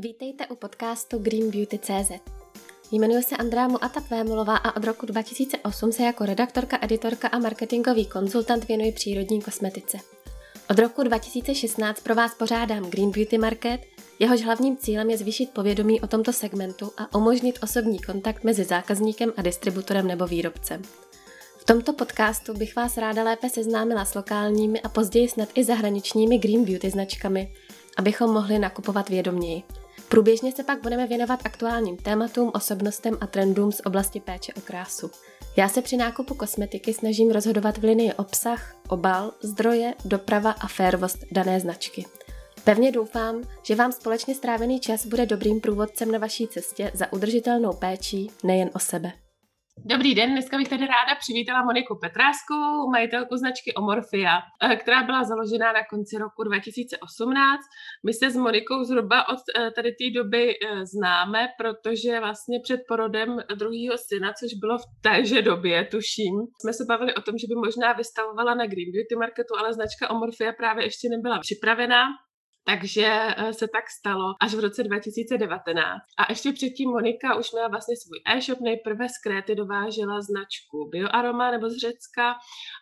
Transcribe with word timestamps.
Vítejte 0.00 0.46
u 0.46 0.54
podcastu 0.54 1.18
Green 1.18 1.50
Beauty 1.50 1.78
CZ. 1.78 2.10
Jmenuji 2.92 3.22
se 3.22 3.36
Andrea 3.36 3.68
Muatap 3.68 4.10
Vémulová 4.10 4.56
a 4.56 4.76
od 4.76 4.84
roku 4.84 5.06
2008 5.06 5.92
se 5.92 6.02
jako 6.02 6.26
redaktorka, 6.26 6.78
editorka 6.80 7.28
a 7.28 7.38
marketingový 7.38 8.06
konzultant 8.06 8.68
věnuji 8.68 8.92
přírodní 8.92 9.42
kosmetice. 9.42 9.98
Od 10.70 10.78
roku 10.78 11.02
2016 11.02 12.00
pro 12.00 12.14
vás 12.14 12.34
pořádám 12.34 12.90
Green 12.90 13.10
Beauty 13.10 13.38
Market, 13.38 13.80
jehož 14.18 14.42
hlavním 14.42 14.76
cílem 14.76 15.10
je 15.10 15.18
zvýšit 15.18 15.50
povědomí 15.50 16.00
o 16.00 16.06
tomto 16.06 16.32
segmentu 16.32 16.92
a 16.96 17.18
umožnit 17.18 17.58
osobní 17.62 17.98
kontakt 17.98 18.44
mezi 18.44 18.64
zákazníkem 18.64 19.32
a 19.36 19.42
distributorem 19.42 20.06
nebo 20.06 20.26
výrobcem. 20.26 20.82
V 21.58 21.64
tomto 21.64 21.92
podcastu 21.92 22.54
bych 22.54 22.76
vás 22.76 22.96
ráda 22.96 23.22
lépe 23.22 23.50
seznámila 23.50 24.04
s 24.04 24.14
lokálními 24.14 24.80
a 24.80 24.88
později 24.88 25.28
snad 25.28 25.48
i 25.54 25.64
zahraničními 25.64 26.38
Green 26.38 26.64
Beauty 26.64 26.90
značkami, 26.90 27.52
abychom 27.96 28.30
mohli 28.30 28.58
nakupovat 28.58 29.08
vědoměji. 29.08 29.62
Průběžně 30.08 30.52
se 30.52 30.64
pak 30.64 30.82
budeme 30.82 31.06
věnovat 31.06 31.40
aktuálním 31.44 31.96
tématům, 31.96 32.50
osobnostem 32.54 33.18
a 33.20 33.26
trendům 33.26 33.72
z 33.72 33.80
oblasti 33.84 34.20
péče 34.20 34.52
o 34.54 34.60
krásu. 34.60 35.10
Já 35.56 35.68
se 35.68 35.82
při 35.82 35.96
nákupu 35.96 36.34
kosmetiky 36.34 36.94
snažím 36.94 37.30
rozhodovat 37.30 37.78
v 37.78 37.84
linii 37.84 38.12
obsah, 38.12 38.76
obal, 38.88 39.32
zdroje, 39.42 39.94
doprava 40.04 40.50
a 40.50 40.66
férovost 40.66 41.18
dané 41.32 41.60
značky. 41.60 42.06
Pevně 42.64 42.92
doufám, 42.92 43.42
že 43.62 43.74
vám 43.74 43.92
společně 43.92 44.34
strávený 44.34 44.80
čas 44.80 45.06
bude 45.06 45.26
dobrým 45.26 45.60
průvodcem 45.60 46.12
na 46.12 46.18
vaší 46.18 46.48
cestě 46.48 46.90
za 46.94 47.12
udržitelnou 47.12 47.72
péčí 47.72 48.30
nejen 48.44 48.70
o 48.74 48.78
sebe. 48.78 49.12
Dobrý 49.84 50.14
den, 50.14 50.30
dneska 50.32 50.56
bych 50.56 50.68
tady 50.68 50.86
ráda 50.86 51.14
přivítala 51.20 51.64
Moniku 51.64 51.98
Petráskovou, 52.02 52.90
majitelku 52.90 53.36
značky 53.36 53.74
Omorfia, 53.74 54.38
eh, 54.62 54.76
která 54.76 55.02
byla 55.02 55.24
založena 55.24 55.72
na 55.72 55.84
konci 55.90 56.18
roku 56.18 56.44
2018. 56.44 57.60
My 58.06 58.12
se 58.12 58.30
s 58.30 58.36
Monikou 58.36 58.84
zhruba 58.84 59.28
od 59.28 59.42
eh, 59.56 59.70
tady 59.70 59.90
té 59.90 60.06
doby 60.14 60.44
eh, 60.50 60.86
známe, 60.86 61.48
protože 61.58 62.20
vlastně 62.20 62.60
před 62.62 62.80
porodem 62.88 63.30
druhého 63.54 63.96
syna, 64.08 64.32
což 64.40 64.50
bylo 64.60 64.78
v 64.78 64.86
téže 65.02 65.42
době, 65.42 65.84
tuším, 65.84 66.34
jsme 66.60 66.72
se 66.72 66.84
bavili 66.88 67.14
o 67.14 67.22
tom, 67.22 67.34
že 67.38 67.46
by 67.50 67.54
možná 67.54 67.92
vystavovala 67.92 68.54
na 68.54 68.66
Green 68.66 68.90
Beauty 68.94 69.14
Marketu, 69.18 69.52
ale 69.58 69.72
značka 69.72 70.10
Omorfia 70.10 70.52
právě 70.52 70.84
ještě 70.84 71.08
nebyla 71.08 71.38
připravená. 71.38 72.02
Takže 72.70 73.06
eh, 73.06 73.52
se 73.52 73.66
tak 73.68 73.84
stalo 73.98 74.34
až 74.40 74.54
v 74.54 74.60
roce 74.60 74.82
2019. 74.82 75.84
A 76.18 76.22
ještě 76.32 76.52
předtím 76.52 76.90
Monika 76.90 77.34
už 77.38 77.52
měla 77.52 77.68
vlastně 77.68 77.94
svůj 77.96 78.20
e-shop. 78.36 78.60
Nejprve 78.60 79.08
z 79.08 79.18
Kréty 79.24 79.54
dovážela 79.54 80.20
značku 80.20 80.88
Bioaroma 80.92 81.50
nebo 81.50 81.70
z 81.70 81.76
Řecka 81.76 82.34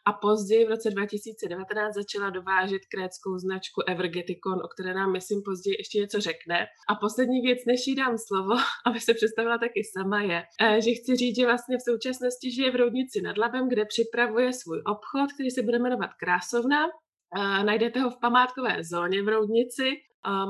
a 0.07 0.13
později 0.13 0.65
v 0.67 0.69
roce 0.69 0.91
2019 0.91 1.95
začala 1.95 2.31
dovážet 2.31 2.83
krétskou 2.95 3.39
značku 3.39 3.83
Evergeticon, 3.89 4.59
o 4.65 4.69
které 4.69 4.95
nám, 4.95 5.13
myslím, 5.13 5.43
později 5.45 5.77
ještě 5.79 5.99
něco 5.99 6.21
řekne. 6.21 6.67
A 6.91 6.95
poslední 6.95 7.41
věc, 7.41 7.59
než 7.67 7.87
jí 7.87 7.95
dám 7.95 8.17
slovo, 8.19 8.55
aby 8.87 9.01
se 9.01 9.15
představila 9.15 9.59
taky 9.59 9.81
sama, 9.93 10.21
je, 10.23 10.43
eh, 10.63 10.81
že 10.81 10.91
chci 10.99 11.17
říct, 11.17 11.37
že 11.37 11.47
vlastně 11.47 11.77
v 11.79 11.87
současnosti 11.91 12.51
žije 12.51 12.71
v 12.71 12.77
Roudnici 12.77 13.21
nad 13.23 13.39
Labem, 13.39 13.69
kde 13.69 13.85
připravuje 13.85 14.53
svůj 14.53 14.79
obchod, 14.95 15.33
který 15.35 15.51
se 15.51 15.63
bude 15.63 15.79
jmenovat 15.79 16.11
Krásovna 16.21 16.81
Najdete 17.65 18.01
ho 18.01 18.11
v 18.11 18.21
památkové 18.21 18.85
zóně 18.85 19.23
v 19.23 19.29
Roudnici. 19.29 19.91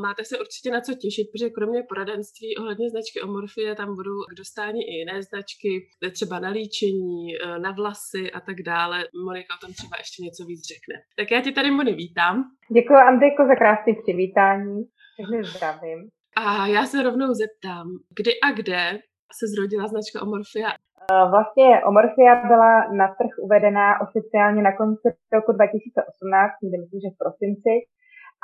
Máte 0.03 0.25
se 0.25 0.39
určitě 0.39 0.71
na 0.71 0.81
co 0.81 0.95
těšit, 0.95 1.27
protože 1.33 1.51
kromě 1.51 1.83
poradenství 1.89 2.57
ohledně 2.57 2.91
značky 2.91 3.21
Omorfie 3.21 3.75
tam 3.75 3.97
budou 3.97 4.19
k 4.31 4.35
dostání 4.35 4.81
i 4.83 4.93
jiné 5.01 5.23
značky, 5.23 5.71
třeba 6.13 6.39
na 6.41 6.49
líčení, 6.49 7.37
e, 7.37 7.59
na 7.59 7.71
vlasy 7.73 8.33
a 8.33 8.41
tak 8.41 8.63
dále. 8.63 9.05
Monika 9.27 9.55
o 9.55 9.61
tom 9.67 9.73
třeba 9.75 9.95
ještě 9.99 10.23
něco 10.23 10.45
víc 10.45 10.63
řekne. 10.73 10.95
Tak 11.19 11.31
já 11.31 11.41
tě 11.41 11.53
tady, 11.53 11.71
Moni, 11.71 11.93
vítám. 11.95 12.45
Děkuji, 12.79 12.99
Andejko, 13.09 13.43
za 13.51 13.55
krásné 13.55 13.93
přivítání. 14.03 14.77
Takže 15.17 15.51
zdravím. 15.51 15.99
A 16.37 16.67
já 16.67 16.87
se 16.87 17.03
rovnou 17.03 17.29
zeptám, 17.43 17.87
kdy 18.19 18.33
a 18.47 18.53
kde 18.53 18.99
se 19.39 19.45
zrodila 19.53 19.89
značka 19.89 20.23
Omorfia 20.23 20.71
Vlastně 21.35 21.85
Omorfia 21.89 22.35
byla 22.53 22.73
na 23.01 23.07
trh 23.19 23.33
uvedená 23.47 24.01
oficiálně 24.01 24.63
na 24.63 24.77
konci 24.77 25.09
roku 25.33 25.53
2018, 25.53 26.53
myslím, 26.63 27.01
že 27.01 27.11
v 27.15 27.21
prosinci, 27.23 27.75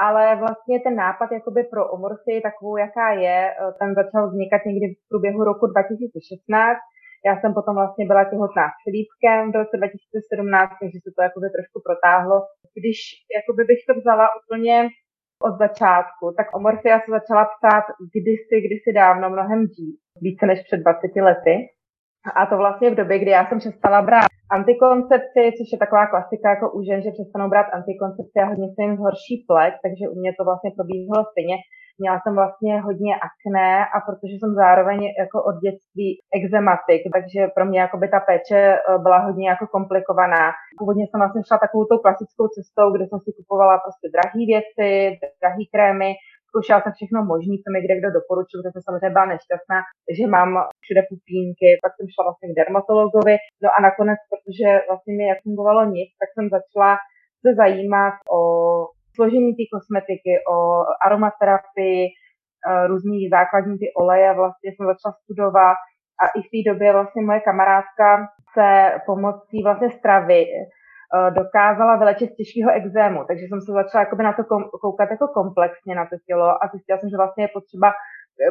ale 0.07 0.37
vlastně 0.43 0.77
ten 0.87 0.95
nápad 1.05 1.29
jakoby 1.33 1.61
pro 1.73 1.83
Omorfii 1.95 2.41
takovou, 2.49 2.77
jaká 2.77 3.09
je, 3.25 3.39
eh, 3.51 3.73
ten 3.79 3.89
začal 4.01 4.23
vznikat 4.27 4.61
někdy 4.71 4.87
v 4.95 5.09
průběhu 5.11 5.41
roku 5.51 5.65
2016. 5.67 6.83
Já 7.29 7.33
jsem 7.41 7.51
potom 7.59 7.75
vlastně 7.81 8.05
byla 8.11 8.25
těhotná 8.25 8.67
s 8.73 8.79
Filipkem 8.85 9.43
v 9.53 9.59
roce 9.61 9.75
2017, 9.81 10.71
takže 10.81 10.99
se 11.05 11.11
to 11.17 11.21
jakoby 11.29 11.47
trošku 11.57 11.79
protáhlo. 11.89 12.37
Když 12.79 12.99
jakoby 13.39 13.63
bych 13.71 13.81
to 13.89 13.93
vzala 14.01 14.27
úplně 14.41 14.75
od 15.49 15.55
začátku, 15.65 16.25
tak 16.37 16.47
Omorfia 16.57 16.97
se 17.01 17.11
začala 17.19 17.45
psát 17.53 17.85
kdysi, 18.17 18.57
kdysi 18.67 18.91
dávno, 19.03 19.31
mnohem 19.31 19.61
dřív, 19.73 19.95
více 20.25 20.47
než 20.47 20.59
před 20.67 20.77
20 20.77 21.17
lety. 21.29 21.55
A 22.39 22.47
to 22.47 22.57
vlastně 22.57 22.91
v 22.91 23.01
době, 23.01 23.19
kdy 23.19 23.31
já 23.31 23.43
jsem 23.47 23.59
přestala 23.59 24.03
brát 24.03 24.31
antikoncepci, 24.57 25.43
což 25.57 25.69
je 25.73 25.79
taková 25.85 26.05
klasika 26.07 26.47
jako 26.55 26.67
u 26.77 26.79
žen, 26.83 26.99
že 27.03 27.17
přestanou 27.17 27.49
brát 27.53 27.67
antikoncepci 27.79 28.37
a 28.41 28.51
hodně 28.51 28.69
se 28.75 28.81
jim 28.83 28.97
zhorší 28.97 29.35
pleť, 29.49 29.75
takže 29.85 30.05
u 30.13 30.15
mě 30.21 30.33
to 30.39 30.43
vlastně 30.49 30.71
probíhalo 30.77 31.23
stejně. 31.33 31.57
Měla 31.99 32.21
jsem 32.21 32.35
vlastně 32.35 32.81
hodně 32.81 33.13
akné 33.29 33.69
a 33.95 33.97
protože 34.07 34.35
jsem 34.37 34.53
zároveň 34.55 34.99
jako 35.23 35.39
od 35.51 35.57
dětství 35.65 36.09
exematik, 36.39 37.01
takže 37.15 37.41
pro 37.57 37.65
mě 37.67 37.81
jako 37.81 37.97
by 38.03 38.09
ta 38.09 38.21
péče 38.21 38.61
eh, 38.75 38.99
byla 39.05 39.19
hodně 39.19 39.49
jako 39.49 39.67
komplikovaná. 39.67 40.45
Původně 40.79 41.05
jsem 41.07 41.21
vlastně 41.21 41.43
šla 41.49 41.59
takovou 41.59 41.85
tou 41.85 41.99
klasickou 42.05 42.47
cestou, 42.57 42.87
kde 42.93 43.05
jsem 43.07 43.21
si 43.25 43.31
kupovala 43.39 43.75
prostě 43.85 44.07
drahé 44.15 44.41
věci, 44.53 44.91
drahé 45.41 45.63
krémy, 45.75 46.11
zkoušela 46.53 46.81
jsem 46.81 46.93
všechno 46.99 47.19
možné, 47.33 47.55
co 47.63 47.69
mi 47.73 47.79
kde 47.85 47.95
kdo 48.01 48.09
doporučil, 48.19 48.57
protože 48.59 48.73
jsem 48.73 48.87
samozřejmě 48.87 49.17
byla 49.17 49.33
nešťastná, 49.35 49.79
že 50.17 50.25
mám 50.37 50.51
všude 50.83 51.03
pupínky, 51.11 51.69
pak 51.85 51.93
jsem 51.95 52.07
šla 52.13 52.23
vlastně 52.27 52.47
k 52.49 52.57
dermatologovi, 52.61 53.37
no 53.63 53.69
a 53.77 53.79
nakonec, 53.89 54.19
protože 54.31 54.69
vlastně 54.89 55.13
mi 55.19 55.25
fungovalo 55.45 55.83
nic, 55.97 56.09
tak 56.21 56.29
jsem 56.33 56.47
začala 56.57 56.93
se 57.43 57.51
zajímat 57.63 58.15
o 58.37 58.41
složení 59.15 59.55
té 59.55 59.65
kosmetiky, 59.75 60.33
o 60.53 60.85
aromaterapii, 61.07 62.09
eh, 62.09 62.87
různý 62.87 63.29
základní 63.29 63.79
ty 63.79 63.87
oleje, 63.97 64.35
vlastně 64.35 64.71
jsem 64.71 64.87
začala 64.87 65.15
studovat 65.23 65.77
a 66.23 66.25
i 66.39 66.41
v 66.43 66.51
té 66.53 66.71
době 66.71 66.93
vlastně 66.93 67.23
moje 67.23 67.41
kamarádka 67.41 68.29
se 68.55 68.93
pomocí 69.07 69.63
vlastně 69.63 69.91
stravy 69.91 70.47
Eh, 71.15 71.31
dokázala 71.31 71.97
vylečit 71.97 72.31
z 72.33 72.37
těžkého 72.37 72.71
exému. 72.81 73.25
Takže 73.29 73.45
jsem 73.45 73.61
se 73.61 73.73
začala 73.73 74.07
na 74.23 74.33
to 74.33 74.45
koukat 74.83 75.11
jako 75.11 75.29
komplexně 75.29 75.95
na 75.95 76.05
to 76.05 76.17
tělo 76.27 76.65
a 76.65 76.69
zjistila 76.73 76.99
jsem, 76.99 77.11
že 77.11 77.17
vlastně 77.17 77.45
je 77.45 77.49
potřeba 77.59 77.93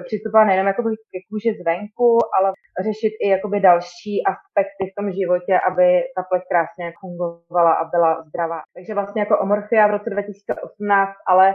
přistupovat 0.05 0.45
nejenom 0.47 0.67
jakoby 0.67 0.89
ke 1.11 1.19
kůži 1.29 1.51
zvenku, 1.61 2.07
ale 2.37 2.47
řešit 2.87 3.13
i 3.23 3.27
jakoby 3.35 3.57
další 3.69 4.13
aspekty 4.31 4.83
v 4.87 4.95
tom 4.97 5.07
životě, 5.19 5.53
aby 5.69 5.87
ta 6.15 6.21
pleť 6.29 6.43
krásně 6.51 6.85
fungovala 7.01 7.73
a 7.81 7.83
byla 7.93 8.11
zdravá. 8.27 8.59
Takže 8.75 8.93
vlastně 8.93 9.21
jako 9.21 9.35
Omorfia 9.43 9.87
v 9.87 9.95
roce 9.95 10.09
2018, 10.09 11.13
ale 11.31 11.45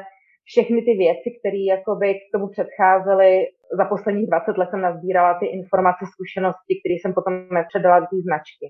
všechny 0.51 0.81
ty 0.87 0.93
věci, 1.05 1.29
které 1.39 1.63
jakoby 1.75 2.09
k 2.15 2.25
tomu 2.35 2.47
předcházely, 2.55 3.31
za 3.79 3.85
posledních 3.85 4.29
20 4.31 4.59
let 4.59 4.69
jsem 4.71 4.81
nazbírala 4.89 5.39
ty 5.41 5.47
informace, 5.47 6.03
zkušenosti, 6.15 6.73
které 6.81 6.95
jsem 6.99 7.13
potom 7.19 7.35
předala 7.71 8.01
do 8.01 8.07
té 8.13 8.19
značky. 8.29 8.67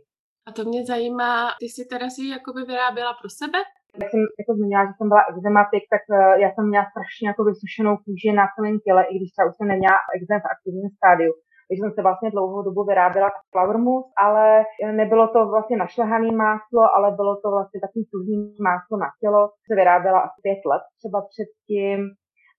A 0.49 0.53
to 0.53 0.65
mě 0.65 0.85
zajímá, 0.85 1.33
ty 1.61 1.67
si 1.69 1.83
teda 1.93 2.07
si 2.11 2.23
jakoby 2.37 2.61
vyráběla 2.71 3.13
pro 3.21 3.31
sebe? 3.41 3.59
Jak 4.01 4.11
jsem 4.11 4.21
jako 4.41 4.53
zmínila, 4.55 4.83
že 4.85 4.93
jsem 4.97 5.09
byla 5.13 5.23
exematik, 5.31 5.83
tak 5.95 6.03
eh, 6.11 6.41
já 6.43 6.49
jsem 6.51 6.65
měla 6.69 6.87
strašně 6.93 7.27
jako 7.29 7.43
vysušenou 7.51 7.95
kůži 8.05 8.31
na 8.33 8.47
celém 8.55 8.77
těle, 8.87 9.03
i 9.05 9.13
když 9.17 9.31
třeba 9.33 9.49
už 9.49 9.57
jsem 9.57 9.69
neměla 9.73 9.99
exem 10.17 10.39
v 10.41 10.51
aktivním 10.55 10.89
stádiu. 10.99 11.33
Takže 11.67 11.81
jsem 11.81 11.93
se 11.95 12.03
vlastně 12.03 12.31
dlouhou 12.31 12.63
dobu 12.63 12.85
vyráběla 12.85 13.31
flower 13.53 13.79
mousse, 13.79 14.11
ale 14.25 14.65
nebylo 15.01 15.29
to 15.29 15.41
vlastně 15.55 15.77
našlehané 15.77 16.31
máslo, 16.33 16.83
ale 16.97 17.07
bylo 17.21 17.35
to 17.43 17.49
vlastně 17.51 17.81
takový 17.81 18.05
tuhý 18.13 18.37
máslo 18.69 18.95
na 19.05 19.09
tělo. 19.21 19.43
Se 19.67 19.75
vyráběla 19.81 20.19
asi 20.21 20.39
pět 20.43 20.61
let 20.71 20.83
třeba 21.01 21.19
předtím 21.33 21.99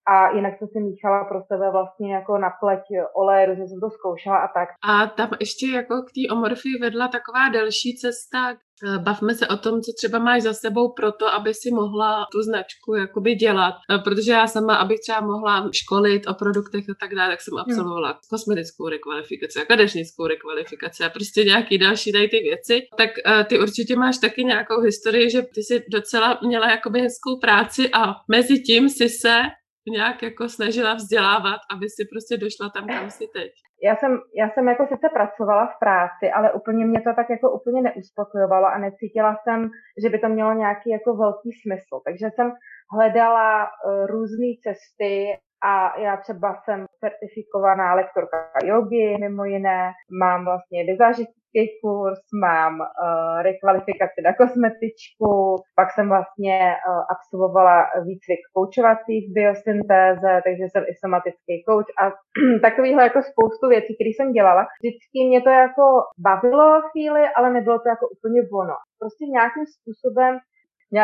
a 0.08 0.36
jinak 0.36 0.54
jsem 0.58 0.68
si 0.68 0.80
míchala 0.80 1.24
pro 1.24 1.40
sebe 1.48 1.72
vlastně 1.72 2.14
jako 2.14 2.38
na 2.38 2.50
pleť 2.60 2.84
olej, 3.16 3.46
různě 3.46 3.68
jsem 3.68 3.80
to 3.80 3.90
zkoušela 3.90 4.38
a 4.38 4.48
tak. 4.48 4.70
A 4.90 5.08
tam 5.08 5.30
ještě 5.40 5.68
jako 5.68 5.96
k 6.02 6.12
té 6.16 6.34
omorfii 6.34 6.80
vedla 6.82 7.08
taková 7.08 7.50
delší 7.50 7.98
cesta. 8.02 8.40
Eh, 8.86 9.00
bavme 9.00 9.36
se 9.36 9.48
o 9.48 9.58
tom, 9.58 9.82
co 9.82 9.92
třeba 9.98 10.20
máš 10.20 10.42
za 10.42 10.54
sebou 10.54 10.94
pro 10.94 11.12
to, 11.12 11.34
aby 11.34 11.54
si 11.54 11.72
mohla 11.72 12.28
tu 12.32 12.42
značku 12.42 12.96
jakoby 12.96 13.36
dělat. 13.36 13.74
Eh, 13.92 13.98
protože 13.98 14.32
já 14.32 14.48
sama, 14.48 14.76
abych 14.76 15.00
třeba 15.00 15.22
mohla 15.22 15.70
školit 15.74 16.28
o 16.28 16.34
produktech 16.34 16.90
a 16.90 16.94
tak 17.00 17.16
dále, 17.16 17.30
tak 17.34 17.42
jsem 17.42 17.52
hmm. 17.52 17.60
absolvovala 17.60 18.08
hmm. 18.08 18.20
kosmetickou 18.30 18.90
rekvalifikaci, 18.90 19.60
akademickou 19.62 20.28
rekvalifikaci 20.28 21.04
a 21.04 21.10
prostě 21.10 21.44
nějaký 21.44 21.78
další 21.78 22.12
tady 22.12 22.28
ty 22.28 22.40
věci. 22.40 22.82
Tak 22.98 23.10
uh, 23.10 23.44
ty 23.44 23.60
určitě 23.60 23.96
máš 23.96 24.18
taky 24.18 24.44
nějakou 24.44 24.82
historii, 24.82 25.30
že 25.30 25.42
ty 25.42 25.64
si 25.64 25.84
docela 25.92 26.40
měla 26.44 26.72
jakoby 26.72 27.00
hezkou 27.02 27.40
práci 27.42 27.90
a 27.94 28.14
mezi 28.32 28.60
tím 28.60 28.90
si 28.90 29.10
se 29.10 29.42
nějak 29.92 30.24
jako 30.24 30.50
snažila 30.50 30.94
vzdělávat, 30.94 31.60
aby 31.74 31.90
si 31.90 32.04
prostě 32.12 32.38
došla 32.38 32.70
tam, 32.70 32.88
kam 32.88 33.10
si 33.10 33.28
teď? 33.28 33.52
Já 33.84 33.96
jsem, 33.96 34.20
já 34.36 34.50
jsem 34.50 34.68
jako 34.68 34.88
sice 34.88 35.10
pracovala 35.14 35.68
v 35.68 35.80
práci, 35.80 36.26
ale 36.36 36.54
úplně 36.54 36.86
mě 36.86 37.02
to 37.02 37.12
tak 37.16 37.30
jako 37.30 37.52
úplně 37.52 37.82
neuspokojovalo 37.82 38.68
a 38.68 38.78
necítila 38.78 39.38
jsem, 39.44 39.70
že 40.04 40.10
by 40.10 40.20
to 40.20 40.30
mělo 40.30 40.54
nějaký 40.54 40.90
jako 40.90 41.16
velký 41.16 41.50
smysl. 41.62 41.96
Takže 42.06 42.26
jsem 42.36 42.52
hledala 42.96 43.64
uh, 43.66 44.06
různé 44.08 44.50
cesty, 44.64 45.38
A 45.64 46.00
já 46.00 46.18
třeba 46.18 46.56
jsem 46.64 46.86
certifikovaná 47.00 47.94
lektorka 47.94 48.38
jogy, 48.64 49.18
mimo 49.20 49.46
jiné, 49.46 49.92
mám 50.22 50.46
vlastně 50.46 50.84
vizážistický 50.84 51.64
kurz, 51.82 52.20
mám 52.42 52.74
uh, 52.80 53.42
rekvalifikaci 53.42 54.20
na 54.24 54.34
kosmetičku, 54.34 55.56
pak 55.76 55.88
jsem 55.92 56.10
vlastně 56.10 56.58
uh, 56.76 57.04
absolvovala 57.14 57.78
výcvik 58.08 58.42
koučovací 58.54 59.14
v 59.22 59.34
biosyntéze, 59.38 60.32
takže 60.46 60.64
jsem 60.68 60.84
i 60.92 60.94
somatický 61.04 61.54
kouč 61.68 61.88
a 62.02 62.04
takovýhle 62.68 63.04
jako 63.04 63.20
spoustu 63.32 63.66
věcí, 63.70 63.92
které 63.96 64.12
jsem 64.14 64.32
dělala. 64.38 64.62
Vždycky 64.82 65.18
mě 65.28 65.42
to 65.42 65.50
jako 65.50 65.86
bavilo 66.28 66.82
chvíli, 66.90 67.24
ale 67.38 67.48
nebylo 67.54 67.78
to 67.80 67.90
jako 67.90 68.06
úplně 68.16 68.42
ono. 68.62 68.78
Prostě 69.00 69.24
nějakým 69.26 69.66
způsobem 69.76 70.34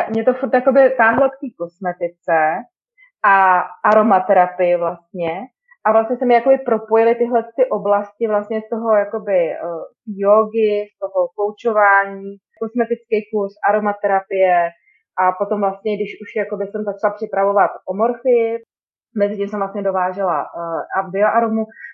mě 0.10 0.24
to 0.24 0.34
furt 0.34 0.54
jakoby 0.54 0.90
táhlo 0.90 1.30
k 1.30 1.40
té 1.42 1.48
kosmetice, 1.60 2.38
a 3.26 3.60
aromaterapii 3.84 4.76
vlastně. 4.76 5.42
A 5.86 5.92
vlastně 5.92 6.18
se 6.18 6.26
mi 6.26 6.34
jakoby 6.34 6.58
propojily 6.58 7.16
tyhle 7.16 7.44
ty 7.44 7.66
oblasti 7.70 8.28
vlastně 8.28 8.62
z 8.62 8.70
toho 8.70 8.96
jakoby 8.96 9.50
uh, 9.50 9.84
jogy, 10.08 10.86
z 10.96 11.00
toho 11.00 11.28
koučování, 11.36 12.36
kosmetický 12.62 13.18
kurz, 13.32 13.54
aromaterapie 13.70 14.70
a 15.20 15.32
potom 15.32 15.62
vlastně, 15.62 15.96
když 15.96 16.12
už 16.22 16.30
jakoby 16.36 16.68
jsem 16.68 16.84
začala 16.84 17.14
připravovat 17.14 17.72
omorfy, 17.90 18.63
mezi 19.18 19.38
tím 19.38 19.48
jsem 19.48 19.60
vlastně 19.60 19.84
dovážela 19.84 20.40
uh, 20.42 20.82
a 20.98 21.00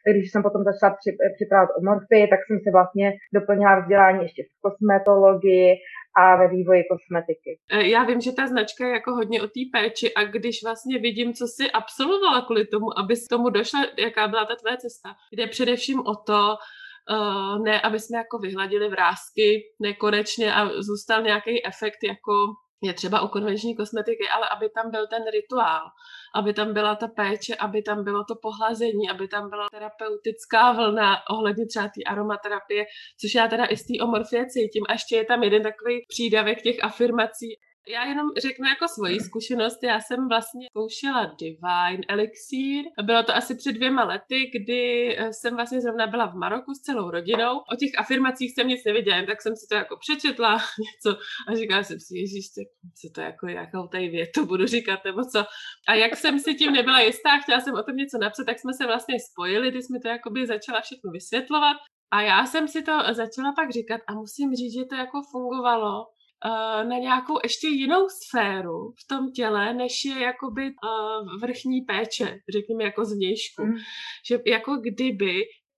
tak 0.06 0.14
když 0.14 0.32
jsem 0.32 0.44
potom 0.44 0.64
začala 0.64 0.96
při, 1.00 1.12
připravovat 1.36 1.76
omorfy, 1.80 2.28
tak 2.32 2.40
jsem 2.44 2.58
si 2.64 2.70
vlastně 2.72 3.08
doplnila 3.34 3.80
vzdělání 3.80 4.22
ještě 4.24 4.42
v 4.44 4.62
kosmetologii 4.66 5.70
a 6.18 6.36
ve 6.36 6.48
vývoji 6.48 6.84
kosmetiky. 6.92 7.52
E, 7.72 7.88
já 7.88 8.04
vím, 8.04 8.22
že 8.22 8.32
ta 8.32 8.48
značka 8.48 8.88
je 8.88 8.94
jako 8.94 9.12
hodně 9.12 9.42
o 9.42 9.48
té 9.48 9.62
péči 9.74 10.14
a 10.14 10.24
když 10.24 10.56
vlastně 10.64 11.00
vidím, 11.00 11.34
co 11.34 11.46
si 11.48 11.72
absolvovala 11.72 12.42
kvůli 12.46 12.66
tomu, 12.66 13.00
aby 13.00 13.16
s 13.16 13.28
tomu 13.28 13.50
došla, 13.50 13.80
jaká 13.98 14.28
byla 14.28 14.46
ta 14.46 14.56
tvé 14.56 14.78
cesta, 14.78 15.10
jde 15.32 15.48
především 15.48 16.00
o 16.00 16.16
to, 16.16 16.56
uh, 17.12 17.64
ne, 17.64 17.82
aby 17.82 18.00
jsme 18.00 18.18
jako 18.18 18.38
vyhladili 18.38 18.90
vrázky 18.90 19.64
nekonečně 19.80 20.54
a 20.54 20.70
zůstal 20.82 21.22
nějaký 21.22 21.66
efekt 21.66 22.04
jako 22.04 22.34
je 22.82 22.94
třeba 22.94 23.22
u 23.22 23.28
konvenční 23.28 23.76
kosmetiky, 23.76 24.30
ale 24.36 24.48
aby 24.56 24.70
tam 24.70 24.92
byl 24.92 25.08
ten 25.08 25.24
rituál, 25.34 25.82
aby 26.36 26.54
tam 26.54 26.74
byla 26.74 26.96
ta 26.96 27.08
péče, 27.08 27.56
aby 27.56 27.82
tam 27.82 28.04
bylo 28.04 28.24
to 28.24 28.36
pohlazení, 28.36 29.10
aby 29.10 29.28
tam 29.28 29.50
byla 29.50 29.68
terapeutická 29.72 30.72
vlna 30.72 31.16
ohledně 31.30 31.66
třeba 31.66 31.86
té 31.86 32.04
aromaterapie, 32.08 32.86
což 33.22 33.36
já 33.36 33.48
teda 33.48 33.66
i 33.66 33.78
z 33.78 33.86
té 33.88 34.04
omorfie 34.04 34.46
cítím. 34.48 34.84
A 34.90 34.94
ještě 34.94 35.16
je 35.16 35.26
tam 35.26 35.44
jeden 35.44 35.64
takový 35.64 36.06
přídavek 36.08 36.62
těch 36.62 36.84
afirmací, 36.84 37.60
já 37.90 38.06
jenom 38.06 38.28
řeknu 38.38 38.66
jako 38.68 38.88
svoji 38.88 39.20
zkušenost. 39.20 39.84
Já 39.84 40.00
jsem 40.02 40.28
vlastně 40.28 40.68
zkoušela 40.70 41.36
Divine 41.40 42.04
Elixir. 42.08 42.84
Bylo 43.04 43.24
to 43.24 43.36
asi 43.36 43.56
před 43.56 43.72
dvěma 43.72 44.04
lety, 44.04 44.52
kdy 44.56 45.16
eh, 45.18 45.34
jsem 45.34 45.56
vlastně 45.56 45.82
zrovna 45.82 46.08
byla 46.08 46.26
v 46.26 46.36
Maroku 46.36 46.74
s 46.74 46.82
celou 46.82 47.12
rodinou. 47.12 47.54
O 47.74 47.76
těch 47.76 47.92
afirmacích 47.98 48.54
jsem 48.54 48.68
nic 48.68 48.86
nevěděla, 48.86 49.26
tak 49.26 49.42
jsem 49.42 49.56
si 49.56 49.68
to 49.70 49.76
jako 49.76 49.98
přečetla 49.98 50.52
něco 50.86 51.20
a 51.48 51.56
říkala 51.56 51.84
jsem 51.84 52.00
si, 52.00 52.18
ježíš, 52.18 52.46
co 53.02 53.08
to 53.16 53.22
jako, 53.22 53.48
jakou 53.48 53.88
tady 53.88 54.08
větu 54.10 54.46
budu 54.46 54.66
říkat, 54.66 55.00
nebo 55.06 55.22
co. 55.26 55.46
A 55.88 55.94
jak 55.94 56.16
jsem 56.16 56.40
si 56.40 56.56
tím 56.56 56.74
nebyla 56.74 57.00
jistá, 57.00 57.38
chtěla 57.44 57.60
jsem 57.60 57.74
o 57.74 57.84
tom 57.84 57.96
něco 57.96 58.18
napsat, 58.18 58.44
tak 58.46 58.60
jsme 58.60 58.74
se 58.74 58.86
vlastně 58.86 59.16
spojili, 59.32 59.72
když 59.72 59.86
jsme 59.86 60.00
to 60.00 60.08
jakoby 60.08 60.48
začala 60.48 60.82
všechno 60.82 61.12
vysvětlovat. 61.12 61.78
A 62.12 62.22
já 62.22 62.46
jsem 62.46 62.68
si 62.68 62.82
to 62.82 62.92
začala 63.12 63.54
pak 63.56 63.72
říkat 63.72 64.02
a 64.08 64.14
musím 64.14 64.56
říct, 64.56 64.74
že 64.74 64.86
to 64.86 64.96
jako 64.96 65.22
fungovalo 65.32 66.06
na 66.84 66.98
nějakou 66.98 67.40
ještě 67.44 67.68
jinou 67.68 68.08
sféru 68.10 68.94
v 69.04 69.08
tom 69.08 69.32
těle, 69.32 69.74
než 69.74 70.06
je 70.06 70.20
jakoby 70.20 70.62
uh, 70.62 71.40
vrchní 71.42 71.82
péče, 71.82 72.40
řekněme 72.50 72.84
jako 72.84 73.06
zvnějšku. 73.06 73.66
Mm. 73.66 73.78
Že 74.28 74.40
jako 74.46 74.76
kdyby 74.76 75.34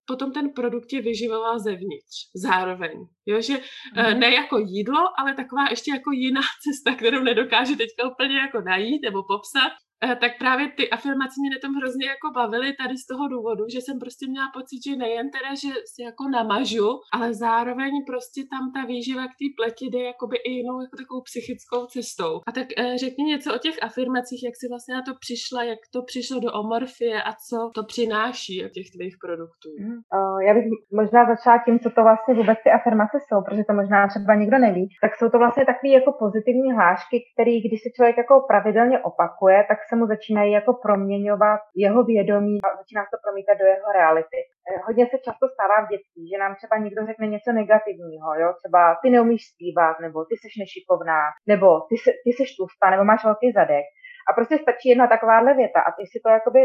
potom 0.05 0.31
ten 0.31 0.49
produkt 0.49 0.93
je 0.93 1.01
vyživoval 1.01 1.59
zevnitř 1.59 2.15
zároveň. 2.35 2.91
Jo, 3.25 3.41
že 3.41 3.53
mm. 3.95 4.19
ne 4.19 4.33
jako 4.33 4.57
jídlo, 4.57 5.19
ale 5.19 5.35
taková 5.35 5.69
ještě 5.69 5.91
jako 5.91 6.11
jiná 6.11 6.41
cesta, 6.63 6.97
kterou 6.97 7.23
nedokáže 7.23 7.75
teďka 7.75 8.11
úplně 8.11 8.37
jako 8.37 8.61
najít 8.61 9.01
nebo 9.01 9.23
popsat, 9.23 9.71
Eh, 9.71 9.90
tak 10.01 10.31
právě 10.39 10.65
ty 10.77 10.89
afirmace 10.89 11.35
mě 11.39 11.49
na 11.49 11.59
tom 11.61 11.73
hrozně 11.75 12.07
jako 12.07 12.27
bavily 12.39 12.73
tady 12.81 12.97
z 12.97 13.05
toho 13.11 13.27
důvodu, 13.27 13.63
že 13.73 13.81
jsem 13.81 13.99
prostě 13.99 14.27
měla 14.27 14.47
pocit, 14.53 14.79
že 14.85 14.95
nejen 14.95 15.27
teda, 15.35 15.49
že 15.63 15.71
si 15.91 16.01
jako 16.09 16.23
namažu, 16.37 16.89
ale 17.13 17.33
zároveň 17.33 17.91
prostě 18.11 18.41
tam 18.51 18.63
ta 18.75 18.81
výživa 18.85 19.23
k 19.27 19.37
té 19.39 19.47
pleti 19.57 19.85
jde 19.85 20.01
jakoby 20.11 20.37
i 20.37 20.51
jinou 20.51 20.81
jako 20.81 20.95
takovou 20.97 21.21
psychickou 21.21 21.85
cestou. 21.85 22.33
A 22.47 22.51
tak 22.51 22.67
eh, 22.77 22.97
řekni 22.97 23.23
něco 23.33 23.55
o 23.55 23.57
těch 23.65 23.77
afirmacích, 23.83 24.41
jak 24.43 24.55
jsi 24.55 24.65
vlastně 24.69 24.93
na 24.95 25.03
to 25.07 25.13
přišla, 25.23 25.63
jak 25.63 25.79
to 25.93 25.99
přišlo 26.11 26.39
do 26.39 26.49
omorfie 26.61 27.17
a 27.23 27.31
co 27.45 27.57
to 27.77 27.83
přináší 27.83 28.65
od 28.65 28.71
těch 28.77 28.87
tvých 28.95 29.15
produktů. 29.23 29.69
Mm, 29.79 29.99
já 30.47 30.53
bych 30.53 30.65
možná 31.01 31.21
začala 31.33 31.57
tím, 31.65 31.79
co 31.79 31.89
to 31.89 32.01
vlastně 32.03 32.33
vůbec 32.33 32.57
ty 32.63 32.69
afirmace 32.77 33.17
jsou, 33.21 33.41
protože 33.45 33.63
to 33.63 33.73
možná 33.73 34.07
třeba 34.07 34.35
nikdo 34.35 34.57
neví. 34.57 34.83
Tak 35.01 35.11
jsou 35.15 35.29
to 35.29 35.37
vlastně 35.43 35.65
takové 35.65 35.89
jako 35.99 36.11
pozitivní 36.23 36.69
hlášky, 36.73 37.17
které 37.33 37.55
když 37.65 37.79
se 37.83 37.89
člověk 37.95 38.17
jako 38.17 38.33
pravidelně 38.51 38.97
opakuje, 38.99 39.57
tak 39.69 39.79
se 39.91 39.95
mu 39.99 40.05
začínají 40.13 40.51
jako 40.59 40.71
proměňovat 40.85 41.61
jeho 41.85 42.01
vědomí 42.13 42.55
a 42.65 42.67
začíná 42.79 43.01
se 43.03 43.11
to 43.13 43.17
promítat 43.25 43.55
do 43.61 43.65
jeho 43.73 43.89
reality. 43.99 44.39
Eh, 44.67 44.79
hodně 44.87 45.03
se 45.11 45.17
často 45.25 45.45
stává 45.55 45.77
v 45.81 45.89
dětství, 45.91 46.23
že 46.31 46.41
nám 46.43 46.53
třeba 46.59 46.75
někdo 46.85 47.01
řekne 47.09 47.25
něco 47.35 47.49
negativního, 47.61 48.29
jo? 48.41 48.49
třeba 48.59 48.81
ty 49.01 49.07
neumíš 49.15 49.41
zpívat, 49.51 49.95
nebo 50.05 50.17
ty 50.29 50.33
jsi 50.35 50.47
nešikovná, 50.63 51.21
nebo 51.51 51.67
ty, 51.89 51.95
se, 52.03 52.11
ty 52.23 52.29
jsi 52.33 52.43
tlustá, 52.57 52.85
nebo 52.89 53.03
máš 53.11 53.21
velký 53.29 53.47
zadek. 53.59 53.85
A 54.29 54.29
prostě 54.37 54.55
stačí 54.57 54.87
jedna 54.89 55.07
takováhle 55.07 55.51
věta 55.61 55.79
a 55.87 55.89
ty 55.97 56.03
si 56.11 56.17
to 56.23 56.29
jakoby 56.37 56.59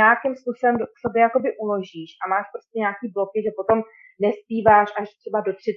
nějakým 0.00 0.32
způsobem 0.40 0.74
k 0.94 0.96
sobě 1.04 1.20
jakoby 1.22 1.48
uložíš 1.64 2.10
a 2.22 2.24
máš 2.34 2.46
prostě 2.54 2.76
nějaký 2.84 3.06
bloky, 3.16 3.38
že 3.44 3.58
potom 3.60 3.78
nespíváš 4.26 4.88
až 5.00 5.08
třeba 5.20 5.38
do 5.46 5.52
30, 5.52 5.74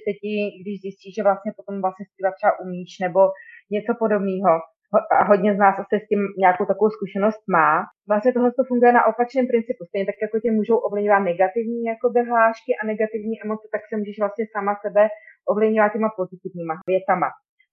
když 0.60 0.76
zjistíš, 0.80 1.12
že 1.16 1.26
vlastně 1.28 1.50
potom 1.58 1.74
vlastně 1.84 2.04
zpívat 2.10 2.34
třeba 2.38 2.52
umíš 2.64 2.90
nebo 3.06 3.20
něco 3.74 3.92
podobného 4.02 4.52
a 5.20 5.24
hodně 5.24 5.54
z 5.54 5.58
nás 5.58 5.74
asi 5.78 5.96
s 6.00 6.08
tím 6.10 6.20
nějakou 6.44 6.64
takovou 6.64 6.90
zkušenost 6.90 7.42
má. 7.56 7.72
Vlastně 8.10 8.32
tohle 8.32 8.50
to 8.52 8.64
funguje 8.70 8.92
na 8.92 9.06
opačném 9.10 9.46
principu. 9.52 9.82
Stejně 9.84 10.06
tak, 10.06 10.18
jako 10.22 10.36
tě 10.40 10.50
můžou 10.58 10.76
ovlivňovat 10.86 11.22
negativní 11.30 11.84
jako 11.92 12.06
hlášky 12.30 12.70
a 12.76 12.86
negativní 12.92 13.34
emoce, 13.44 13.66
tak 13.72 13.82
se 13.88 13.94
můžeš 13.96 14.16
vlastně 14.22 14.44
sama 14.54 14.74
sebe 14.84 15.02
ovlivňovat 15.52 15.92
těma 15.92 16.10
pozitivníma 16.20 16.74
větama. 16.92 17.28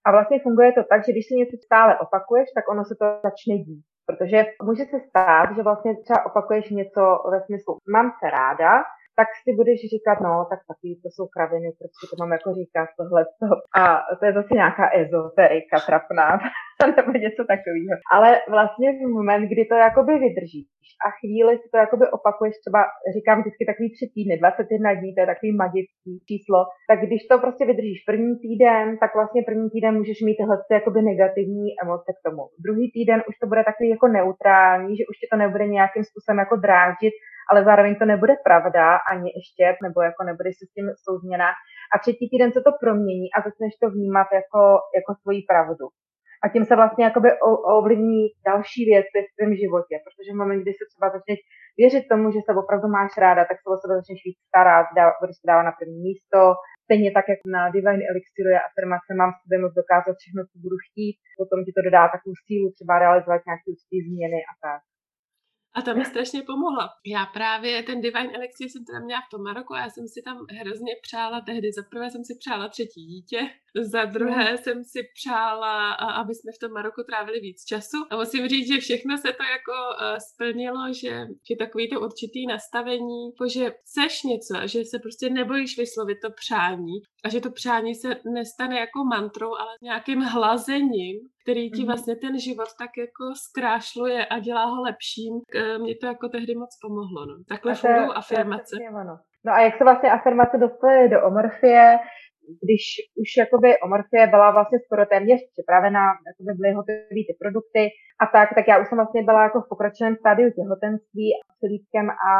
A 0.06 0.08
vlastně 0.16 0.36
funguje 0.46 0.72
to 0.72 0.82
tak, 0.90 1.00
že 1.04 1.12
když 1.12 1.26
si 1.26 1.34
něco 1.34 1.56
stále 1.66 1.92
opakuješ, 2.04 2.48
tak 2.56 2.64
ono 2.72 2.82
se 2.84 2.94
to 3.00 3.06
začne 3.28 3.54
dít. 3.66 3.84
Protože 4.08 4.38
může 4.68 4.84
se 4.84 4.98
stát, 5.08 5.48
že 5.56 5.62
vlastně 5.62 5.92
třeba 6.04 6.26
opakuješ 6.26 6.70
něco 6.70 7.02
ve 7.32 7.38
smyslu 7.46 7.72
mám 7.96 8.08
se 8.18 8.26
ráda, 8.30 8.72
tak 9.18 9.28
si 9.42 9.50
budeš 9.60 9.78
říkat, 9.94 10.16
no, 10.26 10.34
tak 10.50 10.60
taky 10.70 10.88
to 11.02 11.08
jsou 11.10 11.26
kraviny, 11.34 11.68
prostě 11.78 12.04
to 12.10 12.14
mám 12.20 12.32
jako 12.36 12.48
říkat 12.60 12.88
tohle. 12.98 13.22
A 13.80 13.82
to 14.18 14.24
je 14.26 14.32
zase 14.32 14.52
nějaká 14.54 14.84
ezoterika 15.02 15.76
trapná, 15.88 16.28
nebo 16.96 17.12
něco 17.12 17.42
takového. 17.52 17.94
Ale 18.12 18.28
vlastně 18.56 18.88
v 18.92 19.00
moment, 19.18 19.42
kdy 19.52 19.62
to 19.64 19.74
jakoby 19.74 20.12
vydržíš 20.24 20.66
a 21.06 21.08
chvíli 21.18 21.52
si 21.58 21.68
to 21.72 21.76
jakoby 21.78 22.04
opakuješ, 22.18 22.54
třeba 22.62 22.80
říkám 23.16 23.40
vždycky 23.40 23.62
takový 23.66 23.88
tři 23.92 24.06
týdny, 24.14 24.34
21 24.38 24.94
dní, 24.94 25.14
to 25.14 25.20
je 25.20 25.32
takový 25.32 25.50
magický 25.64 26.12
číslo, 26.28 26.60
tak 26.90 26.98
když 27.06 27.20
to 27.30 27.34
prostě 27.44 27.64
vydržíš 27.66 28.00
první 28.10 28.34
týden, 28.44 28.84
tak 29.02 29.10
vlastně 29.18 29.40
první 29.42 29.68
týden 29.70 29.92
můžeš 30.00 30.18
mít 30.26 30.36
tyhle 30.36 30.56
jakoby 30.70 31.00
negativní 31.02 31.68
emoce 31.82 32.10
k 32.16 32.22
tomu. 32.26 32.42
Druhý 32.66 32.86
týden 32.96 33.18
už 33.28 33.34
to 33.38 33.46
bude 33.46 33.62
takový 33.64 33.88
jako 33.88 34.06
neutrální, 34.08 34.90
že 34.96 35.08
už 35.10 35.16
ti 35.20 35.26
to 35.32 35.36
nebude 35.42 35.64
nějakým 35.66 36.04
způsobem 36.08 36.38
jako 36.44 36.56
dráždit, 36.56 37.14
ale 37.50 37.64
zároveň 37.64 37.94
to 37.96 38.04
nebude 38.04 38.34
pravda 38.48 38.84
ani 39.12 39.28
ještě, 39.38 39.64
nebo 39.86 39.98
jako 40.02 40.20
nebudeš 40.24 40.54
se 40.58 40.64
s 40.66 40.74
tím 40.74 40.86
souzněna. 41.04 41.48
A 41.94 41.98
třetí 42.02 42.24
týden 42.30 42.52
se 42.52 42.60
to 42.66 42.70
promění 42.82 43.28
a 43.32 43.38
začneš 43.46 43.72
to 43.82 43.86
vnímat 43.90 44.28
jako, 44.40 44.62
jako 44.98 45.12
svoji 45.22 45.40
pravdu. 45.50 45.86
A 46.46 46.48
tím 46.54 46.64
se 46.64 46.74
vlastně 46.76 47.04
jakoby 47.04 47.28
ovlivní 47.78 48.20
další 48.50 48.82
věci 48.92 49.18
v 49.22 49.34
tvém 49.36 49.52
životě, 49.62 49.94
protože 50.04 50.30
v 50.32 50.40
moment, 50.42 50.60
kdy 50.62 50.72
se 50.74 50.84
třeba 50.90 51.06
začneš 51.16 51.38
věřit 51.80 52.04
tomu, 52.12 52.26
že 52.34 52.40
se 52.42 52.52
opravdu 52.62 52.86
máš 52.98 53.12
ráda, 53.24 53.42
tak 53.50 53.58
se 53.60 53.66
o 53.68 53.76
sebe 53.82 53.92
začneš 53.98 54.20
víc 54.26 54.38
starat, 54.48 54.86
dá, 54.96 55.04
budeš 55.20 55.36
se 55.40 55.46
dávat 55.50 55.66
na 55.68 55.74
první 55.78 55.98
místo. 56.08 56.40
Stejně 56.86 57.10
tak, 57.16 57.24
jak 57.32 57.40
na 57.56 57.62
Divine 57.74 58.04
Elixiru 58.10 58.48
je 58.54 58.60
afirmace, 58.68 59.10
mám 59.20 59.30
v 59.32 59.40
sobě 59.42 59.56
moc 59.64 59.72
dokázat 59.80 60.16
všechno, 60.18 60.40
co 60.50 60.56
budu 60.64 60.76
chtít, 60.84 61.16
potom 61.40 61.58
ti 61.66 61.72
to 61.74 61.80
dodá 61.86 62.02
takovou 62.14 62.34
sílu 62.46 62.66
třeba 62.76 62.94
realizovat 63.04 63.46
nějaké 63.48 63.66
určité 63.72 63.96
změny 64.06 64.38
a 64.50 64.52
tak. 64.66 64.80
A 65.76 65.82
ta 65.82 65.94
mi 65.94 66.04
strašně 66.04 66.42
pomohla. 66.42 66.88
Já 67.06 67.26
právě 67.26 67.82
ten 67.82 68.00
Divine 68.00 68.32
Elixir 68.32 68.68
jsem 68.68 68.84
teda 68.84 69.00
měla 69.00 69.20
v 69.20 69.30
tom 69.30 69.42
Maroku 69.42 69.74
a 69.74 69.80
já 69.80 69.90
jsem 69.90 70.08
si 70.08 70.22
tam 70.22 70.46
hrozně 70.60 70.92
přála 71.02 71.40
tehdy. 71.40 71.72
Za 71.72 71.82
prvé 71.90 72.10
jsem 72.10 72.24
si 72.24 72.34
přála 72.38 72.68
třetí 72.68 73.06
dítě, 73.06 73.40
za 73.80 74.04
druhé 74.04 74.50
mm. 74.50 74.58
jsem 74.58 74.84
si 74.84 75.00
přála, 75.14 75.92
aby 75.92 76.34
jsme 76.34 76.52
v 76.52 76.58
tom 76.58 76.72
Maroku 76.72 77.02
trávili 77.02 77.40
víc 77.40 77.64
času. 77.64 77.96
A 78.10 78.16
musím 78.16 78.48
říct, 78.48 78.68
že 78.72 78.80
všechno 78.80 79.16
se 79.16 79.32
to 79.32 79.42
jako 79.42 79.72
uh, 79.72 80.18
splnilo, 80.18 80.92
že, 80.92 81.26
že 81.48 81.56
takový 81.58 81.90
to 81.90 82.00
určitý 82.00 82.46
nastavení, 82.46 83.26
jako 83.26 83.48
že 83.48 83.70
chceš 83.70 84.22
něco, 84.22 84.54
že 84.64 84.84
se 84.84 84.98
prostě 84.98 85.30
nebojíš 85.30 85.78
vyslovit 85.78 86.18
to 86.22 86.30
přání 86.30 86.96
a 87.24 87.28
že 87.28 87.40
to 87.40 87.50
přání 87.50 87.94
se 87.94 88.16
nestane 88.24 88.78
jako 88.78 89.04
mantrou, 89.04 89.54
ale 89.54 89.76
nějakým 89.82 90.20
hlazením, 90.20 91.16
který 91.46 91.70
ti 91.70 91.82
mhm. 91.82 91.86
vlastně 91.86 92.14
ten 92.16 92.34
život 92.46 92.70
tak 92.82 92.92
jako 93.04 93.24
zkrášluje 93.46 94.26
a 94.26 94.34
dělá 94.38 94.64
ho 94.64 94.82
lepším. 94.88 95.32
Mně 95.82 95.94
to 96.00 96.06
jako 96.06 96.28
tehdy 96.28 96.54
moc 96.54 96.72
pomohlo. 96.84 97.20
No. 97.26 97.34
Takhle 97.48 97.74
fungují 97.74 98.10
afirmace. 98.20 98.76
No 99.46 99.50
a 99.52 99.60
jak 99.60 99.74
se 99.78 99.84
vlastně 99.84 100.10
afirmace 100.10 100.56
dostaly 100.58 101.08
do 101.08 101.18
omorfie, 101.28 101.98
když 102.64 102.82
už 103.22 103.28
jakoby 103.42 103.68
omorfie 103.86 104.26
byla 104.34 104.48
vlastně 104.56 104.78
skoro 104.84 105.06
téměř 105.06 105.40
připravená, 105.54 106.04
jakoby 106.28 106.52
byly 106.58 106.70
hotové 106.78 107.22
ty 107.28 107.34
produkty 107.42 107.82
a 108.22 108.24
tak, 108.34 108.48
tak 108.56 108.64
já 108.68 108.76
už 108.80 108.86
jsem 108.88 108.98
vlastně 108.98 109.22
byla 109.22 109.42
jako 109.42 109.58
v 109.60 109.68
pokročilém 109.72 110.16
stádiu 110.16 110.48
těhotenství 110.58 111.26
a 111.36 111.48
celítkem 111.60 112.06
a 112.30 112.32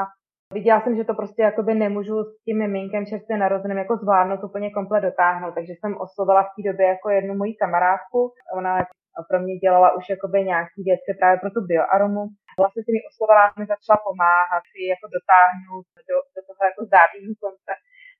viděla 0.53 0.81
jsem, 0.81 0.97
že 0.97 1.05
to 1.05 1.15
prostě 1.15 1.43
jakoby 1.43 1.75
nemůžu 1.75 2.17
s 2.25 2.43
tím 2.45 2.59
miminkem 2.59 3.07
čerstvě 3.07 3.37
narozeným 3.39 3.79
jako 3.79 3.97
zvládnout 3.97 4.45
úplně 4.45 4.71
komplet 4.71 5.03
dotáhnout, 5.03 5.55
takže 5.55 5.73
jsem 5.73 5.93
oslovila 6.05 6.43
v 6.43 6.53
té 6.57 6.63
době 6.71 6.87
jako 6.95 7.07
jednu 7.11 7.35
moji 7.35 7.55
kamarádku, 7.55 8.21
ona 8.59 8.73
pro 9.29 9.39
mě 9.41 9.55
dělala 9.65 9.89
už 9.99 10.05
jakoby 10.15 10.39
nějaký 10.53 10.81
věci 10.91 11.11
právě 11.19 11.37
pro 11.43 11.51
tu 11.55 11.61
bioaromu. 11.71 12.23
Vlastně 12.63 12.83
si 12.83 12.91
mi 12.97 13.01
oslovila, 13.11 13.45
mi 13.61 13.67
začala 13.75 13.99
pomáhat 14.09 14.63
si 14.71 14.81
jako 14.93 15.07
dotáhnout 15.17 15.87
do, 16.11 16.17
do 16.37 16.41
toho 16.47 16.63
jako 16.71 16.81
zdárného 16.89 17.35
konce 17.45 17.73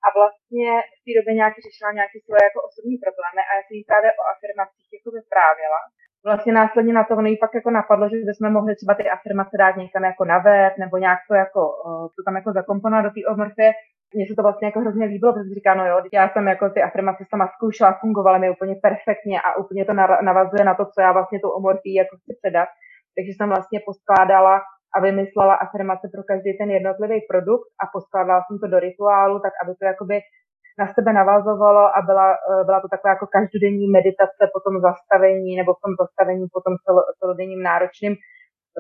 a 0.05 0.09
vlastně 0.19 0.69
v 0.99 1.01
té 1.05 1.11
době 1.19 1.33
nějak 1.41 1.55
řešila 1.67 1.91
nějaké 1.99 2.17
svoje 2.27 2.43
jako 2.49 2.61
osobní 2.69 2.97
problémy 3.05 3.43
a 3.45 3.51
já 3.57 3.61
jsem 3.63 3.77
jí 3.79 3.85
právě 3.91 4.11
o 4.21 4.23
afirmacích 4.33 4.91
jako 4.97 5.11
vyprávěla. 5.19 5.81
Vlastně 6.29 6.53
následně 6.53 6.93
na 6.93 7.05
to 7.05 7.15
ono 7.17 7.31
pak 7.41 7.55
jako 7.55 7.71
napadlo, 7.71 8.09
že 8.09 8.17
bychom 8.17 8.53
mohli 8.53 8.77
třeba 8.77 8.95
ty 8.95 9.05
afirmace 9.11 9.57
dát 9.59 9.77
někam 9.77 10.05
jako 10.05 10.25
na 10.25 10.39
web 10.39 10.73
nebo 10.79 10.97
nějak 10.97 11.19
to 11.29 11.35
jako, 11.35 11.61
to 12.15 12.21
tam 12.27 12.35
jako 12.37 12.53
zakomponovat 12.53 13.05
do 13.05 13.11
té 13.11 13.21
omorfie. 13.33 13.71
Mně 14.15 14.25
se 14.27 14.35
to 14.37 14.43
vlastně 14.43 14.67
jako 14.69 14.81
hrozně 14.81 15.05
líbilo, 15.07 15.33
protože 15.33 15.55
říká, 15.59 15.75
no 15.75 15.87
jo, 15.87 15.97
já 16.13 16.29
jsem 16.29 16.49
jako 16.49 16.71
ty 16.71 16.83
afirmace 16.83 17.25
sama 17.31 17.47
zkoušela, 17.55 17.99
fungovaly 18.01 18.39
mi 18.39 18.51
úplně 18.51 18.75
perfektně 18.87 19.41
a 19.41 19.49
úplně 19.63 19.85
to 19.85 19.93
navazuje 20.31 20.65
na 20.65 20.75
to, 20.75 20.85
co 20.93 20.99
já 21.01 21.13
vlastně 21.13 21.41
tou 21.41 21.51
omorfii 21.51 21.95
jako 21.95 22.17
chci 22.17 22.33
předat. 22.41 22.69
Takže 23.15 23.31
jsem 23.33 23.49
vlastně 23.55 23.79
poskládala 23.87 24.55
a 24.97 25.01
vymyslela 25.01 25.55
afirmace 25.55 26.07
pro 26.15 26.23
každý 26.31 26.51
ten 26.59 26.71
jednotlivý 26.71 27.19
produkt 27.31 27.69
a 27.83 27.85
poskládala 27.95 28.41
jsem 28.43 28.59
to 28.59 28.67
do 28.73 28.79
rituálu, 28.79 29.37
tak 29.45 29.53
aby 29.63 29.73
to 29.75 29.85
jakoby 29.93 30.17
na 30.79 30.87
sebe 30.95 31.13
navazovalo 31.13 31.85
a 31.97 31.99
byla, 32.09 32.27
eh, 32.35 32.65
byla 32.65 32.81
to 32.81 32.89
taková 32.89 33.11
jako 33.15 33.27
každodenní 33.37 33.87
meditace 33.99 34.43
po 34.55 34.61
tom 34.67 34.75
zastavení 34.89 35.57
nebo 35.57 35.71
v 35.75 35.83
tom 35.85 35.93
zastavení 36.03 36.45
po 36.57 36.61
tom 36.67 36.75
celodenním 37.19 37.63
náročným 37.71 38.15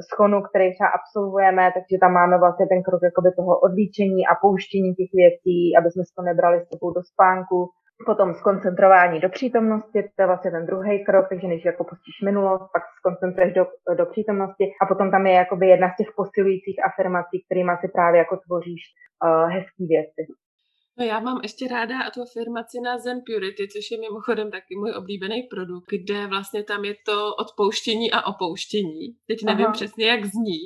schonu, 0.09 0.43
který 0.43 0.67
třeba 0.73 0.91
absolvujeme, 0.99 1.65
takže 1.75 1.97
tam 2.01 2.13
máme 2.21 2.37
vlastně 2.39 2.67
ten 2.73 2.81
krok 2.87 3.01
jakoby 3.09 3.31
toho 3.39 3.53
odlíčení 3.67 4.21
a 4.27 4.33
pouštění 4.45 4.91
těch 4.99 5.11
věcí, 5.23 5.59
aby 5.79 5.89
jsme 5.91 6.03
si 6.05 6.13
to 6.17 6.23
nebrali 6.31 6.57
s 6.61 6.69
sebou 6.73 6.89
do 6.97 7.03
spánku, 7.13 7.59
Potom 8.05 8.35
skoncentrování 8.35 9.21
do 9.21 9.29
přítomnosti, 9.29 10.03
to 10.03 10.23
je 10.23 10.27
vlastně 10.27 10.51
ten 10.51 10.67
druhý 10.67 11.05
krok, 11.05 11.29
takže 11.29 11.47
než 11.49 11.65
jako 11.65 11.85
pustíš 11.85 12.17
minulost, 12.25 12.69
pak 12.73 12.83
skoncentruješ 12.99 13.55
do, 13.55 13.67
do 13.97 14.07
přítomnosti 14.07 14.65
a 14.83 14.87
potom 14.87 15.11
tam 15.11 15.27
je 15.27 15.33
jakoby 15.33 15.67
jedna 15.67 15.89
z 15.91 15.97
těch 15.97 16.11
posilujících 16.17 16.79
afirmací, 16.85 17.45
kterými 17.45 17.73
si 17.81 17.89
právě 17.89 18.19
jako 18.19 18.37
tvoříš 18.37 18.83
uh, 19.25 19.51
hezký 19.51 19.87
věci. 19.87 20.23
No 20.99 21.05
já 21.05 21.21
mám 21.21 21.41
ještě 21.43 21.69
ráda 21.69 22.11
tu 22.11 22.23
afirmaci 22.23 22.81
na 22.81 22.99
Zen 22.99 23.21
Purity, 23.27 23.69
což 23.69 23.91
je 23.91 24.01
mimochodem 24.01 24.51
taky 24.51 24.77
můj 24.77 24.93
oblíbený 24.99 25.43
produkt, 25.43 25.91
kde 25.91 26.27
vlastně 26.27 26.65
tam 26.65 26.85
je 26.85 26.95
to 27.07 27.35
odpouštění 27.35 28.13
a 28.13 28.27
opouštění. 28.27 29.17
Teď 29.27 29.39
nevím 29.45 29.65
Aha. 29.67 29.73
přesně, 29.73 30.07
jak 30.07 30.25
zní. 30.25 30.61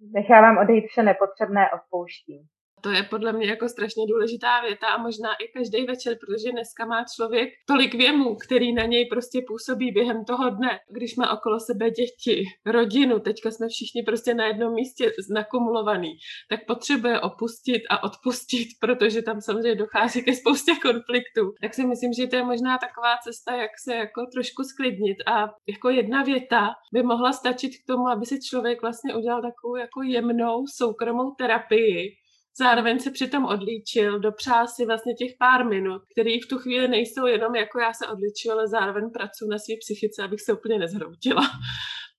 Nechávám 0.00 0.58
odejít 0.58 0.86
vše 0.86 1.02
nepotřebné 1.02 1.70
odpouštím 1.74 2.48
to 2.82 2.90
je 2.90 3.02
podle 3.02 3.32
mě 3.32 3.46
jako 3.46 3.68
strašně 3.68 4.06
důležitá 4.06 4.60
věta 4.60 4.86
a 4.86 5.02
možná 5.02 5.34
i 5.34 5.48
každý 5.56 5.86
večer, 5.86 6.16
protože 6.20 6.52
dneska 6.52 6.86
má 6.86 7.04
člověk 7.16 7.48
tolik 7.66 7.94
věmů, 7.94 8.36
který 8.36 8.74
na 8.74 8.84
něj 8.84 9.06
prostě 9.06 9.40
působí 9.48 9.92
během 9.92 10.24
toho 10.24 10.50
dne. 10.50 10.78
Když 10.90 11.16
má 11.16 11.32
okolo 11.32 11.60
sebe 11.60 11.90
děti, 11.90 12.44
rodinu, 12.66 13.20
teďka 13.20 13.50
jsme 13.50 13.68
všichni 13.68 14.02
prostě 14.02 14.34
na 14.34 14.46
jednom 14.46 14.74
místě 14.74 15.12
nakumulovaný, 15.34 16.12
tak 16.50 16.60
potřebuje 16.66 17.20
opustit 17.20 17.82
a 17.90 18.02
odpustit, 18.02 18.68
protože 18.80 19.22
tam 19.22 19.40
samozřejmě 19.40 19.74
dochází 19.74 20.22
ke 20.22 20.34
spoustě 20.34 20.72
konfliktů. 20.82 21.42
Tak 21.62 21.74
si 21.74 21.86
myslím, 21.86 22.12
že 22.12 22.26
to 22.26 22.36
je 22.36 22.44
možná 22.44 22.78
taková 22.78 23.16
cesta, 23.24 23.56
jak 23.56 23.70
se 23.84 23.94
jako 23.94 24.20
trošku 24.34 24.62
sklidnit 24.62 25.16
a 25.26 25.48
jako 25.68 25.90
jedna 25.90 26.22
věta 26.22 26.68
by 26.94 27.02
mohla 27.02 27.32
stačit 27.32 27.70
k 27.70 27.86
tomu, 27.86 28.08
aby 28.08 28.26
si 28.26 28.40
člověk 28.40 28.82
vlastně 28.82 29.14
udělal 29.14 29.42
takovou 29.42 29.76
jako 29.76 30.02
jemnou 30.02 30.64
soukromou 30.66 31.30
terapii, 31.38 32.21
Zároveň 32.58 32.98
se 32.98 33.10
přitom 33.10 33.44
odlíčil, 33.44 34.20
dopřál 34.20 34.68
si 34.68 34.86
vlastně 34.86 35.14
těch 35.14 35.32
pár 35.38 35.66
minut, 35.66 36.02
které 36.12 36.30
v 36.30 36.48
tu 36.48 36.58
chvíli 36.58 36.88
nejsou 36.88 37.26
jenom 37.26 37.54
jako 37.54 37.80
já 37.80 37.92
se 37.92 38.06
odličil, 38.06 38.52
ale 38.52 38.68
zároveň 38.68 39.10
pracuji 39.10 39.48
na 39.50 39.58
své 39.58 39.74
psychice, 39.80 40.22
abych 40.22 40.40
se 40.40 40.52
úplně 40.52 40.78
nezhroutila. 40.78 41.42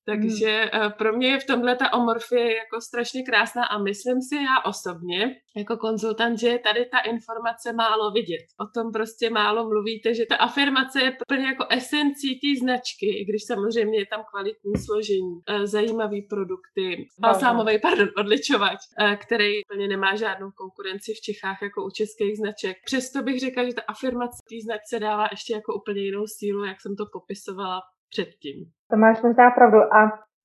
Takže 0.06 0.70
hmm. 0.74 0.92
pro 0.98 1.14
mě 1.14 1.28
je 1.28 1.40
v 1.40 1.46
tomhle 1.46 1.76
ta 1.76 1.94
omorfie 1.94 2.56
jako 2.56 2.82
strašně 2.82 3.24
krásná 3.24 3.66
a 3.66 3.78
myslím 3.78 4.22
si 4.22 4.36
já 4.36 4.62
osobně 4.66 5.36
jako 5.58 5.78
konzultant, 5.78 6.40
že 6.40 6.48
je 6.48 6.60
tady 6.60 6.86
ta 6.86 7.00
informace 7.00 7.74
málo 7.74 8.12
vidět. 8.12 8.46
O 8.60 8.66
tom 8.66 8.92
prostě 8.92 9.30
málo 9.30 9.68
mluvíte, 9.68 10.14
že 10.14 10.26
ta 10.30 10.36
afirmace 10.36 11.02
je 11.02 11.18
plně 11.28 11.46
jako 11.46 11.66
esencí 11.70 12.40
té 12.40 12.60
značky, 12.60 13.06
i 13.06 13.26
když 13.26 13.44
samozřejmě 13.46 14.00
je 14.00 14.06
tam 14.06 14.24
kvalitní 14.32 14.74
složení, 14.86 15.34
eh, 15.48 15.68
zajímavý 15.68 16.22
produkty, 16.22 17.08
balsámový, 17.20 17.80
pardon, 17.80 18.10
odličovač, 18.18 18.80
eh, 19.00 19.16
který 19.16 19.62
plně 19.68 19.88
nemá 19.88 20.16
žádnou 20.16 20.52
konkurenci 20.52 21.14
v 21.14 21.22
Čechách 21.22 21.62
jako 21.62 21.86
u 21.86 21.90
českých 21.90 22.38
značek. 22.38 22.78
Přesto 22.86 23.22
bych 23.22 23.40
řekla, 23.40 23.64
že 23.64 23.74
ta 23.74 23.82
afirmace 23.88 24.38
té 24.50 24.56
značce 24.64 25.00
dává 25.00 25.28
ještě 25.32 25.54
jako 25.54 25.76
úplně 25.76 26.02
jinou 26.02 26.28
sílu, 26.28 26.66
jak 26.66 26.82
jsem 26.82 26.96
to 26.96 27.06
popisovala 27.14 27.82
předtím. 28.13 28.58
To 28.91 28.98
máš 28.98 29.22
možná 29.22 29.51
pravdu 29.51 29.77
a 29.77 30.00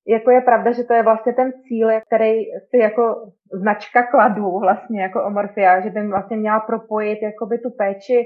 jako 0.07 0.31
je 0.31 0.41
pravda, 0.41 0.71
že 0.71 0.83
to 0.83 0.93
je 0.93 1.03
vlastně 1.03 1.33
ten 1.33 1.51
cíl, 1.63 1.87
který 2.07 2.33
si 2.69 2.77
jako 2.77 3.31
značka 3.53 4.03
kladu 4.11 4.59
vlastně 4.59 5.01
jako 5.01 5.23
Omorfia, 5.23 5.81
že 5.81 5.89
by 5.89 6.07
vlastně 6.07 6.37
měla 6.37 6.59
propojit 6.59 7.19
jakoby 7.21 7.59
tu 7.59 7.69
péči 7.77 8.23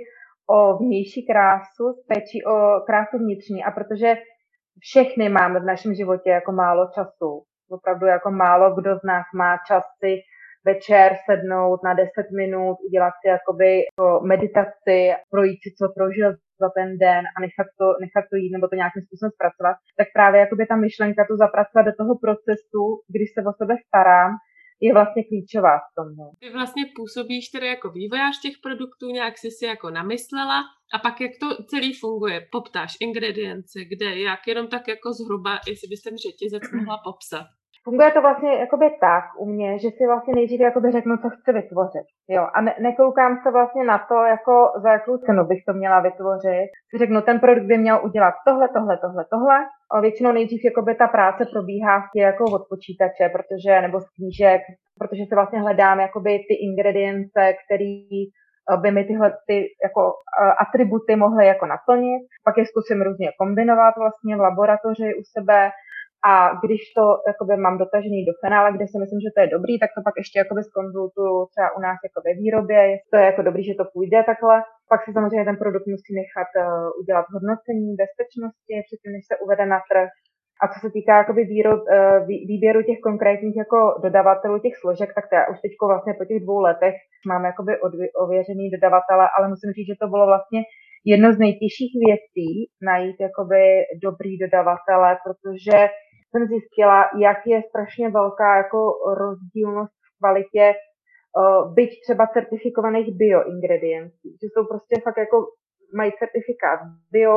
o 0.49 0.77
vnější 0.77 1.25
krásu 1.25 1.93
s 1.93 2.05
péčí 2.07 2.45
o 2.45 2.81
krásu 2.85 3.17
vnitřní 3.17 3.63
a 3.63 3.71
protože 3.71 4.15
všechny 4.79 5.29
máme 5.29 5.59
v 5.59 5.63
našem 5.63 5.93
životě 5.93 6.29
jako 6.29 6.51
málo 6.51 6.89
času. 6.95 7.43
Opravdu 7.69 8.05
jako 8.05 8.31
málo 8.31 8.75
kdo 8.75 8.95
z 8.95 9.03
nás 9.03 9.25
má 9.35 9.57
čas 9.67 9.83
si 9.99 10.17
večer 10.65 11.15
sednout 11.25 11.79
na 11.83 11.93
10 11.93 12.09
minut, 12.37 12.77
udělat 12.87 13.13
si 13.21 13.27
jakoby 13.27 13.81
meditaci, 14.27 15.13
projít 15.29 15.59
si, 15.63 15.69
co 15.77 15.93
prožil 15.95 16.33
za 16.61 16.69
ten 16.77 16.89
den 17.05 17.23
a 17.35 17.37
nechat 17.45 17.67
to, 17.79 17.87
nechat 18.05 18.25
to 18.31 18.35
jít 18.41 18.53
nebo 18.55 18.65
to 18.67 18.75
nějakým 18.81 19.03
způsobem 19.05 19.31
zpracovat, 19.37 19.75
tak 19.99 20.07
právě 20.17 20.37
jakoby 20.43 20.63
ta 20.65 20.75
myšlenka 20.85 21.21
to 21.29 21.35
zapracovat 21.43 21.83
do 21.89 21.93
toho 22.01 22.13
procesu, 22.25 22.83
když 23.13 23.29
se 23.33 23.39
o 23.49 23.53
sebe 23.61 23.75
starám, 23.87 24.31
je 24.85 24.93
vlastně 24.93 25.23
klíčová 25.23 25.75
v 25.77 25.89
tom. 25.97 26.07
No. 26.19 26.25
Ty 26.39 26.49
vlastně 26.49 26.83
působíš 26.95 27.49
tedy 27.49 27.67
jako 27.67 27.87
vývojář 27.89 28.41
těch 28.41 28.55
produktů, 28.63 29.05
nějak 29.09 29.37
jsi 29.37 29.51
si 29.51 29.65
jako 29.65 29.89
namyslela 29.89 30.59
a 30.95 30.99
pak 30.99 31.21
jak 31.21 31.31
to 31.41 31.63
celý 31.63 31.93
funguje? 31.93 32.47
Poptáš 32.51 32.91
ingredience, 33.07 33.77
kde, 33.91 34.19
jak, 34.19 34.47
jenom 34.47 34.67
tak 34.67 34.87
jako 34.87 35.13
zhruba, 35.13 35.53
jestli 35.67 35.87
bys 35.89 36.01
ten 36.01 36.15
řetězec 36.25 36.63
mohla 36.77 36.97
popsat. 37.03 37.47
Funguje 37.85 38.11
to 38.11 38.21
vlastně 38.21 38.51
jakoby 38.53 38.85
tak 39.01 39.23
u 39.39 39.45
mě, 39.45 39.79
že 39.79 39.89
si 39.89 40.07
vlastně 40.07 40.33
nejdřív 40.35 40.59
jakoby 40.61 40.91
řeknu, 40.91 41.17
co 41.17 41.29
chci 41.29 41.51
vytvořit. 41.53 42.07
Jo, 42.29 42.47
a 42.53 42.61
ne, 42.61 42.75
nekoukám 42.79 43.39
se 43.43 43.51
vlastně 43.51 43.83
na 43.83 43.97
to, 44.09 44.13
jako 44.13 44.53
za 44.83 44.89
jakou 44.91 45.17
cenu 45.17 45.45
bych 45.45 45.65
to 45.67 45.73
měla 45.73 45.99
vytvořit. 45.99 46.69
Řeknu, 46.97 47.21
ten 47.21 47.39
produkt 47.39 47.65
by 47.65 47.77
měl 47.77 47.99
udělat 48.03 48.33
tohle, 48.47 48.69
tohle, 48.69 48.97
tohle, 48.97 49.25
tohle. 49.29 49.57
A 49.91 50.01
většinou 50.01 50.31
nejdřív 50.31 50.65
jakoby 50.65 50.95
ta 50.95 51.07
práce 51.07 51.45
probíhá 51.53 51.95
jako 52.15 52.43
od 52.43 52.61
počítače, 52.69 53.29
protože, 53.35 53.81
nebo 53.81 53.99
z 54.01 54.07
knížek, 54.15 54.61
protože 54.99 55.23
se 55.29 55.35
vlastně 55.35 55.59
hledám 55.59 55.99
jakoby 55.99 56.31
ty 56.47 56.53
ingredience, 56.67 57.41
které 57.63 57.95
eh, 58.19 58.77
by 58.81 58.91
mi 58.91 59.03
tyhle 59.03 59.33
ty 59.47 59.55
jako 59.85 60.01
uh, 60.01 60.53
atributy 60.63 61.15
mohly 61.15 61.47
jako 61.47 61.65
naplnit. 61.65 62.21
Pak 62.45 62.57
je 62.57 62.65
zkusím 62.65 63.01
různě 63.01 63.29
kombinovat 63.39 63.93
vlastně 63.97 64.35
v 64.37 64.39
laboratoři 64.39 65.09
u 65.19 65.23
sebe 65.37 65.71
a 66.31 66.33
když 66.63 66.81
to 66.97 67.03
jakoby 67.31 67.53
mám 67.65 67.77
dotažený 67.83 68.19
do 68.25 68.33
finále, 68.43 68.67
kde 68.75 68.85
si 68.87 68.97
myslím, 68.99 69.21
že 69.21 69.33
to 69.33 69.39
je 69.41 69.53
dobrý, 69.55 69.73
tak 69.79 69.91
to 69.93 70.01
pak 70.07 70.15
ještě 70.21 70.37
jakoby 70.39 70.61
skonzultuju 70.69 71.35
třeba 71.51 71.69
u 71.77 71.79
nás 71.87 71.97
jako 72.07 72.19
ve 72.27 72.33
výrobě, 72.41 72.79
jestli 72.91 73.09
to 73.11 73.17
je 73.19 73.25
jako 73.31 73.41
dobrý, 73.47 73.61
že 73.65 73.79
to 73.79 73.85
půjde 73.93 74.19
takhle. 74.31 74.57
Pak 74.91 74.99
si 75.03 75.09
samozřejmě 75.13 75.45
ten 75.49 75.61
produkt 75.63 75.87
musí 75.93 76.11
nechat 76.21 76.49
uh, 76.55 76.63
udělat 77.01 77.25
hodnocení 77.35 77.89
bezpečnosti, 78.03 78.73
předtím, 78.87 79.11
než 79.15 79.23
se 79.29 79.35
uvede 79.43 79.65
na 79.73 79.79
trh. 79.91 80.09
A 80.61 80.63
co 80.71 80.77
se 80.83 80.89
týká 80.95 81.13
jakoby 81.17 81.41
výrob, 81.53 81.79
uh, 81.81 82.27
výběru 82.51 82.79
těch 82.83 82.99
konkrétních 83.07 83.57
jako 83.63 83.79
dodavatelů 84.05 84.55
těch 84.59 84.75
složek, 84.81 85.09
tak 85.17 85.25
to 85.27 85.33
já 85.35 85.43
už 85.51 85.57
teď 85.63 85.71
vlastně 85.91 86.13
po 86.19 86.25
těch 86.29 86.39
dvou 86.45 86.59
letech 86.69 86.95
mám 87.31 87.43
jakoby 87.51 87.73
ověřený 88.23 88.65
dodavatele, 88.75 89.25
ale 89.35 89.45
musím 89.53 89.71
říct, 89.75 89.89
že 89.91 90.01
to 90.01 90.07
bylo 90.13 90.25
vlastně 90.33 90.61
jedno 91.05 91.33
z 91.33 91.37
nejtěžších 91.45 91.93
věcí 92.07 92.49
najít 92.89 93.17
jakoby 93.27 93.63
dobrý 94.07 94.37
dodavatele, 94.43 95.17
protože 95.23 95.77
jsem 96.33 96.47
zjistila, 96.47 97.09
jak 97.27 97.37
je 97.45 97.61
strašně 97.69 98.09
velká 98.09 98.57
jako 98.57 98.79
rozdílnost 99.23 99.93
v 100.05 100.17
kvalitě 100.19 100.73
uh, 100.73 101.73
byť 101.73 101.89
třeba 102.05 102.27
certifikovaných 102.27 103.09
bioingrediencí, 103.17 104.27
že 104.41 104.47
jsou 104.49 104.63
prostě 104.71 104.95
fakt 105.03 105.17
jako 105.17 105.37
mají 105.97 106.11
certifikát 106.21 106.79
bio, 107.11 107.35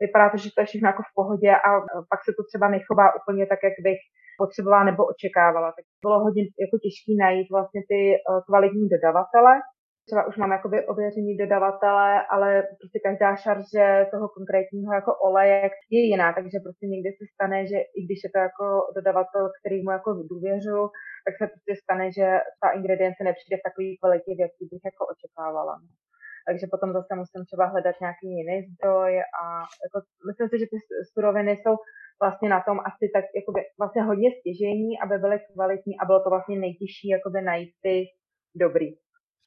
vypadá 0.00 0.30
to, 0.30 0.36
že 0.36 0.50
to 0.50 0.60
je 0.60 0.66
všechno 0.66 0.88
jako 0.88 1.02
v 1.02 1.14
pohodě 1.14 1.50
a 1.66 1.70
pak 2.10 2.20
se 2.24 2.32
to 2.36 2.42
třeba 2.50 2.66
nechová 2.76 3.06
úplně 3.18 3.46
tak, 3.46 3.60
jak 3.68 3.76
bych 3.88 4.00
potřebovala 4.42 4.84
nebo 4.84 5.02
očekávala. 5.12 5.68
Tak 5.76 5.84
bylo 6.04 6.16
hodně 6.24 6.42
jako 6.64 6.76
těžké 6.84 7.12
najít 7.24 7.48
vlastně 7.56 7.80
ty 7.90 8.00
kvalitní 8.48 8.88
dodavatele, 8.94 9.52
třeba 10.06 10.26
už 10.26 10.36
mám 10.36 10.52
jakoby 10.52 10.86
ověření 10.86 11.36
dodavatele, 11.36 12.26
ale 12.34 12.48
prostě 12.80 12.98
každá 13.06 13.36
šarže 13.36 13.86
toho 14.12 14.26
konkrétního 14.36 14.90
jako 14.94 15.12
oleje 15.28 15.70
je 15.96 16.00
jiná, 16.10 16.32
takže 16.32 16.64
prostě 16.66 16.84
někdy 16.86 17.08
se 17.12 17.24
stane, 17.34 17.58
že 17.70 17.78
i 17.98 18.00
když 18.04 18.18
je 18.24 18.30
to 18.34 18.38
jako 18.48 18.64
dodavatel, 18.96 19.44
který 19.58 19.76
mu 19.82 19.90
jako 19.98 20.10
důvěřu, 20.32 20.80
tak 21.24 21.34
se 21.38 21.44
prostě 21.52 21.72
stane, 21.82 22.04
že 22.18 22.26
ta 22.62 22.68
ingredience 22.78 23.20
nepřijde 23.28 23.56
v 23.58 23.66
takové 23.68 23.88
kvalitě, 24.00 24.30
v 24.34 24.44
jaký 24.46 24.62
bych 24.70 24.84
jako 24.90 25.02
očekávala. 25.12 25.74
Takže 26.48 26.66
potom 26.72 26.92
zase 26.98 27.12
musím 27.22 27.42
třeba 27.44 27.64
hledat 27.72 27.96
nějaký 28.04 28.26
jiný 28.38 28.56
zdroj 28.72 29.10
a 29.42 29.44
jako, 29.84 29.96
myslím 30.28 30.48
si, 30.48 30.56
že 30.58 30.66
ty 30.72 30.78
suroviny 31.12 31.52
jsou 31.56 31.74
vlastně 32.22 32.48
na 32.56 32.60
tom 32.66 32.76
asi 32.88 33.04
tak 33.14 33.24
jakoby, 33.38 33.60
vlastně 33.80 34.02
hodně 34.10 34.28
stěžení, 34.38 34.90
aby 35.04 35.14
byly 35.24 35.36
kvalitní 35.54 35.94
a 35.98 36.04
bylo 36.08 36.20
to 36.22 36.30
vlastně 36.34 36.56
nejtěžší 36.64 37.06
jakoby 37.16 37.38
najít 37.42 37.72
ty 37.84 37.94
dobrý 38.64 38.88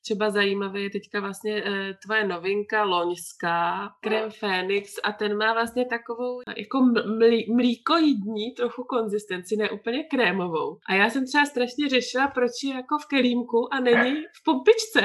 třeba 0.08 0.30
zajímavé 0.30 0.80
je 0.80 0.90
teďka 0.90 1.20
vlastně 1.20 1.54
e, 1.58 1.94
tvoje 2.04 2.28
novinka 2.28 2.84
loňská, 2.84 3.90
krem 4.02 4.30
Phoenix 4.40 5.00
a 5.04 5.12
ten 5.12 5.38
má 5.38 5.54
vlastně 5.54 5.86
takovou 5.86 6.42
jako 6.58 6.78
mlí, 7.18 7.54
mlíkojídní 7.56 8.52
trochu 8.52 8.84
konzistenci, 8.84 9.56
ne 9.56 9.70
úplně 9.70 10.04
krémovou. 10.04 10.78
A 10.90 10.94
já 10.94 11.10
jsem 11.10 11.26
třeba 11.26 11.46
strašně 11.46 11.90
řešila, 11.90 12.28
proč 12.28 12.52
je 12.64 12.74
jako 12.76 12.98
v 12.98 13.06
kelímku 13.06 13.74
a 13.74 13.80
není 13.80 14.16
v 14.38 14.40
pumpičce. 14.46 15.02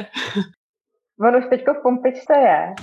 Ono 1.28 1.38
už 1.38 1.46
teďko 1.50 1.74
v 1.74 1.82
pumpičce 1.82 2.34
je. 2.48 2.74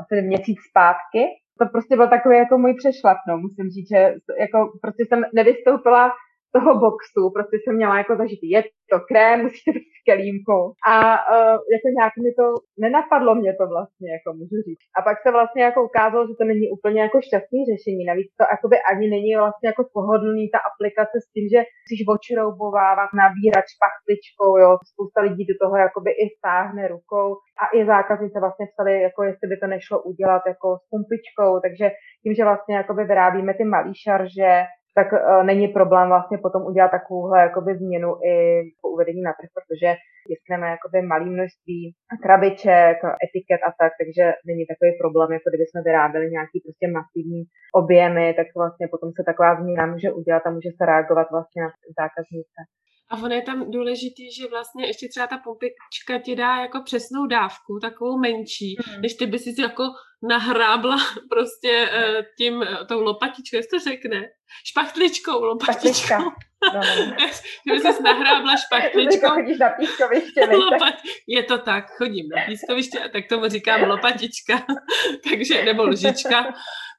Asi 0.00 0.22
měsíc 0.22 0.58
zpátky. 0.70 1.22
To 1.58 1.64
prostě 1.72 1.96
byl 1.96 2.08
takový 2.08 2.36
jako 2.36 2.58
můj 2.58 2.74
přešlap, 2.74 3.18
no. 3.28 3.38
Musím 3.38 3.66
říct, 3.74 3.88
že 3.88 4.00
jako 4.40 4.58
prostě 4.82 5.02
jsem 5.08 5.20
nevystoupila 5.34 6.12
toho 6.56 6.70
boxu, 6.84 7.22
prostě 7.36 7.56
jsem 7.58 7.74
měla 7.76 7.94
jako 7.98 8.12
zažít, 8.16 8.42
je 8.42 8.62
to 8.92 8.96
krém, 9.10 9.36
musíte 9.46 9.70
být 9.76 9.88
s 9.96 10.00
kelímkou. 10.08 10.62
A 10.92 10.94
uh, 11.14 11.56
jako 11.74 11.88
nějak 11.98 12.14
mi 12.24 12.30
to, 12.38 12.46
nenapadlo 12.84 13.32
mě 13.34 13.52
to 13.60 13.64
vlastně, 13.74 14.08
jako 14.16 14.28
můžu 14.38 14.56
říct. 14.66 14.84
A 14.96 14.98
pak 15.06 15.16
se 15.22 15.28
vlastně 15.36 15.62
jako 15.68 15.80
ukázalo, 15.90 16.22
že 16.26 16.34
to 16.40 16.44
není 16.52 16.66
úplně 16.76 17.00
jako 17.06 17.18
šťastný 17.26 17.60
řešení. 17.72 18.02
Navíc 18.04 18.28
to 18.38 18.44
jakoby 18.54 18.76
ani 18.90 19.04
není 19.14 19.30
vlastně 19.42 19.66
jako 19.72 19.82
pohodlný 19.96 20.44
ta 20.54 20.58
aplikace 20.68 21.16
s 21.24 21.26
tím, 21.34 21.46
že 21.52 21.58
musíš 21.82 22.00
očroubovávat, 22.14 23.10
nabírat 23.22 23.66
špachtličkou, 23.74 24.50
jo. 24.62 24.70
Spousta 24.90 25.20
lidí 25.26 25.44
do 25.50 25.56
toho 25.62 25.76
jakoby 25.86 26.10
i 26.22 26.24
stáhne 26.38 26.82
rukou. 26.94 27.28
A 27.62 27.64
i 27.76 27.78
zákaznice 27.92 28.36
vlastně 28.44 28.66
psali, 28.72 28.92
jako 29.08 29.20
jestli 29.28 29.46
by 29.50 29.56
to 29.56 29.66
nešlo 29.74 29.96
udělat 30.10 30.42
jako 30.52 30.68
s 30.82 30.84
pumpičkou, 30.90 31.52
takže 31.64 31.86
tím, 32.22 32.32
že 32.34 32.48
vlastně 32.50 32.74
jakoby 32.80 33.02
vyrábíme 33.04 33.52
ty 33.54 33.64
malý 33.64 33.92
šarže, 34.04 34.52
tak 34.94 35.12
uh, 35.12 35.44
není 35.44 35.68
problém 35.68 36.08
vlastně 36.08 36.38
potom 36.38 36.62
udělat 36.62 36.90
takovouhle 36.90 37.40
jakoby 37.40 37.76
změnu 37.76 38.10
i 38.24 38.34
po 38.80 38.88
uvedení 38.88 39.22
na 39.22 39.32
trh, 39.32 39.50
protože 39.56 39.88
tiskneme 40.28 40.66
jakoby 40.70 41.02
malý 41.02 41.26
množství 41.30 41.80
krabiček, 42.22 42.96
etiket 43.26 43.60
a 43.68 43.70
tak, 43.80 43.92
takže 44.00 44.24
není 44.48 44.64
takový 44.72 44.90
problém, 45.02 45.32
jako 45.32 45.46
kdyby 45.50 45.64
jsme 45.66 45.80
vyráběli 45.82 46.26
nějaký 46.36 46.56
prostě 46.66 46.86
masivní 46.96 47.42
objemy, 47.80 48.34
tak 48.38 48.46
vlastně 48.60 48.86
potom 48.92 49.10
se 49.16 49.22
taková 49.30 49.50
změna 49.60 49.86
může 49.86 50.08
udělat 50.12 50.42
a 50.46 50.54
může 50.56 50.70
se 50.76 50.82
reagovat 50.86 51.26
vlastně 51.34 51.60
na 51.62 51.70
zákaznice. 52.00 52.60
A 53.12 53.16
ono 53.16 53.34
je 53.34 53.42
tam 53.42 53.70
důležitý, 53.70 54.32
že 54.32 54.48
vlastně 54.48 54.86
ještě 54.86 55.08
třeba 55.08 55.26
ta 55.26 55.38
pumpička 55.38 56.18
ti 56.24 56.36
dá 56.36 56.56
jako 56.56 56.82
přesnou 56.84 57.26
dávku, 57.26 57.78
takovou 57.82 58.18
menší, 58.18 58.76
hmm. 58.86 59.02
než 59.02 59.14
ty 59.14 59.26
by 59.26 59.38
si 59.38 59.60
jako 59.60 59.82
nahrábla 60.22 60.96
prostě 61.30 61.90
uh, 61.90 62.24
tím, 62.38 62.56
uh, 62.56 62.86
tou 62.88 63.00
lopatičkou, 63.00 63.56
jak 63.56 63.66
to 63.70 63.78
řekne? 63.78 64.22
Špachtličkou, 64.66 65.44
lopatičkou. 65.44 66.18
No, 66.18 66.32
no. 66.74 67.06
no. 67.06 67.26
Kdyby 67.64 67.80
jsi 67.80 68.02
nahrábla 68.02 68.56
špachtličkou. 68.66 69.28
chodíš 69.28 69.58
na 69.58 69.68
pískoviště, 69.68 70.44
Lopat... 70.52 70.94
Je 71.26 71.42
to 71.42 71.58
tak, 71.58 71.90
chodím 71.96 72.28
na 72.28 72.42
pískoviště 72.46 72.98
a 72.98 73.08
tak 73.08 73.28
tomu 73.28 73.48
říkám 73.48 73.82
lopatička, 73.90 74.66
takže, 75.30 75.64
nebo 75.64 75.84
lžička. 75.84 76.54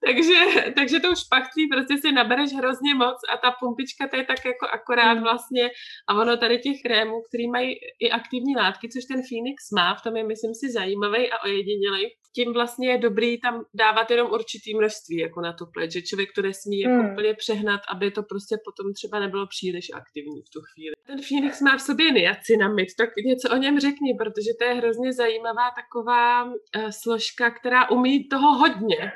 Takže, 0.06 0.72
takže 0.76 1.00
tou 1.00 1.16
špachtlí 1.16 1.68
prostě 1.68 1.98
si 1.98 2.12
nabereš 2.12 2.54
hrozně 2.54 2.96
moc 2.96 3.18
a 3.34 3.38
ta 3.38 3.52
pumpička 3.60 4.08
to 4.08 4.16
je 4.16 4.24
tak 4.24 4.46
jako 4.46 4.66
akorát 4.74 5.14
hmm. 5.14 5.24
vlastně 5.24 5.70
a 6.08 6.22
ono 6.22 6.38
tady 6.38 6.58
těch 6.58 6.82
krémů, 6.86 7.22
který 7.22 7.48
mají 7.50 7.76
i 8.00 8.12
aktivní 8.12 8.56
látky, 8.56 8.90
což 8.90 9.06
ten 9.06 9.22
Phoenix 9.30 9.72
má, 9.72 9.96
v 9.96 10.02
tom 10.02 10.18
je 10.18 10.24
myslím 10.24 10.54
si 10.54 10.72
zajímavý 10.72 11.32
a 11.32 11.44
ojedinělý. 11.44 12.08
Tím 12.36 12.54
vlastně 12.54 12.90
je 12.92 12.98
dobrý 12.98 13.40
tam 13.40 13.66
dávat 13.74 14.12
jenom 14.12 14.32
určitý 14.32 14.78
množství 14.78 15.18
jako 15.18 15.42
na 15.42 15.54
tu 15.54 15.66
pleť, 15.66 15.92
že 15.92 16.02
člověk 16.02 16.30
to 16.36 16.42
nesmí 16.42 16.80
jako 16.80 16.96
hmm. 16.96 17.12
úplně 17.12 17.34
přehnat, 17.34 17.82
aby 17.90 18.12
to 18.12 18.24
prostě 18.24 18.56
potom 18.66 18.94
třeba 18.94 19.20
nebylo 19.20 19.48
příliš 19.48 19.86
aktivní 19.94 20.42
v 20.42 20.50
tu 20.50 20.62
chvíli. 20.62 20.94
Ten 21.08 21.22
Phoenix 21.22 21.62
má 21.62 21.78
v 21.78 21.82
sobě 21.82 22.12
niacinamid, 22.12 22.88
tak 22.98 23.10
něco 23.26 23.50
o 23.54 23.58
něm 23.58 23.80
řekni, 23.80 24.14
protože 24.18 24.52
to 24.60 24.64
je 24.64 24.74
hrozně 24.74 25.14
zajímavá 25.14 25.72
taková 25.76 26.44
uh, 26.44 26.52
složka, 26.90 27.52
která 27.52 27.90
umí 27.90 28.28
toho 28.28 28.54
hodně. 28.54 29.12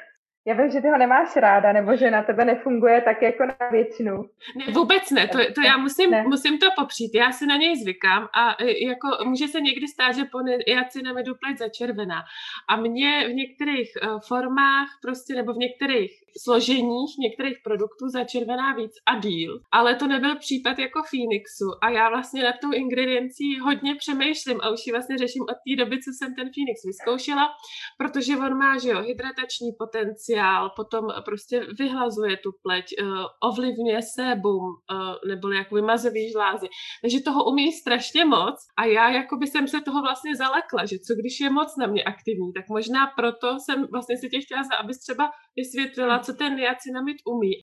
Já 0.48 0.54
vím, 0.54 0.72
že 0.72 0.82
ty 0.82 0.88
ho 0.88 0.98
nemáš 0.98 1.36
ráda, 1.36 1.74
nebo 1.74 1.96
že 1.96 2.12
na 2.12 2.24
tebe 2.24 2.46
nefunguje 2.46 3.02
tak 3.02 3.22
jako 3.22 3.46
na 3.46 3.70
většinu. 3.72 4.30
Ne, 4.56 4.74
vůbec 4.74 5.12
ne, 5.12 5.28
to, 5.28 5.38
to 5.56 5.62
já 5.62 5.78
musím, 5.78 6.12
ne. 6.12 6.24
musím 6.28 6.58
to 6.60 6.68
popřít, 6.76 7.16
já 7.16 7.32
si 7.32 7.46
na 7.46 7.56
něj 7.58 7.76
zvykám 7.76 8.24
a 8.24 8.64
e, 8.64 8.86
jako 8.86 9.08
může 9.26 9.48
se 9.48 9.62
někdy 9.62 9.88
stát, 9.88 10.12
že 10.12 10.26
po 10.32 10.40
niacinamidu 10.68 11.34
pleť 11.36 11.58
začervená. 11.58 12.24
A 12.70 12.76
mě 12.76 13.28
v 13.28 13.34
některých 13.34 13.92
uh, 14.04 14.20
formách 14.28 14.88
prostě, 15.02 15.36
nebo 15.36 15.54
v 15.54 15.58
některých 15.58 16.12
složeních 16.44 17.18
některých 17.20 17.58
produktů 17.64 18.10
začervená 18.10 18.74
víc 18.74 18.92
a 19.06 19.20
díl. 19.20 19.60
Ale 19.72 19.96
to 19.96 20.08
nebyl 20.08 20.36
případ 20.36 20.80
jako 20.80 21.02
Phoenixu 21.10 21.70
a 21.82 21.90
já 21.90 22.10
vlastně 22.10 22.44
nad 22.44 22.56
tou 22.62 22.72
ingrediencí 22.74 23.60
hodně 23.60 23.96
přemýšlím 23.96 24.60
a 24.62 24.70
už 24.70 24.80
ji 24.88 24.92
vlastně 24.94 25.18
řeším 25.18 25.44
od 25.44 25.58
té 25.68 25.76
doby, 25.84 25.96
co 25.98 26.12
jsem 26.18 26.36
ten 26.36 26.50
Phoenix 26.54 26.86
vyzkoušela, 26.86 27.48
protože 27.98 28.38
on 28.38 28.58
má, 28.58 28.78
že 28.78 28.90
jo, 28.90 29.02
hydratační 29.02 29.72
potenciál, 29.80 30.37
potom 30.76 31.08
prostě 31.26 31.68
vyhlazuje 31.80 32.38
tu 32.38 32.52
pleť, 32.64 32.86
uh, 33.02 33.26
ovlivňuje 33.50 34.02
sebum, 34.02 34.64
uh, 34.64 35.16
nebo 35.28 35.52
jako 35.52 35.76
vymazový 35.76 36.32
žlázy. 36.32 36.68
Takže 37.02 37.20
toho 37.22 37.46
umí 37.46 37.72
strašně 37.72 38.26
moc 38.26 38.56
a 38.78 38.86
já 38.86 39.10
jako 39.10 39.38
by 39.38 39.48
jsem 39.48 39.68
se 39.68 39.82
toho 39.82 40.02
vlastně 40.02 40.36
zalekla, 40.36 40.86
že 40.86 40.96
co 41.08 41.14
když 41.20 41.40
je 41.40 41.50
moc 41.50 41.78
na 41.78 41.88
mě 41.88 42.04
aktivní, 42.04 42.54
tak 42.54 42.66
možná 42.70 43.08
proto 43.08 43.48
jsem 43.60 43.88
vlastně 43.92 44.18
si 44.18 44.30
tě 44.30 44.40
chtěla, 44.42 44.62
abys 44.80 45.00
třeba 45.00 45.32
vysvětlila, 45.56 46.20
co 46.20 46.34
ten 46.34 46.56
niacinamid 46.56 47.18
umí. 47.26 47.54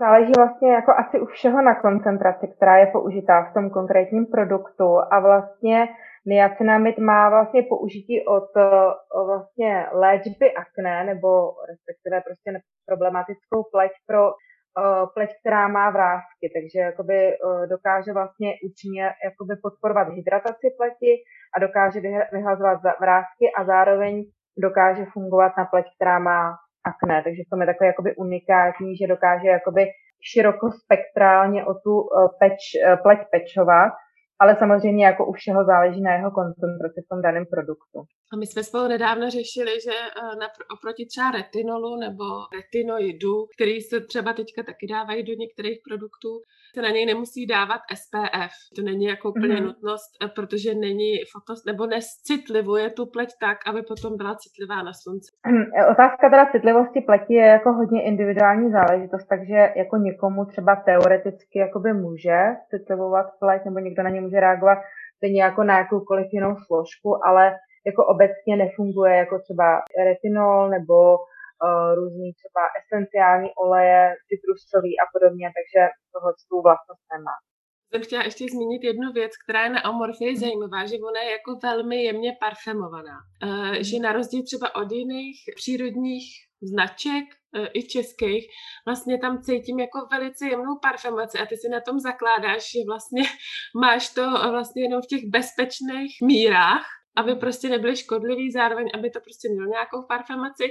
Záleží 0.00 0.32
vlastně 0.36 0.72
jako 0.72 0.92
asi 0.92 1.20
u 1.20 1.26
všeho 1.26 1.62
na 1.62 1.74
koncentraci, 1.80 2.48
která 2.48 2.76
je 2.76 2.86
použitá 2.86 3.44
v 3.44 3.54
tom 3.54 3.70
konkrétním 3.70 4.26
produktu. 4.26 4.98
A 5.10 5.20
vlastně 5.20 5.88
niacinamid 6.26 6.98
má 6.98 7.30
vlastně 7.30 7.62
použití 7.62 8.24
od 8.26 8.48
vlastně 9.26 9.86
léčby 9.92 10.52
akné 10.52 11.04
nebo 11.04 11.28
respektive 11.70 12.20
prostě 12.26 12.60
problematickou 12.86 13.62
pleť 13.72 13.92
pro 14.06 14.22
pleť, 15.14 15.30
která 15.40 15.68
má 15.68 15.90
vrázky, 15.90 16.46
takže 16.54 16.78
jakoby 16.78 17.36
dokáže 17.70 18.12
vlastně 18.12 18.54
účinně 18.68 19.04
jakoby 19.24 19.54
podporovat 19.62 20.08
hydrataci 20.08 20.66
pleti 20.78 21.12
a 21.56 21.60
dokáže 21.60 22.00
vyhazovat 22.32 22.80
vrázky 23.00 23.44
a 23.58 23.64
zároveň 23.64 24.24
dokáže 24.58 25.04
fungovat 25.12 25.52
na 25.58 25.64
pleť, 25.64 25.86
která 25.96 26.18
má 26.18 26.56
akné, 26.84 27.22
takže 27.22 27.42
v 27.46 27.50
tom 27.50 27.60
je 27.60 27.66
takový 27.66 27.86
jakoby 27.86 28.16
unikátní, 28.16 28.96
že 28.96 29.06
dokáže 29.06 29.48
jakoby 29.48 29.86
širokospektrálně 30.32 31.64
o 31.64 31.74
tu 31.74 31.94
eh, 32.02 32.28
peč, 32.40 32.60
eh, 32.76 32.96
pleť 32.96 33.18
pečovat 33.30 33.92
ale 34.40 34.56
samozřejmě 34.56 35.06
jako 35.06 35.26
u 35.26 35.32
všeho 35.32 35.64
záleží 35.64 36.00
na 36.00 36.12
jeho 36.12 36.30
koncentraci 36.30 37.00
v 37.04 37.08
tom 37.08 37.22
daném 37.22 37.46
produktu. 37.46 37.98
A 38.32 38.36
my 38.36 38.46
jsme 38.46 38.62
spolu 38.64 38.88
nedávno 38.88 39.30
řešili, 39.30 39.70
že 39.84 39.90
eh, 39.90 40.36
na, 40.40 40.46
oproti 40.74 41.06
třeba 41.06 41.30
retinolu 41.30 41.96
nebo 41.96 42.24
retinoidu, 42.56 43.34
který 43.54 43.80
se 43.80 44.00
třeba 44.00 44.32
teďka 44.32 44.62
taky 44.62 44.86
dávají 44.86 45.22
do 45.22 45.32
některých 45.32 45.78
produktů, 45.88 46.32
se 46.74 46.82
na 46.82 46.90
něj 46.90 47.06
nemusí 47.06 47.46
dávat 47.46 47.80
SPF. 47.94 48.54
To 48.76 48.82
není 48.82 49.04
jako 49.04 49.30
úplně 49.30 49.54
mm-hmm. 49.54 49.64
nutnost, 49.64 50.10
eh, 50.24 50.28
protože 50.28 50.74
není 50.74 51.10
fotos, 51.32 51.64
nebo 51.64 51.86
nescitlivuje 51.86 52.90
tu 52.90 53.06
pleť 53.06 53.30
tak, 53.40 53.58
aby 53.66 53.82
potom 53.82 54.16
byla 54.16 54.34
citlivá 54.34 54.82
na 54.82 54.92
slunci. 55.02 55.28
Mm, 55.46 55.64
otázka 55.92 56.30
teda 56.30 56.46
citlivosti 56.52 57.00
pleti 57.00 57.34
je 57.34 57.46
jako 57.46 57.72
hodně 57.72 58.02
individuální 58.02 58.70
záležitost, 58.70 59.26
takže 59.28 59.58
jako 59.76 59.96
někomu 59.96 60.44
třeba 60.44 60.76
teoreticky 60.76 61.58
jakoby 61.58 61.92
může 61.92 62.38
citlivovat 62.70 63.26
pleť, 63.40 63.64
nebo 63.64 63.78
někdo 63.78 64.02
na 64.02 64.10
ně 64.10 64.20
může 64.20 64.40
reagovat 64.40 64.78
stejně 65.16 65.42
jako 65.42 65.64
na 65.64 65.78
jakoukoliv 65.78 66.26
jinou 66.32 66.56
složku, 66.66 67.26
ale 67.26 67.52
jako 67.86 68.02
obecně 68.06 68.56
nefunguje 68.56 69.14
jako 69.16 69.38
třeba 69.38 69.68
retinol 70.06 70.68
nebo 70.68 70.96
uh, 71.18 71.94
různý 71.98 72.28
třeba 72.40 72.62
esenciální 72.80 73.50
oleje, 73.64 74.14
citrusový 74.28 74.92
a 75.02 75.04
podobně, 75.14 75.46
takže 75.56 75.80
tohle 76.12 76.32
tu 76.48 76.56
vlastnost 76.66 77.04
nemá. 77.12 77.36
Jsem 77.90 78.02
chtěla 78.02 78.22
ještě 78.24 78.44
zmínit 78.52 78.82
jednu 78.84 79.12
věc, 79.12 79.32
která 79.42 79.60
je 79.64 79.70
na 79.70 79.80
amorfii 79.80 80.36
zajímavá, 80.36 80.80
že 80.86 80.96
ona 81.10 81.20
je 81.20 81.30
jako 81.30 81.50
velmi 81.62 81.98
jemně 82.02 82.30
parfumovaná. 82.40 83.16
Uh, 83.44 83.74
že 83.88 83.98
na 83.98 84.12
rozdíl 84.12 84.42
třeba 84.42 84.74
od 84.74 84.92
jiných 84.92 85.36
přírodních 85.56 86.26
značek, 86.62 87.24
e, 87.54 87.66
i 87.74 87.82
českých, 87.82 88.44
vlastně 88.86 89.18
tam 89.18 89.42
cítím 89.42 89.80
jako 89.80 89.98
velice 90.10 90.46
jemnou 90.46 90.78
parfemaci 90.82 91.38
a 91.38 91.46
ty 91.46 91.56
si 91.56 91.68
na 91.68 91.80
tom 91.80 92.00
zakládáš, 92.00 92.70
že 92.72 92.78
vlastně 92.86 93.22
máš 93.80 94.14
to 94.14 94.30
vlastně 94.30 94.82
jenom 94.82 95.02
v 95.02 95.06
těch 95.06 95.24
bezpečných 95.26 96.12
mírách, 96.22 96.86
aby 97.16 97.34
prostě 97.34 97.68
nebyly 97.68 97.96
škodlivý, 97.96 98.50
zároveň 98.52 98.90
aby 98.94 99.10
to 99.10 99.20
prostě 99.20 99.48
mělo 99.48 99.66
nějakou 99.66 100.02
parfemaci 100.02 100.64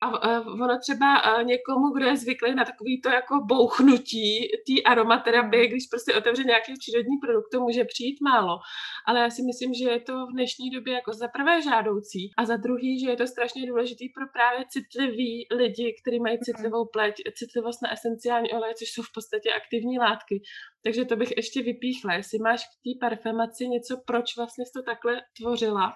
a 0.00 0.40
ono 0.40 0.78
třeba 0.78 1.42
někomu, 1.42 1.86
kdo 1.96 2.06
je 2.06 2.16
zvyklý 2.16 2.54
na 2.54 2.64
takový 2.64 3.00
to 3.00 3.08
jako 3.08 3.34
bouchnutí 3.44 4.48
té 4.66 4.82
aromaterapie, 4.90 5.62
hmm. 5.62 5.70
když 5.70 5.86
prostě 5.86 6.14
otevře 6.14 6.44
nějaký 6.44 6.72
přírodní 6.78 7.16
produkt, 7.24 7.48
to 7.52 7.60
může 7.60 7.84
přijít 7.84 8.18
málo. 8.20 8.58
Ale 9.06 9.20
já 9.20 9.30
si 9.30 9.42
myslím, 9.42 9.74
že 9.74 9.90
je 9.90 10.00
to 10.00 10.26
v 10.26 10.32
dnešní 10.32 10.70
době 10.70 10.94
jako 10.94 11.12
za 11.12 11.28
prvé 11.28 11.62
žádoucí 11.62 12.30
a 12.38 12.44
za 12.44 12.56
druhý, 12.56 13.00
že 13.00 13.10
je 13.10 13.16
to 13.16 13.26
strašně 13.26 13.66
důležitý 13.66 14.08
pro 14.08 14.26
právě 14.32 14.64
citlivý 14.68 15.46
lidi, 15.50 15.96
kteří 16.00 16.20
mají 16.20 16.36
hmm. 16.36 16.44
citlivou 16.44 16.84
pleť, 16.92 17.14
citlivost 17.38 17.82
na 17.82 17.92
esenciální 17.92 18.52
oleje, 18.52 18.74
což 18.74 18.88
jsou 18.88 19.02
v 19.02 19.14
podstatě 19.14 19.48
aktivní 19.52 19.98
látky. 19.98 20.42
Takže 20.84 21.04
to 21.04 21.16
bych 21.16 21.36
ještě 21.36 21.62
vypíchla. 21.62 22.14
Jestli 22.14 22.38
máš 22.38 22.60
k 22.64 22.74
té 22.84 22.90
parfemaci 23.00 23.68
něco, 23.68 24.02
proč 24.06 24.36
vlastně 24.36 24.64
jsi 24.66 24.72
to 24.72 24.82
takhle 24.82 25.22
tvořila? 25.38 25.92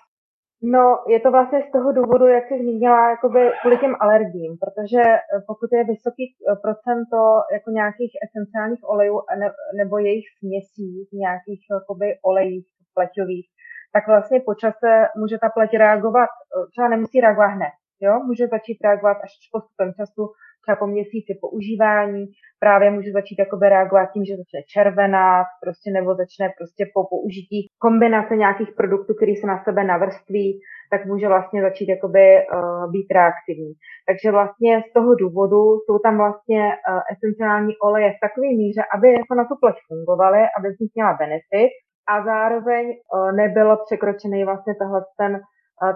No, 0.62 1.04
je 1.08 1.20
to 1.20 1.30
vlastně 1.30 1.62
z 1.68 1.72
toho 1.72 1.92
důvodu, 1.92 2.26
jak 2.26 2.44
jsi 2.48 2.58
zmínila, 2.58 3.10
jakoby 3.10 3.50
kvůli 3.60 3.78
těm 3.78 3.94
alergím, 4.00 4.58
protože 4.58 5.00
eh, 5.00 5.20
pokud 5.46 5.68
je 5.72 5.84
vysoký 5.84 6.24
eh, 6.24 6.56
procento 6.64 7.20
jako 7.52 7.70
nějakých 7.70 8.12
esenciálních 8.26 8.84
olejů 8.88 9.20
ne, 9.38 9.52
nebo 9.76 9.98
jejich 9.98 10.26
směsí 10.38 11.08
v 11.10 11.12
nějakých 11.12 11.62
jakoby 11.70 12.06
olejích 12.22 12.66
pleťových, 12.94 13.46
tak 13.92 14.08
vlastně 14.08 14.40
po 14.40 14.54
čase 14.54 14.88
může 15.16 15.38
ta 15.38 15.48
pleť 15.48 15.70
reagovat, 15.76 16.30
eh, 16.30 16.66
třeba 16.70 16.88
nemusí 16.88 17.20
reagovat 17.20 17.46
hned, 17.56 17.74
jo? 18.00 18.12
může 18.28 18.46
začít 18.46 18.78
reagovat 18.84 19.16
až 19.24 19.32
postupem 19.52 19.92
času, 19.98 20.22
třeba 20.62 20.76
po 20.76 20.86
měsíci 20.86 21.32
používání, 21.40 22.26
právě 22.60 22.90
může 22.90 23.12
začít 23.12 23.38
jakoby 23.38 23.68
reagovat 23.68 24.06
tím, 24.12 24.24
že 24.24 24.40
začne 24.42 24.60
červenat, 24.74 25.46
prostě 25.64 25.90
nebo 25.90 26.14
začne 26.14 26.46
prostě 26.58 26.82
po 26.94 27.00
použití 27.12 27.58
kombinace 27.84 28.36
nějakých 28.36 28.70
produktů, 28.76 29.14
který 29.14 29.36
se 29.36 29.46
na 29.46 29.58
sebe 29.64 29.84
navrství, 29.84 30.60
tak 30.90 31.06
může 31.06 31.28
vlastně 31.28 31.62
začít 31.62 31.88
jakoby 31.88 32.24
uh, 32.38 32.92
být 32.92 33.08
reaktivní. 33.18 33.72
Takže 34.08 34.30
vlastně 34.30 34.72
z 34.88 34.92
toho 34.92 35.14
důvodu 35.14 35.62
jsou 35.84 35.98
tam 35.98 36.14
vlastně 36.16 36.62
uh, 36.68 37.00
esenciální 37.12 37.72
oleje 37.86 38.10
v 38.10 38.22
takové 38.26 38.48
míře, 38.62 38.82
aby 38.94 39.06
jako 39.12 39.34
na 39.34 39.44
tu 39.44 39.54
pleť 39.60 39.76
fungovaly, 39.88 40.42
aby 40.56 40.66
z 40.74 40.78
nich 40.80 40.92
měla 40.94 41.12
benefit 41.22 41.72
a 42.12 42.24
zároveň 42.30 42.84
uh, 42.86 43.32
nebylo 43.40 43.72
překročený 43.86 44.44
vlastně 44.44 44.74
tohle 44.80 45.00
ten 45.20 45.32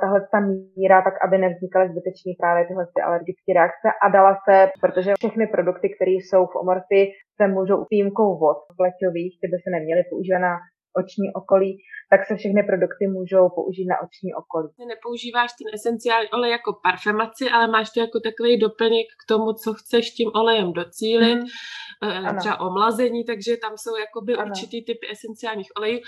tahle 0.02 0.20
ta 0.32 0.40
míra, 0.40 0.98
tak 1.06 1.14
aby 1.24 1.36
nevznikaly 1.38 1.84
zbytečně 1.88 2.32
právě 2.40 2.62
tyhle 2.68 2.84
ty 2.94 3.00
alergické 3.02 3.50
reakce. 3.58 3.88
A 4.04 4.06
dala 4.16 4.32
se, 4.44 4.56
protože 4.82 5.18
všechny 5.20 5.46
produkty, 5.46 5.86
které 5.94 6.14
jsou 6.18 6.42
v 6.46 6.58
omorfii, 6.62 7.04
se 7.38 7.44
můžou 7.56 7.78
výjimkou 7.90 8.28
vod 8.42 8.58
pleťových, 8.78 9.32
ty 9.40 9.46
by 9.52 9.56
se 9.60 9.68
neměly 9.76 10.02
používat 10.10 10.42
na 10.48 10.54
oční 11.00 11.26
okolí, 11.34 11.78
tak 12.10 12.20
se 12.26 12.36
všechny 12.36 12.62
produkty 12.62 13.04
můžou 13.16 13.44
použít 13.58 13.86
na 13.92 13.96
oční 14.06 14.30
okolí. 14.42 14.68
Nepoužíváš 14.94 15.50
ten 15.58 15.68
esenciální 15.74 16.28
olej 16.36 16.50
jako 16.50 16.70
parfemaci, 16.86 17.44
ale 17.54 17.66
máš 17.66 17.90
to 17.90 18.00
jako 18.00 18.18
takový 18.28 18.58
doplněk 18.58 19.06
k 19.22 19.24
tomu, 19.28 19.52
co 19.62 19.68
chceš 19.74 20.10
tím 20.10 20.30
olejem 20.34 20.72
docílit, 20.72 21.40
mm. 21.40 22.36
třeba 22.38 22.60
omlazení, 22.60 23.24
takže 23.24 23.56
tam 23.56 23.72
jsou 23.76 23.94
jakoby 23.96 24.32
ano. 24.34 24.46
určitý 24.46 24.84
typy 24.84 25.06
esenciálních 25.14 25.70
olejů. 25.78 25.98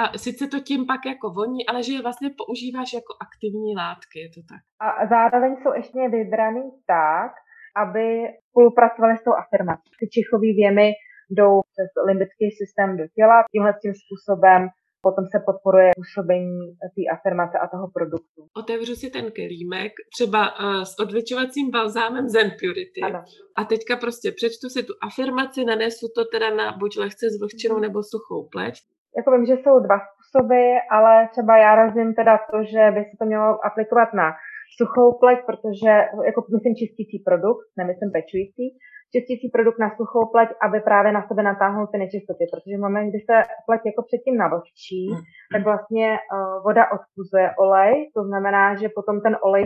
A 0.00 0.18
sice 0.18 0.46
to 0.46 0.58
tím 0.60 0.86
pak 0.86 1.06
jako 1.06 1.30
voní, 1.30 1.66
ale 1.66 1.82
že 1.82 1.92
je 1.92 2.02
vlastně 2.02 2.30
používáš 2.40 2.92
jako 2.92 3.12
aktivní 3.26 3.76
látky, 3.76 4.16
je 4.24 4.28
to 4.34 4.40
tak. 4.52 4.62
A 4.86 5.06
zároveň 5.06 5.52
jsou 5.56 5.72
ještě 5.80 5.98
vybraný 6.16 6.64
tak, 6.86 7.32
aby 7.84 8.04
spolupracovali 8.48 9.16
s 9.16 9.24
tou 9.24 9.34
afirmací. 9.42 9.90
Ty 10.00 10.06
čichové 10.14 10.50
věmy 10.62 10.88
jdou 11.30 11.52
přes 11.72 11.90
limbický 12.08 12.46
systém 12.60 12.96
do 12.96 13.04
těla. 13.16 13.44
Tímhle 13.52 13.72
tím 13.82 13.94
způsobem 14.02 14.68
potom 15.06 15.24
se 15.32 15.38
podporuje 15.48 15.90
působení 16.00 16.58
té 16.94 17.02
afirmace 17.14 17.56
a 17.58 17.66
toho 17.74 17.86
produktu. 17.96 18.40
Otevřu 18.62 18.94
si 18.94 19.08
ten 19.16 19.26
kelímek, 19.38 19.92
třeba 20.16 20.40
uh, 20.48 20.82
s 20.90 20.92
odličovacím 21.04 21.66
balzámem 21.70 22.28
Zen 22.28 22.50
Purity. 22.60 23.00
Ano. 23.02 23.20
A 23.58 23.64
teďka 23.72 23.94
prostě 24.04 24.28
přečtu 24.38 24.66
si 24.74 24.80
tu 24.88 24.92
afirmaci, 25.08 25.64
nanesu 25.64 26.06
to 26.16 26.22
teda 26.34 26.48
na 26.60 26.66
buď 26.80 26.92
lehce 27.02 27.24
zvlhčenou 27.36 27.78
nebo 27.86 27.98
suchou 28.12 28.40
pleť. 28.54 28.74
Jako 29.16 29.28
vím, 29.32 29.46
že 29.46 29.56
jsou 29.62 29.74
dva 29.86 29.98
způsoby, 30.06 30.62
ale 30.96 31.28
třeba 31.32 31.52
já 31.64 31.74
razím 31.82 32.14
teda 32.14 32.34
to, 32.50 32.56
že 32.72 32.82
by 32.94 33.00
se 33.08 33.14
to 33.20 33.24
mělo 33.24 33.48
aplikovat 33.68 34.08
na 34.20 34.26
suchou 34.78 35.18
pleť, 35.22 35.38
protože, 35.46 35.92
jako 36.28 36.40
myslím 36.54 36.74
čistící 36.82 37.16
produkt, 37.28 37.66
nemyslím 37.80 38.10
pečující, 38.16 38.64
čistící 39.14 39.46
produkt 39.48 39.78
na 39.78 39.90
suchou 39.96 40.22
pleť, 40.34 40.48
aby 40.66 40.80
právě 40.80 41.12
na 41.12 41.22
sebe 41.28 41.42
natáhnul 41.42 41.86
ty 41.86 41.98
nečistoty, 41.98 42.44
protože 42.52 42.76
v 42.76 42.84
moment, 42.86 43.08
kdy 43.10 43.20
se 43.28 43.34
pleť 43.66 43.80
jako 43.86 44.02
předtím 44.08 44.36
navlhčí, 44.36 45.00
mm. 45.10 45.20
tak 45.52 45.64
vlastně 45.64 46.06
uh, 46.18 46.62
voda 46.66 46.84
odpuzuje 46.96 47.46
olej, 47.64 47.94
to 48.16 48.20
znamená, 48.28 48.62
že 48.80 48.94
potom 48.96 49.20
ten 49.20 49.36
olej 49.42 49.64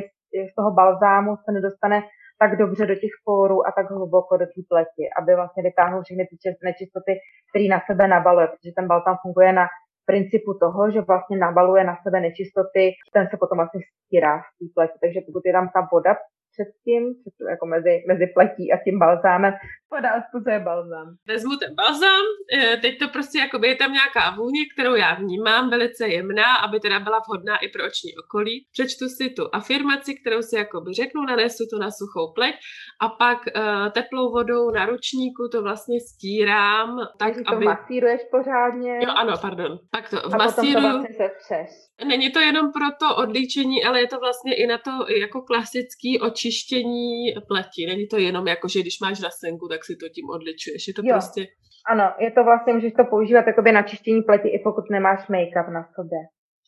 z 0.51 0.55
toho 0.55 0.71
balzámu 0.71 1.37
se 1.45 1.53
nedostane 1.53 2.03
tak 2.43 2.57
dobře 2.57 2.87
do 2.87 2.95
těch 2.95 3.15
pórů 3.25 3.67
a 3.67 3.73
tak 3.77 3.91
hluboko 3.91 4.37
do 4.37 4.47
té 4.47 4.61
pleti, 4.71 5.05
aby 5.19 5.35
vlastně 5.35 5.63
vytáhnul 5.63 6.03
všechny 6.03 6.25
ty 6.27 6.37
nečistoty, 6.65 7.13
které 7.49 7.67
na 7.75 7.81
sebe 7.89 8.09
nabaluje, 8.09 8.47
protože 8.47 8.73
ten 8.77 8.87
balzám 8.87 9.17
funguje 9.23 9.53
na 9.53 9.67
principu 10.11 10.51
toho, 10.65 10.91
že 10.91 11.01
vlastně 11.01 11.37
nabaluje 11.47 11.85
na 11.85 11.97
sebe 12.03 12.21
nečistoty, 12.21 12.83
ten 13.15 13.25
se 13.31 13.37
potom 13.43 13.57
vlastně 13.59 13.81
stírá 14.07 14.35
z 14.39 14.51
té 14.59 14.65
pleti. 14.75 14.97
Takže 15.03 15.21
pokud 15.27 15.43
je 15.47 15.53
tam 15.53 15.67
ta 15.75 15.81
voda 15.93 16.13
předtím, 16.55 17.03
jako 17.51 17.67
mezi, 17.67 17.93
mezi 18.09 18.27
pletí 18.35 18.73
a 18.73 18.77
tím 18.85 18.99
balzámem, 18.99 19.53
podá 19.91 20.13
je 20.53 20.59
balzám. 20.59 21.09
Vezmu 21.29 21.57
ten 21.57 21.75
balzám, 21.75 22.25
eh, 22.55 22.77
teď 22.77 22.99
to 22.99 23.09
prostě 23.09 23.39
jako 23.39 23.67
je 23.67 23.75
tam 23.75 23.93
nějaká 23.93 24.31
vůně, 24.37 24.63
kterou 24.75 24.95
já 24.95 25.15
vnímám, 25.15 25.71
velice 25.71 26.09
jemná, 26.09 26.57
aby 26.57 26.81
teda 26.81 27.01
byla 27.01 27.19
vhodná 27.27 27.57
i 27.57 27.69
pro 27.69 27.87
oční 27.87 28.11
okolí. 28.25 28.67
Přečtu 28.73 29.09
si 29.09 29.31
tu 29.31 29.43
afirmaci, 29.53 30.15
kterou 30.15 30.43
si 30.43 30.57
jakoby 30.57 30.95
řeknu, 30.95 31.23
nanesu 31.23 31.65
to 31.71 31.79
na 31.79 31.91
suchou 31.91 32.33
pleť 32.33 32.55
a 33.01 33.09
pak 33.09 33.39
uh, 33.39 33.91
teplou 33.93 34.33
vodou 34.33 34.71
na 34.71 34.87
ručníku 34.87 35.49
to 35.53 35.63
vlastně 35.63 35.99
stírám. 36.01 36.99
Tak, 37.19 37.35
to 37.35 37.55
aby... 37.55 37.65
masíruješ 37.65 38.21
pořádně. 38.31 38.99
Jo, 39.03 39.11
ano, 39.17 39.35
pardon. 39.41 39.79
Tak 39.95 40.11
to 40.11 40.27
a 40.27 40.37
masíruju. 40.37 40.75
potom 40.75 40.91
to 40.93 40.99
vlastně 40.99 41.29
se 41.41 41.91
Není 42.05 42.31
to 42.31 42.41
jenom 42.41 42.73
pro 42.73 42.87
to 43.01 43.17
odlíčení, 43.17 43.85
ale 43.85 44.01
je 44.01 44.09
to 44.09 44.19
vlastně 44.19 44.55
i 44.55 44.67
na 44.67 44.79
to 44.79 44.91
jako 45.21 45.43
klasický 45.43 46.21
očištění 46.41 47.35
pleti. 47.49 47.87
Není 47.87 48.07
to 48.07 48.19
jenom 48.19 48.49
jako, 48.49 48.69
že 48.69 48.81
když 48.81 49.01
máš 49.01 49.23
rasenku, 49.23 49.69
tak 49.69 49.85
si 49.85 49.97
to 49.97 50.09
tím 50.09 50.31
odličuješ. 50.31 50.89
Je 50.89 50.95
to 50.95 51.03
jo. 51.05 51.15
prostě... 51.15 51.47
Ano, 51.93 52.07
je 52.21 52.31
to 52.31 52.45
vlastně, 52.45 52.73
můžeš 52.73 52.93
to 52.93 53.05
používat 53.05 53.47
jakoby 53.47 53.73
na 53.73 53.83
čištění 53.83 54.23
pleti, 54.23 54.49
i 54.49 54.59
pokud 54.65 54.91
nemáš 54.91 55.29
make-up 55.29 55.69
na 55.73 55.83
sobě. 55.95 56.19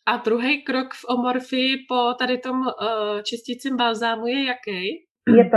A 0.07 0.17
druhý 0.17 0.65
krok 0.65 0.89
v 0.95 1.05
omorfii 1.09 1.77
po 1.89 2.15
tady 2.19 2.39
tom 2.39 2.61
uh, 2.61 3.23
čistícím 3.23 3.77
balzámu 3.77 4.27
je 4.27 4.45
jaký? 4.45 4.79
Je 5.39 5.51
to 5.51 5.57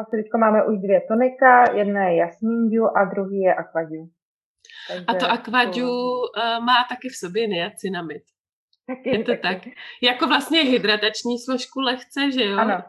asi 0.00 0.10
teď 0.16 0.26
máme 0.40 0.66
už 0.66 0.78
dvě 0.78 1.00
tonika, 1.08 1.72
jedna 1.74 2.08
je 2.08 2.16
Jasmin 2.16 2.70
Dew 2.70 2.84
a 2.96 3.04
druhý 3.04 3.40
je 3.40 3.54
Aquadew. 3.54 4.04
a 5.06 5.14
to 5.14 5.30
Aquadew 5.30 5.74
to... 5.74 5.90
Uh, 6.36 6.64
má 6.64 6.78
taky 6.88 7.08
v 7.08 7.16
sobě 7.16 7.48
niacinamid. 7.48 8.22
Taky, 8.86 9.10
je 9.10 9.24
to 9.24 9.32
taky. 9.36 9.42
tak. 9.42 9.74
Jako 10.02 10.26
vlastně 10.26 10.60
hydratační 10.60 11.38
složku 11.38 11.80
lehce, 11.80 12.32
že 12.32 12.44
jo? 12.44 12.58
Ano. 12.58 12.82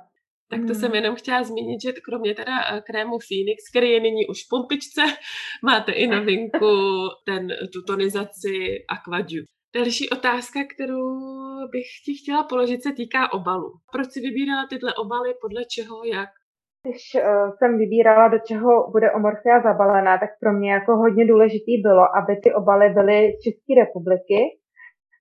Tak 0.51 0.59
to 0.59 0.73
hmm. 0.73 0.75
jsem 0.75 0.95
jenom 0.95 1.15
chtěla 1.15 1.43
zmínit, 1.43 1.81
že 1.81 1.91
kromě 1.91 2.35
teda 2.35 2.55
eh, 2.71 2.81
krému 2.81 3.17
Phoenix, 3.27 3.57
který 3.71 3.89
je 3.89 3.99
nyní 3.99 4.27
už 4.27 4.37
v 4.43 4.49
pumpičce, 4.49 5.01
máte 5.63 5.91
i 5.91 6.07
novinku, 6.07 6.75
ten, 7.25 7.47
tu 7.73 7.81
tonizaci 7.87 8.53
Aquadew. 8.89 9.43
Další 9.75 10.09
otázka, 10.09 10.59
kterou 10.73 11.07
bych 11.71 11.87
ti 12.05 12.13
chtěla 12.21 12.43
položit, 12.43 12.83
se 12.83 12.93
týká 12.93 13.33
obalu. 13.33 13.71
Proč 13.91 14.07
si 14.11 14.19
vybírala 14.19 14.67
tyhle 14.69 14.93
obaly, 14.93 15.33
podle 15.41 15.61
čeho, 15.65 16.03
jak? 16.03 16.29
Když 16.83 17.03
uh, 17.15 17.51
jsem 17.57 17.77
vybírala, 17.77 18.27
do 18.27 18.39
čeho 18.47 18.91
bude 18.91 19.11
omorfia 19.11 19.61
zabalená, 19.61 20.17
tak 20.17 20.29
pro 20.41 20.53
mě 20.53 20.71
jako 20.71 20.91
hodně 20.95 21.25
důležitý 21.27 21.81
bylo, 21.81 22.03
aby 22.19 22.33
ty 22.43 22.53
obaly 22.53 22.89
byly 22.89 23.17
z 23.31 23.43
České 23.43 23.71
republiky, 23.83 24.39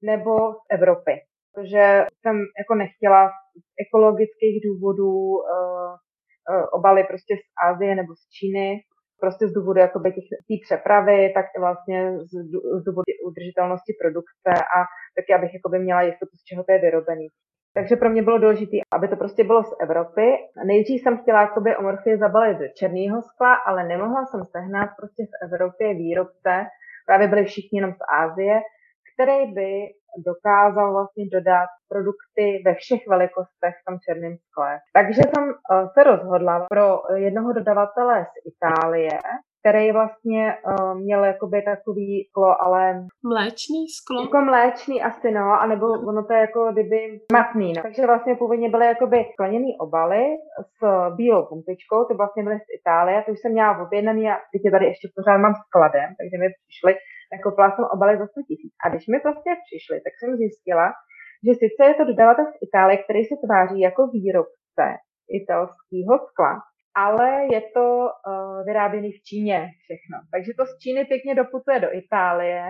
nebo 0.03 0.33
z 0.53 0.61
Evropy. 0.71 1.13
Protože 1.55 2.07
jsem 2.21 2.37
jako 2.61 2.75
nechtěla 2.75 3.29
z 3.65 3.69
ekologických 3.85 4.57
důvodů 4.69 5.15
uh, 5.15 5.93
uh, 6.51 6.67
obaly 6.73 7.05
prostě 7.05 7.35
z 7.37 7.45
Ázie 7.69 7.95
nebo 7.95 8.15
z 8.15 8.23
Číny, 8.37 8.81
prostě 9.21 9.49
z 9.49 9.53
důvodu 9.53 9.81
jakoby 9.81 10.13
těch, 10.13 10.29
té 10.49 10.55
přepravy, 10.65 11.33
tak 11.35 11.47
i 11.57 11.61
vlastně 11.61 12.19
z, 12.19 12.33
z 12.81 12.85
důvodu 12.89 13.11
udržitelnosti 13.29 13.93
produkce 14.03 14.51
a 14.77 14.79
taky, 15.17 15.31
abych 15.35 15.55
jakoby 15.55 15.79
měla 15.79 16.03
jistotu, 16.03 16.33
z 16.37 16.45
čeho 16.45 16.65
to 16.65 16.73
je 16.73 16.79
vyrobený. 16.79 17.29
Takže 17.75 17.97
pro 17.97 18.11
mě 18.11 18.23
bylo 18.23 18.39
důležité, 18.39 18.77
aby 18.93 19.09
to 19.09 19.17
prostě 19.17 19.45
bylo 19.45 19.65
z 19.65 19.73
Evropy. 19.81 20.37
Nejdřív 20.67 21.03
jsem 21.03 21.19
chtěla 21.19 21.41
jakoby 21.41 21.77
omorfie 21.77 22.19
zabalit 22.19 22.59
ze 22.59 22.69
černého 22.69 23.23
skla, 23.23 23.55
ale 23.55 23.89
nemohla 23.89 24.27
jsem 24.27 24.45
sehnat 24.45 24.91
prostě 24.99 25.23
v 25.25 25.45
Evropě 25.47 25.95
výrobce, 25.95 26.53
právě 27.07 27.29
byli 27.29 27.45
všichni 27.45 27.79
jenom 27.79 27.93
z 27.93 28.03
Ázie, 28.23 28.61
který 29.15 29.53
by 29.53 29.71
dokázal 30.27 30.93
vlastně 30.93 31.25
dodat 31.33 31.69
produkty 31.89 32.63
ve 32.65 32.75
všech 32.75 33.09
velikostech 33.09 33.75
v 33.81 33.85
tom 33.87 33.99
černém 34.05 34.37
skle. 34.47 34.79
Takže 34.93 35.23
jsem 35.23 35.45
eh, 35.51 35.87
se 35.95 36.05
rozhodla 36.05 36.67
pro 36.71 37.03
jednoho 37.15 37.53
dodavatele 37.53 38.25
z 38.25 38.35
Itálie, 38.51 39.19
který 39.61 39.93
vlastně 39.93 40.57
uh, 40.67 40.99
měl 40.99 41.25
jakoby 41.25 41.63
takový 41.63 42.27
sklo, 42.29 42.63
ale... 42.63 43.07
Mléčný 43.25 43.89
sklo? 43.89 44.23
Jako 44.23 44.41
mléčný 44.41 45.03
asi, 45.03 45.31
no, 45.31 45.61
anebo 45.61 45.87
ono 45.87 46.25
to 46.25 46.33
je 46.33 46.41
jako 46.41 46.73
kdyby 46.73 47.21
matný, 47.33 47.73
no. 47.73 47.83
Takže 47.83 48.07
vlastně 48.07 48.35
původně 48.37 48.69
byly 48.71 48.87
jakoby 48.87 49.25
skleněný 49.33 49.79
obaly 49.79 50.25
s 50.77 50.77
bílou 51.17 51.47
pumpičkou, 51.47 52.05
ty 52.05 52.15
vlastně 52.15 52.43
byly 52.43 52.57
z 52.59 52.81
Itálie, 52.81 53.23
to 53.23 53.33
už 53.33 53.41
jsem 53.41 53.53
měla 53.53 53.79
objednaný 53.79 54.31
a 54.31 54.35
teď 54.53 54.63
je 54.65 54.71
tady 54.71 54.87
ještě 54.87 55.09
pořád 55.17 55.39
mám 55.39 55.55
skladem, 55.67 56.09
takže 56.19 56.37
mi 56.39 56.49
přišly, 56.67 56.93
jako 57.37 57.49
jsem 57.75 57.85
obaly 57.95 58.19
za 58.19 58.27
100 58.27 58.41
tisíc. 58.49 58.73
A 58.83 58.89
když 58.89 59.05
mi 59.13 59.19
prostě 59.27 59.51
přišly, 59.67 59.97
tak 60.05 60.13
jsem 60.17 60.31
zjistila, 60.37 60.87
že 61.47 61.53
sice 61.63 61.81
je 61.89 61.95
to 61.95 62.05
dodavatel 62.05 62.47
z 62.47 62.57
Itálie, 62.67 62.99
který 63.05 63.25
se 63.25 63.37
tváří 63.45 63.81
jako 63.81 64.03
výrobce 64.07 64.87
italského 65.39 66.15
skla, 66.29 66.53
ale 67.05 67.29
je 67.55 67.61
to 67.61 67.87
uh, 68.01 68.67
vyráběný 68.67 69.11
v 69.13 69.23
Číně 69.29 69.59
všechno. 69.85 70.17
Takže 70.33 70.51
to 70.59 70.67
z 70.67 70.79
Číny 70.83 71.05
pěkně 71.05 71.35
doputuje 71.35 71.81
do 71.81 71.89
Itálie. 71.93 72.63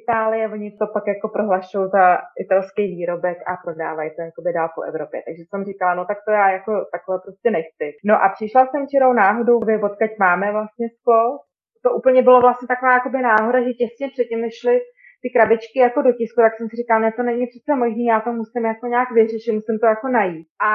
Itálie, 0.00 0.48
oni 0.48 0.70
to 0.70 0.86
pak 0.86 1.06
jako 1.06 1.28
prohlašují 1.28 1.90
za 1.90 2.18
italský 2.44 2.82
výrobek 2.96 3.38
a 3.46 3.52
prodávají 3.64 4.10
to 4.16 4.22
jakoby 4.22 4.52
dál 4.52 4.68
po 4.74 4.82
Evropě. 4.82 5.22
Takže 5.26 5.42
jsem 5.44 5.64
říkala, 5.64 5.94
no 5.94 6.04
tak 6.04 6.18
to 6.26 6.30
já 6.30 6.50
jako 6.50 6.72
takhle 6.92 7.20
prostě 7.24 7.50
nechci. 7.50 7.86
No 8.04 8.14
a 8.24 8.28
přišla 8.28 8.66
jsem 8.66 8.88
čirou 8.88 9.12
náhodou, 9.12 9.60
vy 9.60 9.82
odkaď 9.82 10.10
máme 10.20 10.52
vlastně 10.52 10.86
sklo. 10.96 11.38
To 11.84 11.90
úplně 11.94 12.22
bylo 12.22 12.40
vlastně 12.40 12.68
taková 12.68 12.92
jakoby 12.92 13.18
náhoda, 13.22 13.58
že 13.62 13.72
těsně 13.72 14.08
předtím, 14.08 14.40
než 14.40 14.54
šli 14.60 14.80
ty 15.22 15.30
krabičky 15.30 15.78
jako 15.78 16.02
do 16.02 16.12
tisku, 16.12 16.40
tak 16.40 16.56
jsem 16.56 16.68
si 16.68 16.76
říkala, 16.76 17.00
ne, 17.00 17.12
to 17.12 17.22
není 17.22 17.46
přece 17.46 17.70
možné, 17.82 18.04
já 18.12 18.20
to 18.20 18.32
musím 18.32 18.64
jako 18.64 18.86
nějak 18.86 19.10
vyřešit, 19.10 19.52
musím 19.52 19.78
to 19.78 19.86
jako 19.86 20.08
najít. 20.08 20.46
A 20.68 20.70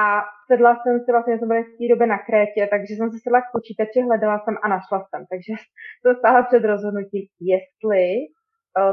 sedla 0.46 0.72
jsem 0.76 0.94
si 1.04 1.12
vlastně, 1.12 1.38
jsem 1.38 1.48
byla 1.48 1.62
v 1.62 1.78
té 1.78 1.86
době 1.92 2.06
na 2.06 2.18
Krétě, 2.18 2.62
takže 2.72 2.92
jsem 2.94 3.08
si 3.10 3.18
sedla 3.24 3.40
k 3.40 3.52
počítači, 3.56 3.98
hledala 4.00 4.36
jsem 4.38 4.54
a 4.62 4.68
našla 4.68 4.98
jsem. 5.08 5.20
Takže 5.32 5.52
jsem 6.00 6.14
stála 6.20 6.42
před 6.42 6.62
rozhodnutím, 6.72 7.24
jestli 7.52 8.02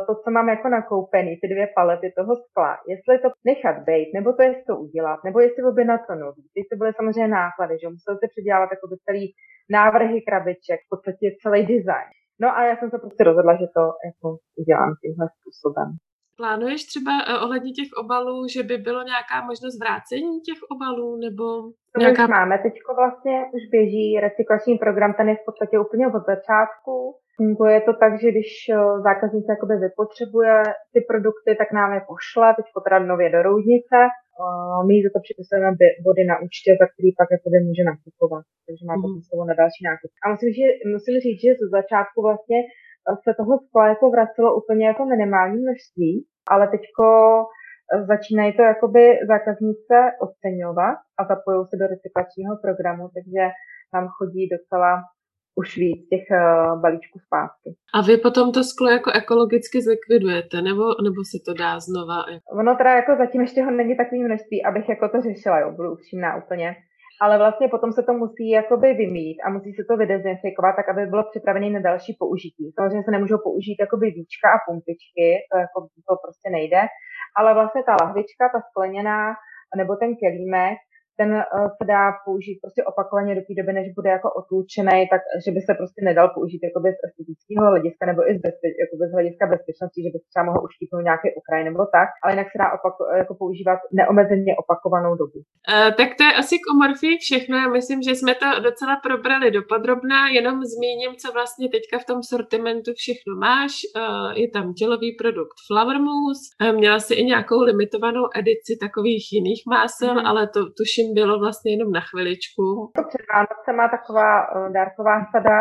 to, 0.08 0.14
co 0.24 0.32
mám 0.32 0.48
jako 0.50 0.68
nakoupený, 0.70 1.32
ty 1.42 1.48
dvě 1.48 1.68
palety 1.76 2.14
toho 2.18 2.34
skla, 2.36 2.78
jestli 2.92 3.20
to 3.24 3.30
nechat 3.46 3.76
být, 3.88 4.10
nebo 4.14 4.34
to 4.34 4.42
jestli 4.44 4.64
to 4.64 4.76
udělat, 4.86 5.20
nebo 5.24 5.40
jestli 5.40 5.86
na 5.86 5.98
to 5.98 6.16
nový. 6.16 6.44
Ty 6.54 6.62
to 6.72 6.76
byly 6.78 6.92
samozřejmě 6.94 7.28
náklady, 7.28 7.74
že 7.82 7.94
musel 7.96 8.14
se 8.18 8.28
předělat 8.34 8.70
jako 8.72 8.88
celý 9.06 9.34
návrhy 9.70 10.22
krabiček, 10.22 10.80
v 10.86 10.90
podstatě 10.90 11.26
celý 11.42 11.60
design. 11.74 12.10
No 12.42 12.48
a 12.58 12.66
já 12.66 12.74
jsem 12.76 12.90
se 12.90 12.98
prostě 12.98 13.24
rozhodla, 13.24 13.54
že 13.62 13.68
to 13.78 13.84
jako 14.08 14.28
udělám 14.62 14.92
tímhle 15.02 15.28
způsobem. 15.38 15.90
Plánuješ 16.38 16.82
třeba 16.86 17.12
eh, 17.22 17.40
ohledně 17.46 17.72
těch 17.72 17.92
obalů, 18.04 18.48
že 18.56 18.64
by 18.64 18.78
bylo 18.78 19.02
nějaká 19.12 19.38
možnost 19.50 19.80
vrácení 19.80 20.34
těch 20.48 20.60
obalů, 20.74 21.10
nebo 21.26 21.46
to 21.94 22.00
nějaká... 22.00 22.24
už 22.24 22.30
máme, 22.30 22.56
teďko 22.58 22.90
vlastně 23.02 23.36
už 23.56 23.62
běží 23.72 24.20
recyklační 24.28 24.78
program, 24.78 25.14
ten 25.14 25.30
je 25.30 25.36
v 25.36 25.46
podstatě 25.46 25.80
úplně 25.80 26.08
od 26.08 26.24
začátku. 26.34 26.96
Funguje 27.38 27.82
to 27.82 27.94
tak, 27.94 28.12
že 28.22 28.32
když 28.32 28.50
eh, 28.70 28.76
zákaznice 29.08 29.50
jakoby 29.52 29.76
vypotřebuje 29.86 30.56
ty 30.94 31.00
produkty, 31.10 31.50
tak 31.62 31.70
nám 31.80 31.94
je 31.94 32.02
pošle, 32.12 32.48
teď 32.58 32.66
teda 32.84 33.00
nově 33.00 33.30
do 33.30 33.42
roudnice 33.42 33.98
my 34.88 34.96
za 35.06 35.10
to 35.16 35.20
připisujeme 35.26 35.70
body 36.06 36.24
na 36.32 36.36
účtě, 36.46 36.70
za 36.82 36.86
který 36.92 37.10
pak 37.20 37.30
jakoby 37.36 37.58
může 37.68 37.84
nakupovat. 37.92 38.44
Takže 38.66 38.84
má 38.90 38.96
to 39.04 39.08
mm. 39.08 39.22
slovo 39.28 39.44
na 39.50 39.56
další 39.62 39.82
nákup. 39.90 40.10
A 40.24 40.26
musím, 40.34 40.50
že, 40.58 40.66
musím 40.96 41.16
říct, 41.26 41.42
že 41.44 41.60
ze 41.62 41.68
začátku 41.78 42.18
vlastně 42.28 42.60
eh, 42.64 43.16
se 43.24 43.32
toho 43.40 43.54
skla 43.66 43.84
jako 43.94 44.06
vracelo 44.16 44.50
úplně 44.62 44.84
jako 44.92 45.04
minimální 45.14 45.58
množství, 45.62 46.12
ale 46.54 46.64
teďko 46.76 47.06
eh, 47.44 48.04
začínají 48.12 48.52
to 48.58 48.64
jakoby 48.74 49.04
zákaznice 49.32 49.98
oceňovat 50.26 50.98
a 51.20 51.22
zapojují 51.32 51.64
se 51.68 51.76
do 51.82 51.86
recyklačního 51.94 52.54
programu, 52.64 53.04
takže 53.16 53.42
tam 53.94 54.04
chodí 54.18 54.44
docela 54.56 54.92
už 55.62 55.78
víc 55.78 56.08
těch 56.12 56.26
uh, 56.32 56.82
balíčků 56.82 57.20
zpátky. 57.28 57.70
A 57.98 58.02
vy 58.08 58.18
potom 58.18 58.52
to 58.52 58.64
sklo 58.64 58.90
jako 58.98 59.10
ekologicky 59.22 59.78
zlikvidujete, 59.82 60.62
nebo, 60.62 60.84
nebo 61.06 61.20
se 61.32 61.38
to 61.46 61.54
dá 61.64 61.80
znova? 61.88 62.18
Ono 62.62 62.76
teda 62.76 62.92
jako 62.96 63.12
zatím 63.24 63.42
ještě 63.42 63.64
ho 63.64 63.72
není 63.72 63.98
takový 63.98 64.24
množství, 64.24 64.58
abych 64.64 64.90
jako 64.90 65.10
to 65.10 65.18
řešila, 65.22 65.60
jo, 65.60 65.72
budu 65.72 65.90
upřímná 65.94 66.36
úplně. 66.44 66.76
Ale 67.22 67.38
vlastně 67.38 67.68
potom 67.68 67.92
se 67.92 68.04
to 68.04 68.14
musí 68.14 68.50
jakoby 68.50 68.94
vymít 68.94 69.38
a 69.46 69.50
musí 69.56 69.74
se 69.74 69.84
to 69.90 69.98
vydezinfikovat, 69.98 70.76
tak 70.76 70.90
aby 70.90 71.06
bylo 71.06 71.24
připravené 71.32 71.70
na 71.70 71.82
další 71.90 72.12
použití. 72.20 72.66
Samozřejmě 72.76 73.04
se 73.04 73.12
nemůžou 73.12 73.38
použít 73.48 73.78
jakoby 73.80 74.06
víčka 74.18 74.48
a 74.52 74.64
pumpičky, 74.66 75.28
to, 75.52 75.56
jako, 75.66 75.78
to 76.08 76.14
prostě 76.24 76.48
nejde, 76.58 76.82
ale 77.40 77.50
vlastně 77.54 77.82
ta 77.84 77.94
lahvička, 78.02 78.44
ta 78.54 78.60
skleněná, 78.70 79.22
nebo 79.80 79.96
ten 79.96 80.10
kelímek, 80.22 80.78
ten 81.20 81.30
uh, 81.34 81.68
se 81.78 81.84
dá 81.94 82.04
použít 82.26 82.58
prostě 82.64 82.82
opakovaně 82.92 83.32
do 83.36 83.44
té 83.48 83.54
doby, 83.60 83.72
než 83.80 83.88
bude 83.98 84.10
jako 84.18 84.30
otlučený, 84.40 85.00
tak 85.14 85.22
že 85.46 85.52
by 85.56 85.60
se 85.68 85.74
prostě 85.80 86.00
nedal 86.10 86.28
použít 86.38 86.62
jako 86.68 86.80
bez 86.86 86.96
estetického 87.08 87.64
hlediska 87.72 88.04
nebo 88.12 88.22
i 88.30 88.32
z, 88.38 88.40
bezpe, 88.46 88.68
bez 89.02 89.12
hlediska 89.18 89.44
bezpečnosti, 89.56 90.00
že 90.06 90.12
by 90.14 90.18
se 90.22 90.28
třeba 90.32 90.46
mohl 90.48 90.62
uštípnout 90.68 91.04
nějaký 91.10 91.28
okraj 91.40 91.62
nebo 91.70 91.82
tak, 91.98 92.10
ale 92.22 92.30
jinak 92.34 92.48
se 92.52 92.58
dá 92.64 92.68
opak, 92.78 92.94
jako 93.22 93.34
používat 93.44 93.80
neomezeně 94.00 94.52
opakovanou 94.64 95.14
dobu. 95.22 95.40
Uh, 95.42 95.90
tak 96.00 96.10
to 96.18 96.24
je 96.28 96.34
asi 96.42 96.56
k 96.60 96.66
omorfii 96.74 97.16
všechno. 97.26 97.54
Já 97.64 97.68
myslím, 97.78 98.00
že 98.08 98.12
jsme 98.16 98.34
to 98.44 98.48
docela 98.68 98.96
probrali 99.08 99.48
dopodrobná, 99.60 100.20
jenom 100.38 100.56
zmíním, 100.74 101.12
co 101.22 101.28
vlastně 101.38 101.66
teďka 101.76 101.96
v 102.00 102.08
tom 102.10 102.20
sortimentu 102.32 102.90
všechno 103.02 103.32
máš. 103.48 103.74
Uh, 103.86 104.32
je 104.42 104.48
tam 104.56 104.66
tělový 104.80 105.10
produkt 105.22 105.58
Flower 105.68 105.98
Mousse, 106.08 106.46
uh, 106.54 106.76
měla 106.80 107.00
si 107.06 107.14
i 107.14 107.24
nějakou 107.32 107.60
limitovanou 107.70 108.26
edici 108.42 108.72
takových 108.86 109.26
jiných 109.36 109.62
másel, 109.76 110.14
mm. 110.14 110.26
ale 110.30 110.42
to 110.56 110.60
tuším 110.80 111.05
předtím 111.06 111.14
bylo 111.14 111.40
vlastně 111.40 111.72
jenom 111.72 111.92
na 111.92 112.02
chviličku. 112.02 112.92
Před 113.08 113.22
Vánocema 113.34 113.90
taková 113.98 114.56
uh, 114.56 114.74
dárková 114.74 115.26
sada, 115.32 115.58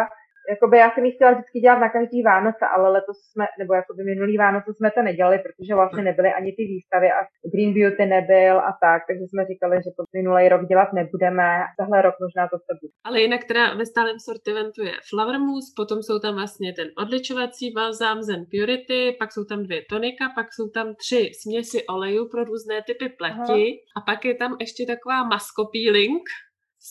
jakoby 0.50 0.76
já 0.78 0.90
jsem 0.90 1.04
ji 1.04 1.12
chtěla 1.12 1.30
vždycky 1.32 1.60
dělat 1.60 1.78
na 1.78 1.88
každý 1.88 2.22
Vánoce, 2.22 2.64
ale 2.74 2.86
letos 2.96 3.18
jsme, 3.30 3.46
nebo 3.58 3.74
jakoby 3.74 4.04
minulý 4.04 4.36
Vánoce 4.36 4.74
jsme 4.74 4.90
to 4.90 5.02
nedělali, 5.02 5.38
protože 5.38 5.74
vlastně 5.74 6.02
nebyly 6.02 6.28
ani 6.32 6.50
ty 6.52 6.62
výstavy 6.72 7.08
a 7.18 7.20
Green 7.52 7.72
Beauty 7.76 8.06
nebyl 8.06 8.56
a 8.58 8.72
tak, 8.84 9.02
takže 9.08 9.24
jsme 9.26 9.42
říkali, 9.52 9.76
že 9.76 9.90
to 9.96 10.02
minulý 10.18 10.48
rok 10.48 10.62
dělat 10.72 10.92
nebudeme, 10.92 11.48
tahle 11.78 12.02
rok 12.02 12.14
možná 12.24 12.48
to 12.48 12.56
se 12.66 12.72
bude. 12.80 12.92
Ale 13.08 13.20
jinak 13.20 13.44
teda 13.44 13.74
ve 13.74 13.86
stálem 13.86 14.18
sortimentu 14.28 14.80
je 14.82 14.94
Flower 15.10 15.38
Mousse, 15.38 15.72
potom 15.76 15.98
jsou 16.02 16.18
tam 16.24 16.34
vlastně 16.34 16.72
ten 16.72 16.88
odličovací 17.02 17.70
balzám 17.70 18.22
Zen 18.22 18.42
Purity, 18.52 19.16
pak 19.18 19.32
jsou 19.32 19.44
tam 19.44 19.62
dvě 19.62 19.80
tonika, 19.90 20.24
pak 20.34 20.46
jsou 20.54 20.66
tam 20.76 20.86
tři 20.94 21.30
směsi 21.40 21.78
olejů 21.86 22.28
pro 22.32 22.44
různé 22.44 22.76
typy 22.86 23.08
pleti 23.08 23.62
Aha. 23.68 23.84
a 23.96 24.00
pak 24.00 24.24
je 24.24 24.34
tam 24.34 24.56
ještě 24.60 24.82
taková 24.86 25.24
masko 25.24 25.62
peeling, 25.72 26.22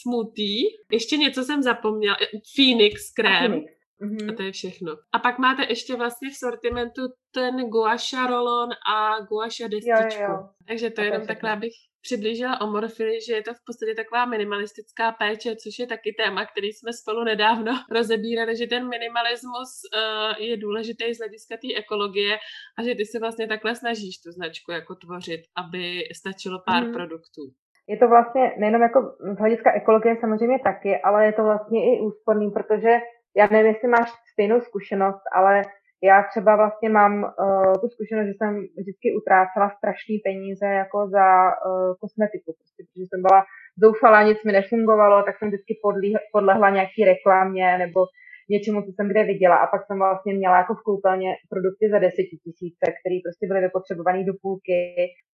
smutý. 0.01 0.62
Ještě 0.91 1.17
něco 1.17 1.43
jsem 1.43 1.63
zapomněla. 1.63 2.17
Phoenix 2.56 3.12
krém. 3.12 3.51
Phoenix. 3.51 3.73
Mm-hmm. 4.01 4.34
A 4.34 4.36
to 4.36 4.43
je 4.43 4.51
všechno. 4.51 4.95
A 5.12 5.19
pak 5.19 5.39
máte 5.39 5.65
ještě 5.69 5.95
vlastně 5.95 6.29
v 6.29 6.36
sortimentu 6.36 7.01
ten 7.32 7.69
guasha 7.69 8.27
rolon 8.27 8.69
a 8.95 9.19
guasha 9.19 9.67
destičku. 9.67 10.21
Jo, 10.21 10.29
jo. 10.29 10.49
Takže 10.67 10.89
to, 10.89 10.95
to 10.95 11.01
jenom 11.01 11.27
takhle, 11.27 11.51
abych 11.51 11.73
přiblížila 12.01 12.62
o 12.62 12.67
morfily, 12.67 13.21
že 13.21 13.34
je 13.34 13.43
to 13.43 13.53
v 13.53 13.65
podstatě 13.65 13.95
taková 13.95 14.25
minimalistická 14.25 15.12
péče, 15.12 15.56
což 15.56 15.79
je 15.79 15.88
taky 15.88 16.15
téma, 16.17 16.45
který 16.45 16.73
jsme 16.73 16.93
spolu 16.93 17.23
nedávno 17.23 17.71
rozebírali, 17.91 18.58
že 18.58 18.67
ten 18.67 18.89
minimalismus 18.89 19.71
uh, 19.84 20.45
je 20.45 20.58
důležitý 20.58 21.13
z 21.13 21.17
hlediska 21.17 21.56
té 21.58 21.79
ekologie 21.79 22.38
a 22.77 22.84
že 22.84 22.95
ty 22.95 23.06
se 23.06 23.19
vlastně 23.19 23.47
takhle 23.47 23.75
snažíš 23.75 24.17
tu 24.17 24.32
značku 24.32 24.71
jako 24.71 24.95
tvořit, 24.95 25.41
aby 25.56 26.03
stačilo 26.15 26.60
pár 26.65 26.84
mm. 26.86 26.93
produktů. 26.93 27.41
Je 27.89 27.98
to 27.98 28.08
vlastně 28.08 28.52
nejenom 28.58 28.82
jako 28.82 29.02
z 29.36 29.39
hlediska 29.39 29.72
ekologie 29.74 30.17
samozřejmě 30.19 30.60
taky, 30.60 31.02
ale 31.02 31.26
je 31.26 31.34
to 31.34 31.43
vlastně 31.43 31.80
i 31.86 32.02
úsporný, 32.02 32.52
protože 32.52 32.91
já 33.38 33.48
nevím, 33.52 33.72
jestli 33.74 33.88
máš 33.88 34.10
stejnou 34.34 34.62
zkušenost, 34.62 35.22
ale 35.36 35.62
já 36.04 36.24
třeba 36.24 36.56
vlastně 36.56 36.89
mám 36.89 37.13
uh, 37.24 37.74
tu 37.82 37.88
zkušenost, 37.88 38.28
že 38.28 38.34
jsem 38.38 38.52
vždycky 38.80 39.08
utrácela 39.19 39.67
strašné 39.78 40.15
peníze 40.28 40.65
jako 40.65 40.98
za 41.15 41.28
uh, 41.46 41.93
kosmetiku, 42.02 42.50
prostě, 42.60 42.80
protože 42.84 43.06
jsem 43.08 43.22
byla 43.28 43.39
zoufalá, 43.84 44.24
nic 44.24 44.39
mi 44.46 44.52
nefungovalo, 44.52 45.24
tak 45.24 45.38
jsem 45.38 45.48
vždycky 45.48 45.74
podlí, 45.84 46.13
podlehla 46.32 46.69
nějaký 46.69 47.00
reklamě 47.13 47.78
nebo 47.78 48.00
něčemu, 48.49 48.82
co 48.82 48.91
jsem 48.91 49.08
kde 49.10 49.23
viděla 49.23 49.56
a 49.56 49.67
pak 49.67 49.86
jsem 49.86 49.97
vlastně 49.99 50.34
měla 50.34 50.58
jako 50.58 50.73
v 50.75 50.84
koupelně 50.84 51.36
produkty 51.49 51.89
za 51.91 51.99
desetitisíce, 51.99 52.86
které 52.99 53.17
prostě 53.25 53.47
byly 53.47 53.62
vypotřebované 53.62 54.23
do 54.23 54.34
půlky, 54.41 54.77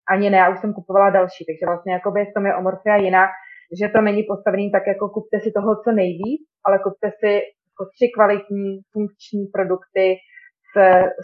ani 0.09 0.29
ne, 0.29 0.37
já 0.37 0.49
už 0.49 0.59
jsem 0.59 0.73
kupovala 0.73 1.09
další, 1.09 1.45
takže 1.45 1.65
vlastně 1.65 1.93
jakoby 1.93 2.25
v 2.25 2.33
tom 2.33 2.45
je 2.45 2.55
omorfia 2.55 2.95
jiná, 2.95 3.23
že 3.79 3.89
to 3.89 4.01
není 4.01 4.23
postavený 4.23 4.71
tak, 4.71 4.87
jako 4.87 5.09
kupte 5.09 5.39
si 5.39 5.51
toho 5.51 5.71
co 5.83 5.91
nejvíc, 5.91 6.41
ale 6.65 6.79
kupte 6.79 7.11
si 7.19 7.31
jako 7.69 7.83
tři 7.95 8.07
kvalitní 8.15 8.81
funkční 8.91 9.45
produkty 9.55 10.05
s, 10.69 10.73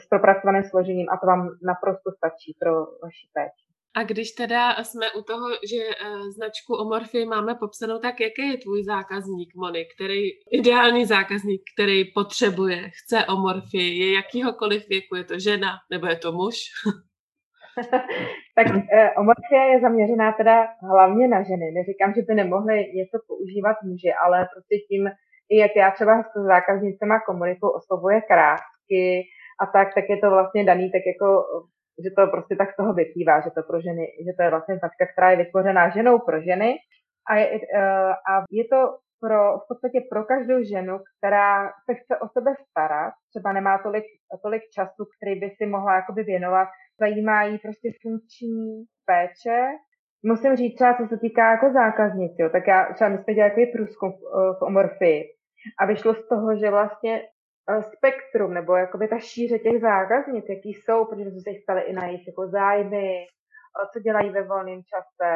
s 0.01 0.07
propracovaným 0.09 0.63
složením 0.63 1.07
a 1.09 1.17
to 1.17 1.27
vám 1.27 1.41
naprosto 1.63 2.11
stačí 2.17 2.55
pro 2.59 2.71
vaši 3.03 3.25
péči. 3.33 3.74
A 3.97 4.03
když 4.03 4.31
teda 4.31 4.83
jsme 4.83 5.11
u 5.11 5.21
toho, 5.21 5.47
že 5.69 5.77
uh, 5.85 6.29
značku 6.29 6.75
Omorfy 6.75 7.25
máme 7.25 7.55
popsanou, 7.55 7.99
tak 7.99 8.19
jaký 8.19 8.49
je 8.51 8.57
tvůj 8.57 8.83
zákazník, 8.83 9.55
Moni, 9.55 9.85
který, 9.95 10.21
ideální 10.51 11.05
zákazník, 11.05 11.61
který 11.73 12.05
potřebuje, 12.05 12.89
chce 12.93 13.25
Omorfy, 13.25 13.83
je 14.01 14.15
jakýhokoliv 14.15 14.89
věku, 14.89 15.15
je 15.15 15.23
to 15.23 15.39
žena 15.39 15.71
nebo 15.91 16.07
je 16.07 16.15
to 16.15 16.31
muž? 16.31 16.55
tak 18.55 18.67
eh, 18.91 19.11
omorfia 19.17 19.63
je 19.71 19.79
zaměřená 19.81 20.31
teda 20.31 20.67
hlavně 20.91 21.27
na 21.27 21.43
ženy. 21.43 21.71
Neříkám, 21.71 22.13
že 22.13 22.21
by 22.27 22.35
nemohly 22.35 22.77
něco 22.99 23.17
používat 23.27 23.75
muži, 23.83 24.11
ale 24.23 24.47
prostě 24.53 24.75
tím, 24.89 25.03
i 25.49 25.57
jak 25.57 25.71
já 25.75 25.91
třeba 25.91 26.23
s 26.23 26.45
zákaznicema 26.47 27.19
komunikuju, 27.27 27.71
oslovuje 27.71 28.21
krásky 28.21 29.23
a 29.61 29.65
tak, 29.65 29.87
tak 29.95 30.05
je 30.09 30.17
to 30.17 30.29
vlastně 30.29 30.63
daný 30.63 30.91
tak 30.91 31.03
jako 31.13 31.27
že 32.03 32.09
to 32.17 32.27
prostě 32.27 32.55
tak 32.55 32.73
z 32.73 32.75
toho 32.75 32.93
vyplývá, 32.93 33.41
že 33.41 33.49
to 33.51 33.63
pro 33.63 33.81
ženy, 33.81 34.05
že 34.25 34.33
to 34.37 34.43
je 34.43 34.49
vlastně 34.49 34.75
značka, 34.77 35.05
která 35.13 35.31
je 35.31 35.37
vytvořená 35.37 35.89
ženou 35.89 36.19
pro 36.19 36.41
ženy 36.41 36.75
a 37.29 37.35
je, 37.35 37.45
eh, 37.75 38.11
a 38.29 38.33
je 38.51 38.65
to 38.73 38.79
pro, 39.21 39.57
v 39.57 39.63
podstatě 39.67 39.99
pro 40.11 40.23
každou 40.23 40.63
ženu, 40.63 40.99
která 41.17 41.71
se 41.85 41.93
chce 41.99 42.13
o 42.17 42.27
sebe 42.27 42.51
starat, 42.69 43.13
třeba 43.29 43.53
nemá 43.53 43.77
tolik, 43.77 44.03
tolik 44.43 44.63
času, 44.75 45.01
který 45.15 45.39
by 45.39 45.49
si 45.57 45.65
mohla 45.65 45.95
jakoby 45.95 46.23
věnovat, 46.23 46.67
zajímá 46.99 47.43
jí 47.43 47.57
prostě 47.57 47.91
funkční 48.01 48.83
péče. 49.05 49.59
Musím 50.25 50.55
říct 50.55 50.75
třeba, 50.75 50.93
co 50.93 51.07
se 51.07 51.17
týká 51.17 51.51
jako 51.51 51.73
zákaznic, 51.73 52.33
jo, 52.39 52.49
tak 52.49 52.67
já 52.67 52.93
třeba 52.93 53.09
my 53.09 53.17
jsme 53.17 53.33
dělali 53.33 53.65
průzkum 53.65 54.11
v, 54.11 54.21
v 54.59 54.61
Omorfii 54.61 55.23
a 55.79 55.85
vyšlo 55.85 56.13
z 56.13 56.27
toho, 56.27 56.57
že 56.57 56.69
vlastně 56.69 57.21
eh, 57.21 57.27
spektrum 57.81 58.53
nebo 58.53 58.75
jakoby 58.75 59.07
ta 59.07 59.19
šíře 59.19 59.59
těch 59.59 59.81
zákaznic, 59.81 60.45
jaký 60.49 60.73
jsou, 60.73 61.05
protože 61.05 61.29
jsme 61.31 61.41
se 61.41 61.49
jich 61.49 61.63
stali 61.63 61.81
i 61.81 61.93
na 61.93 62.05
jejich 62.05 62.27
jako 62.27 62.47
zájmy, 62.47 63.07
eh, 63.25 63.87
co 63.93 63.99
dělají 63.99 64.29
ve 64.29 64.43
volném 64.43 64.81
čase, 64.83 65.29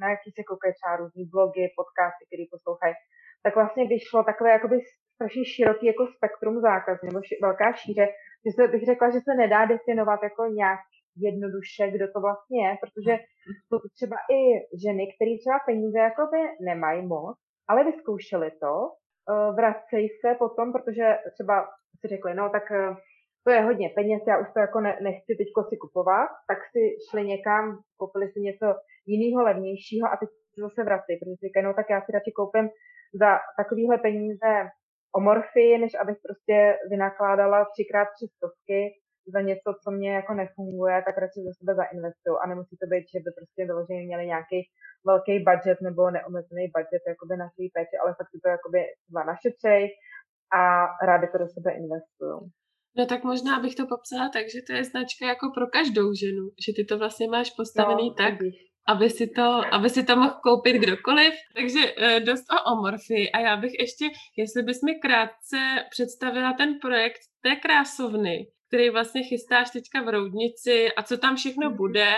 na 0.00 0.10
jaký 0.10 0.30
se 0.30 0.42
koukají 0.48 0.74
třeba 0.74 0.96
různý 0.96 1.24
blogy, 1.32 1.64
podcasty, 1.76 2.22
které 2.26 2.44
poslouchají, 2.50 2.94
tak 3.42 3.54
vlastně 3.54 3.84
vyšlo 3.86 4.24
takové 4.24 4.50
jakoby 4.50 4.76
strašně 5.14 5.44
široký 5.44 5.86
jako 5.86 6.06
spektrum 6.06 6.60
zákazů, 6.60 7.06
nebo 7.06 7.22
ši, 7.22 7.34
velká 7.42 7.72
šíře, 7.72 8.06
že 8.44 8.50
se, 8.56 8.68
bych 8.68 8.84
řekla, 8.86 9.10
že 9.10 9.20
se 9.20 9.34
nedá 9.34 9.64
definovat 9.64 10.20
jako 10.22 10.42
nějak 10.46 10.80
jednoduše, 11.16 11.90
kdo 11.90 12.06
to 12.12 12.20
vlastně 12.20 12.58
je, 12.66 12.76
protože 12.82 13.12
jsou 13.66 13.78
třeba 13.96 14.16
i 14.36 14.40
ženy, 14.84 15.02
které 15.14 15.32
třeba 15.40 15.58
peníze 15.66 15.98
jakoby 15.98 16.40
nemají 16.60 17.06
moc, 17.06 17.36
ale 17.68 17.84
vyzkoušely 17.84 18.50
to, 18.50 18.74
vracejí 19.52 20.08
se 20.08 20.34
potom, 20.38 20.72
protože 20.72 21.18
třeba 21.32 21.68
si 22.00 22.08
řekli, 22.08 22.34
no 22.34 22.50
tak 22.50 22.70
eh, 22.70 22.96
to 23.44 23.50
je 23.50 23.60
hodně 23.60 23.90
peněz, 23.94 24.22
já 24.26 24.38
už 24.38 24.48
to 24.54 24.60
jako 24.60 24.80
ne, 24.80 24.98
nechci 25.02 25.34
teď 25.38 25.48
si 25.68 25.76
kupovat, 25.76 26.28
tak 26.48 26.58
si 26.72 26.96
šli 27.10 27.24
někam, 27.24 27.78
koupili 27.96 28.28
si 28.32 28.40
něco 28.40 28.66
jiného, 29.06 29.42
levnějšího 29.42 30.06
a 30.12 30.16
teď 30.16 30.28
se 30.54 30.60
zase 30.60 30.84
vrací, 30.84 31.16
protože 31.16 31.36
si 31.38 31.46
říkají, 31.46 31.64
no 31.64 31.74
tak 31.74 31.86
já 31.90 32.00
si 32.00 32.12
radši 32.12 32.32
koupím 32.32 32.68
za 33.14 33.38
takovéhle 33.56 33.98
peníze 33.98 34.52
o 35.16 35.20
morfii, 35.20 35.78
než 35.78 35.92
abych 35.94 36.18
prostě 36.26 36.78
vynakládala 36.90 37.64
třikrát 37.64 38.08
tři 38.16 38.26
stovky 38.36 38.80
za 39.34 39.40
něco, 39.50 39.68
co 39.82 39.88
mě 39.90 40.10
jako 40.18 40.32
nefunguje, 40.34 40.96
tak 41.06 41.18
radši 41.22 41.40
za 41.46 41.52
sebe 41.58 41.72
zainvestuju. 41.80 42.34
A 42.38 42.44
nemusí 42.50 42.74
to 42.82 42.86
být, 42.92 43.04
že 43.12 43.18
by 43.24 43.30
prostě 43.38 43.60
vyloženě 43.70 44.02
měli 44.04 44.24
nějaký 44.34 44.58
velký 45.10 45.34
budget 45.48 45.78
nebo 45.86 46.10
neomezený 46.16 46.64
budget 46.76 47.02
jakoby 47.12 47.34
na 47.36 47.48
svý 47.54 47.66
péči, 47.74 47.94
ale 48.02 48.10
fakt 48.18 48.30
si 48.32 48.38
to 48.40 48.48
jakoby 48.56 48.80
třeba 49.04 49.20
našetřej 49.32 49.82
a 50.58 50.60
rádi 51.08 51.26
to 51.32 51.38
do 51.38 51.48
sebe 51.56 51.70
investuju. 51.82 52.38
No 52.98 53.06
tak 53.06 53.24
možná 53.24 53.60
bych 53.60 53.74
to 53.74 53.86
popsala 53.86 54.28
tak, 54.28 54.44
že 54.54 54.60
to 54.66 54.72
je 54.72 54.84
značka 54.84 55.26
jako 55.26 55.46
pro 55.54 55.66
každou 55.66 56.14
ženu, 56.14 56.44
že 56.66 56.72
ty 56.76 56.84
to 56.84 56.98
vlastně 56.98 57.28
máš 57.28 57.50
postavený 57.50 58.08
no, 58.08 58.14
tak, 58.14 58.34
aby 58.88 59.10
si, 59.10 59.26
to, 59.26 59.60
aby 59.72 59.90
si 59.90 60.04
to 60.04 60.16
mohl 60.16 60.40
koupit 60.42 60.76
kdokoliv. 60.76 61.34
Takže 61.56 61.92
uh, 61.92 62.24
dost 62.24 62.44
o 62.52 62.72
omorfii 62.72 63.30
a 63.30 63.38
já 63.38 63.56
bych 63.56 63.72
ještě, 63.78 64.04
jestli 64.36 64.62
bys 64.62 64.82
mi 64.82 64.94
krátce 64.94 65.58
představila 65.90 66.52
ten 66.52 66.78
projekt 66.82 67.20
té 67.42 67.56
krásovny, 67.56 68.46
který 68.68 68.90
vlastně 68.90 69.22
chystáš 69.22 69.70
teďka 69.70 70.02
v 70.02 70.08
Roudnici 70.08 70.88
a 70.96 71.02
co 71.02 71.18
tam 71.18 71.36
všechno 71.36 71.68
mhm. 71.68 71.76
bude. 71.76 72.08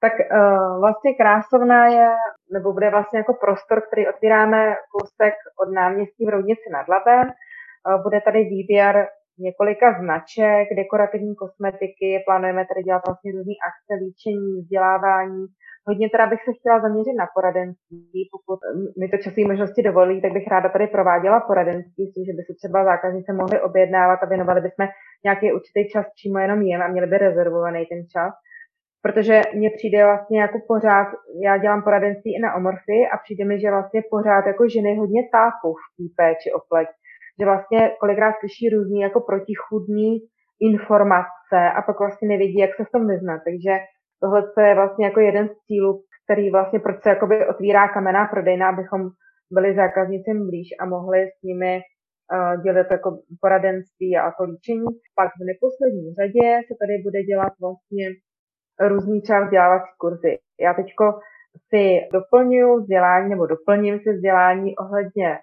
Tak 0.00 0.12
uh, 0.12 0.80
vlastně 0.80 1.14
krásovna 1.14 1.86
je, 1.86 2.08
nebo 2.52 2.72
bude 2.72 2.90
vlastně 2.90 3.18
jako 3.18 3.34
prostor, 3.34 3.82
který 3.86 4.08
otvíráme 4.08 4.76
kousek 4.92 5.34
od 5.62 5.72
náměstí 5.72 6.26
v 6.26 6.28
Roudnici 6.28 6.66
nad 6.72 6.88
Labem. 6.88 7.26
Uh, 7.28 8.02
bude 8.02 8.20
tady 8.20 8.38
výběr 8.44 9.08
několika 9.38 9.86
značek, 10.00 10.66
dekorativní 10.76 11.34
kosmetiky, 11.42 12.08
plánujeme 12.26 12.66
tady 12.70 12.82
dělat 12.82 13.02
vlastně 13.06 13.32
různé 13.32 13.54
akce, 13.68 13.92
líčení, 14.02 14.52
vzdělávání. 14.60 15.42
Hodně 15.88 16.10
teda 16.10 16.26
bych 16.26 16.42
se 16.44 16.52
chtěla 16.58 16.80
zaměřit 16.80 17.16
na 17.22 17.26
poradenství, 17.34 18.20
pokud 18.34 18.58
mi 19.00 19.06
to 19.08 19.16
časové 19.22 19.46
možnosti 19.46 19.82
dovolí, 19.82 20.22
tak 20.22 20.32
bych 20.32 20.46
ráda 20.54 20.68
tady 20.68 20.86
prováděla 20.86 21.40
poradenství, 21.40 22.02
s 22.06 22.14
tím, 22.14 22.24
že 22.24 22.36
by 22.36 22.42
se 22.42 22.52
třeba 22.54 22.84
zákaznice 22.84 23.32
mohly 23.32 23.60
objednávat 23.60 24.18
a 24.22 24.26
věnovali 24.26 24.60
bychom 24.60 24.86
nějaký 25.24 25.46
určitý 25.52 25.80
čas 25.92 26.06
přímo 26.16 26.38
jenom 26.38 26.62
jim 26.62 26.82
a 26.82 26.88
měli 26.88 27.06
by 27.06 27.18
rezervovaný 27.18 27.86
ten 27.86 28.02
čas. 28.14 28.32
Protože 29.02 29.42
mně 29.54 29.70
přijde 29.70 30.04
vlastně 30.04 30.40
jako 30.40 30.58
pořád, 30.68 31.08
já 31.44 31.58
dělám 31.58 31.82
poradenství 31.82 32.30
i 32.36 32.40
na 32.40 32.54
omorfy 32.54 32.98
a 33.12 33.16
přijde 33.24 33.44
mi, 33.44 33.60
že 33.60 33.70
vlastně 33.70 34.02
pořád 34.10 34.46
jako 34.46 34.68
ženy 34.68 34.96
hodně 34.96 35.22
tápou 35.32 35.72
v 35.74 35.86
té 35.96 36.04
péči 36.18 36.48
o 36.52 36.60
pleť 36.68 36.88
že 37.40 37.44
vlastně 37.44 37.90
kolikrát 38.00 38.34
slyší 38.40 38.68
různý 38.68 39.00
jako 39.00 39.20
protichudný 39.20 40.18
informace 40.60 41.58
a 41.76 41.82
pak 41.82 41.98
vlastně 41.98 42.28
nevědí, 42.28 42.58
jak 42.58 42.74
se 42.76 42.84
v 42.84 42.90
tom 42.90 43.06
vyznat. 43.08 43.40
Takže 43.44 43.72
tohle 44.20 44.68
je 44.68 44.74
vlastně 44.74 45.04
jako 45.06 45.20
jeden 45.20 45.48
z 45.48 45.56
cílů, 45.66 46.02
který 46.24 46.50
vlastně 46.50 46.80
proč 46.80 47.02
se 47.02 47.08
jakoby 47.08 47.46
otvírá 47.46 47.88
kamená 47.88 48.26
prodejna, 48.26 48.68
abychom 48.68 49.00
byli 49.50 49.74
zákaznicím 49.74 50.46
blíž 50.46 50.68
a 50.80 50.86
mohli 50.86 51.20
s 51.26 51.42
nimi 51.42 51.80
uh, 51.80 52.62
dělat 52.62 52.86
jako 52.90 53.18
poradenství 53.40 54.16
a 54.16 54.30
to 54.30 54.44
líčení. 54.44 54.86
Pak 55.16 55.28
v 55.40 55.44
neposlední 55.50 56.14
řadě 56.20 56.46
se 56.66 56.74
tady 56.80 56.94
bude 57.06 57.22
dělat 57.22 57.52
vlastně 57.60 58.06
různý 58.80 59.22
třeba 59.22 59.44
vzdělávací 59.44 59.90
kurzy. 59.98 60.38
Já 60.60 60.74
teďko 60.74 61.04
si 61.68 62.00
doplňuji 62.12 62.80
vzdělání 62.80 63.28
nebo 63.30 63.46
doplním 63.46 63.98
si 63.98 64.12
vzdělání 64.12 64.76
ohledně 64.76 65.38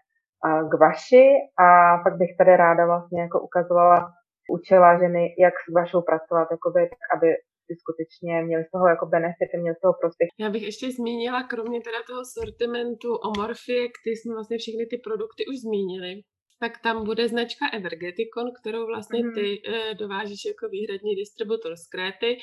k 0.71 0.73
vaši 0.79 1.25
a 1.65 1.97
pak 2.03 2.13
bych 2.17 2.37
tady 2.37 2.57
ráda 2.57 2.85
vlastně 2.85 3.21
jako 3.21 3.37
ukazovala, 3.41 4.11
učila 4.57 4.99
ženy, 4.99 5.35
jak 5.39 5.53
s 5.63 5.73
vašou 5.73 6.01
pracovat, 6.01 6.47
jakoby, 6.51 6.81
tak 6.89 7.01
aby 7.15 7.27
si 7.65 7.73
skutečně 7.81 8.33
měli 8.41 8.63
z 8.63 8.71
toho 8.71 8.87
jako 8.87 9.05
benefity, 9.05 9.57
měli 9.57 9.75
z 9.75 9.81
toho 9.81 9.93
prospěch. 10.01 10.29
Já 10.39 10.49
bych 10.49 10.63
ještě 10.63 10.91
zmínila, 10.91 11.43
kromě 11.43 11.79
teda 11.81 11.99
toho 12.09 12.21
sortimentu 12.35 13.09
Omorfie, 13.15 13.83
který 13.95 14.15
jsme 14.15 14.33
vlastně 14.33 14.57
všechny 14.57 14.85
ty 14.85 14.97
produkty 14.97 15.41
už 15.51 15.57
zmínili, 15.65 16.11
tak 16.59 16.71
tam 16.83 17.05
bude 17.05 17.27
značka 17.27 17.65
Evergeticon, 17.73 18.51
kterou 18.61 18.85
vlastně 18.85 19.23
mhm. 19.23 19.33
ty 19.33 19.61
mm. 19.67 19.97
dovážíš 19.97 20.45
jako 20.45 20.69
výhradní 20.69 21.15
distributor 21.15 21.75
z 21.75 21.87
Kréty 21.87 22.37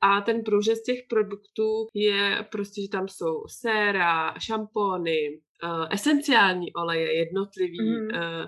a 0.00 0.20
ten 0.20 0.42
průřez 0.42 0.82
těch 0.82 1.00
produktů 1.10 1.70
je 1.94 2.46
prostě, 2.52 2.82
že 2.82 2.88
tam 2.88 3.08
jsou 3.08 3.34
séra, 3.60 4.34
šampóny, 4.38 5.40
uh, 5.64 5.86
esenciální 5.90 6.72
oleje, 6.72 7.18
jednotlivý, 7.18 7.90
mm. 7.90 8.06
uh, 8.06 8.46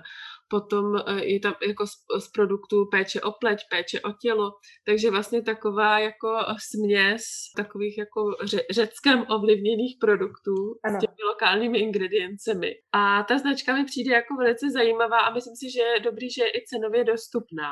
potom 0.49 0.85
uh, 0.85 1.17
je 1.17 1.39
tam 1.39 1.53
jako 1.67 1.87
z, 1.87 1.91
z 2.19 2.31
produktů 2.31 2.85
péče 2.91 3.21
o 3.21 3.31
pleť, 3.31 3.59
péče 3.69 4.01
o 4.01 4.11
tělo, 4.21 4.51
takže 4.85 5.11
vlastně 5.11 5.41
taková 5.41 5.99
jako 5.99 6.37
směs 6.71 7.21
takových 7.57 7.97
jako 7.97 8.21
ře, 8.43 8.61
řeckém 8.71 9.25
ovlivněných 9.29 9.97
produktů 10.01 10.55
ano. 10.83 10.97
s 10.97 10.99
těmi 10.99 11.23
lokálními 11.27 11.79
ingrediencemi. 11.79 12.71
A 12.91 13.23
ta 13.23 13.37
značka 13.37 13.75
mi 13.75 13.85
přijde 13.85 14.13
jako 14.13 14.35
velice 14.35 14.69
zajímavá 14.71 15.19
a 15.19 15.33
myslím 15.33 15.55
si, 15.55 15.71
že 15.71 15.81
je 15.81 15.99
dobrý, 15.99 16.31
že 16.31 16.43
je 16.43 16.49
i 16.49 16.65
cenově 16.65 17.03
dostupná. 17.03 17.69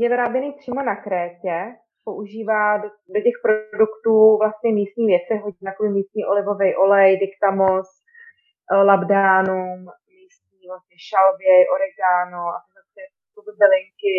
Je 0.00 0.08
vyráběný 0.08 0.52
přímo 0.52 0.82
na 0.82 0.96
Krétě, 0.96 1.56
používá 2.04 2.78
do, 2.78 2.88
do 3.14 3.20
těch 3.26 3.36
produktů 3.44 4.38
vlastně 4.42 4.72
místní 4.72 5.06
věci, 5.06 5.32
hodně 5.42 5.64
takový 5.70 5.88
místní 5.90 6.24
olivový 6.24 6.76
olej, 6.76 7.18
diktamos, 7.18 7.86
Eh, 8.72 8.82
labdánum, 8.90 9.78
místní 10.16 10.62
vlastně 10.68 10.96
šalvěj, 11.08 11.60
oregano 11.74 12.42
a 12.56 12.58
ty 12.94 13.02
zase 13.36 13.52
bylinky, 13.60 14.18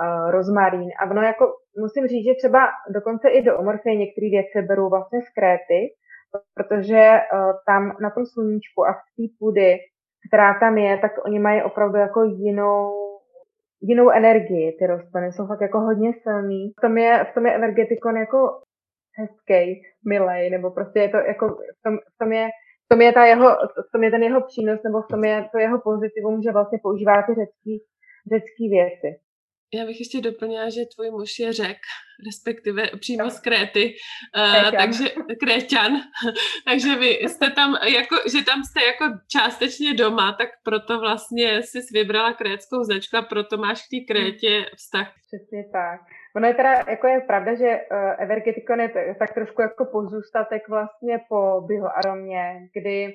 uh, 0.00 0.30
rozmarín. 0.30 0.90
A 1.00 1.10
ono 1.10 1.22
jako, 1.22 1.44
musím 1.84 2.06
říct, 2.06 2.26
že 2.26 2.34
třeba 2.34 2.60
dokonce 2.88 3.28
i 3.28 3.42
do 3.42 3.58
omorfie 3.58 3.96
některé 3.96 4.26
věci 4.30 4.62
berou 4.68 4.88
vlastně 4.90 5.20
z 5.22 5.28
kréty, 5.36 5.80
protože 6.54 7.02
uh, 7.20 7.52
tam 7.66 7.82
na 8.00 8.10
tom 8.10 8.26
sluníčku 8.26 8.78
a 8.84 8.92
v 8.92 9.02
té 9.16 9.24
půdy, 9.38 9.78
která 10.28 10.60
tam 10.60 10.78
je, 10.78 10.98
tak 10.98 11.12
oni 11.24 11.38
mají 11.38 11.62
opravdu 11.62 11.98
jako 11.98 12.22
jinou 12.22 13.02
jinou 13.84 14.10
energii, 14.10 14.76
ty 14.78 14.86
rostliny 14.86 15.32
jsou 15.32 15.46
fakt 15.46 15.60
jako 15.60 15.80
hodně 15.80 16.12
silný. 16.22 16.72
V 16.78 16.80
tom 16.80 16.98
je, 16.98 17.26
v 17.30 17.34
tom 17.34 17.46
je 17.46 17.54
energetikon 17.54 18.16
jako 18.16 18.38
hezký, 19.18 19.82
milej, 20.08 20.50
nebo 20.50 20.70
prostě 20.70 20.98
je 21.00 21.08
to 21.08 21.16
jako, 21.16 21.48
v 21.48 21.82
tom, 21.84 21.98
v 22.14 22.18
tom 22.18 22.32
je 22.32 22.48
tom 22.92 23.00
je, 23.00 23.12
ta 23.12 23.24
jeho, 23.24 23.48
v 23.88 23.92
tom 23.92 24.02
je 24.02 24.10
ten 24.10 24.22
jeho 24.22 24.40
přínos, 24.40 24.80
nebo 24.84 25.02
v 25.02 25.08
tom 25.08 25.24
je 25.24 25.48
to 25.52 25.58
jeho 25.58 25.80
pozitivum, 25.80 26.42
že 26.42 26.52
vlastně 26.52 26.78
používá 26.82 27.22
ty 27.22 27.32
řecký, 27.34 27.84
věci. 28.70 29.21
Já 29.74 29.86
bych 29.86 30.00
ještě 30.00 30.20
doplnila, 30.20 30.68
že 30.68 30.80
tvůj 30.94 31.10
muž 31.10 31.38
je 31.38 31.52
řek, 31.52 31.78
respektive 32.26 32.82
přímo 33.00 33.30
z 33.30 33.40
Kréty, 33.40 33.84
uh, 34.36 34.70
takže 34.80 35.04
Kréťan, 35.40 35.92
takže 36.68 36.96
vy 36.96 37.08
jste 37.08 37.50
tam, 37.50 37.74
jako, 37.98 38.16
že 38.32 38.44
tam 38.44 38.62
jste 38.64 38.80
jako 38.90 39.04
částečně 39.32 39.94
doma, 39.94 40.36
tak 40.38 40.48
proto 40.64 41.00
vlastně 41.00 41.62
jsi 41.62 41.78
vybrala 41.92 42.32
krétskou 42.32 42.82
značku 42.82 43.16
a 43.16 43.22
proto 43.22 43.56
máš 43.56 43.78
k 43.82 43.90
té 43.90 44.12
Krétě 44.12 44.66
vztah. 44.76 45.08
Přesně 45.26 45.64
tak. 45.72 46.00
Ono 46.36 46.46
je 46.46 46.54
teda, 46.54 46.72
jako 46.88 47.06
je 47.06 47.20
pravda, 47.20 47.54
že 47.54 47.68
uh, 47.68 48.22
Evergeticon 48.22 48.80
je 48.80 49.14
tak 49.18 49.34
trošku 49.34 49.62
jako 49.62 49.84
pozůstatek 49.84 50.68
vlastně 50.68 51.20
po 51.28 51.60
bioaromě, 51.60 52.44
kdy 52.74 53.14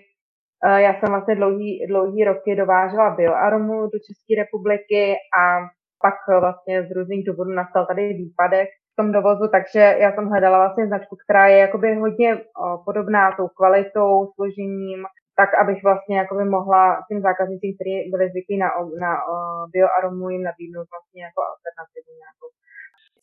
uh, 0.66 0.78
já 0.78 1.00
jsem 1.00 1.10
vlastně 1.10 1.36
dlouhý, 1.36 1.86
dlouhý 1.88 2.24
roky 2.24 2.56
dovážela 2.56 3.16
bioaromu 3.16 3.82
do 3.82 3.98
České 4.08 4.34
republiky 4.44 5.16
a 5.42 5.77
pak 6.06 6.40
vlastně 6.40 6.76
z 6.88 6.90
různých 6.96 7.26
důvodů 7.28 7.52
nastal 7.52 7.86
tady 7.86 8.14
výpadek 8.14 8.70
v 8.94 8.96
tom 9.00 9.12
dovozu, 9.12 9.46
takže 9.56 9.84
já 10.04 10.10
jsem 10.12 10.26
hledala 10.30 10.58
vlastně 10.58 10.88
značku, 10.88 11.16
která 11.24 11.48
je 11.48 11.58
jakoby 11.58 11.96
hodně 11.96 12.30
uh, 12.36 12.42
podobná 12.86 13.32
tou 13.38 13.48
kvalitou, 13.48 14.12
složením, 14.36 15.00
tak 15.40 15.50
abych 15.62 15.84
vlastně 15.84 16.18
jakoby 16.18 16.44
mohla 16.46 16.82
těm 17.08 17.20
zákaznicím, 17.28 17.72
kteří 17.76 17.94
byli 18.14 18.26
zvyklí 18.32 18.56
na, 18.64 18.70
na 19.04 19.12
uh, 19.32 19.64
bioaromu, 19.74 20.30
jim 20.30 20.44
nabídnout 20.50 20.88
vlastně 20.94 21.20
jako 21.28 21.40
alternativu 21.52 22.12
nějakou. 22.24 22.48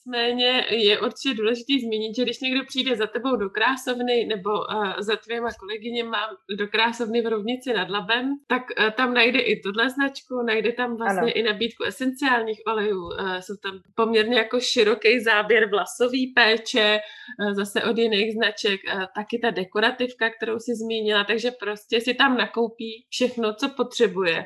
Nicméně 0.07 0.64
je 0.70 1.00
určitě 1.00 1.34
důležité 1.34 1.72
zmínit, 1.80 2.16
že 2.16 2.22
když 2.22 2.40
někdo 2.40 2.64
přijde 2.64 2.96
za 2.96 3.07
tebou 3.07 3.36
do 3.36 3.50
krásovny 3.50 4.24
nebo 4.24 4.50
uh, 4.50 4.92
za 4.98 5.16
tvýma 5.16 5.48
kolegyněma 5.61 6.18
do 6.59 6.68
krásovny 6.68 7.22
v 7.22 7.26
Rovnici 7.26 7.72
nad 7.72 7.90
Labem, 7.90 8.30
tak 8.46 8.62
uh, 8.62 8.90
tam 8.90 9.14
najde 9.14 9.40
i 9.40 9.61
tuhle 9.61 9.90
značku, 9.90 10.42
najde 10.46 10.72
tam 10.72 10.96
vlastně 10.96 11.32
ano. 11.32 11.32
i 11.34 11.42
nabídku 11.42 11.84
esenciálních 11.84 12.61
olejů. 12.66 13.02
Uh, 13.02 13.36
jsou 13.36 13.57
tam 13.62 13.80
poměrně 13.94 14.38
jako 14.38 14.61
široký 14.61 15.20
záběr 15.20 15.70
vlasový 15.70 16.26
péče, 16.26 17.00
uh, 17.40 17.55
zase 17.55 17.84
od 17.84 17.98
jiných 17.98 18.32
značek, 18.32 18.80
uh, 18.94 19.05
taky 19.14 19.38
ta 19.38 19.50
dekorativka, 19.50 20.30
kterou 20.30 20.59
si 20.59 20.74
zmínila, 20.74 21.24
takže 21.24 21.50
prostě 21.50 22.00
si 22.00 22.14
tam 22.14 22.36
nakoupí 22.36 23.07
všechno, 23.11 23.55
co 23.55 23.68
potřebuje 23.68 24.44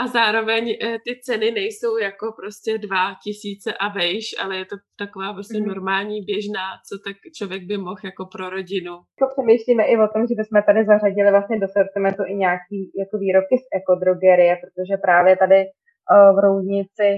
a 0.00 0.06
zároveň 0.06 0.64
eh, 0.70 0.98
ty 1.04 1.12
ceny 1.26 1.50
nejsou 1.50 1.92
jako 2.08 2.26
prostě 2.40 2.78
dva 2.78 3.04
tisíce 3.24 3.70
a 3.84 3.86
vejš, 3.98 4.26
ale 4.42 4.56
je 4.56 4.66
to 4.72 4.76
taková 5.02 5.32
prostě 5.32 5.58
mm. 5.60 5.66
normální, 5.72 6.16
běžná, 6.30 6.66
co 6.86 6.94
tak 7.06 7.16
člověk 7.38 7.62
by 7.70 7.76
mohl 7.76 8.02
jako 8.04 8.24
pro 8.34 8.50
rodinu. 8.50 8.94
To 9.20 9.26
přemýšlíme 9.32 9.84
i 9.92 9.94
o 10.04 10.08
tom, 10.12 10.22
že 10.26 10.34
bychom 10.40 10.62
tady 10.68 10.80
zařadili 10.92 11.30
vlastně 11.30 11.56
do 11.64 11.68
sortimentu 11.76 12.22
i 12.26 12.34
nějaký 12.44 12.78
jako 13.02 13.14
výrobky 13.24 13.56
z 13.58 13.66
ekodrogerie, 13.78 14.52
protože 14.62 14.94
právě 15.06 15.32
tady 15.36 15.58
uh, 15.64 16.36
v 16.36 16.38
Roudnici 16.44 17.10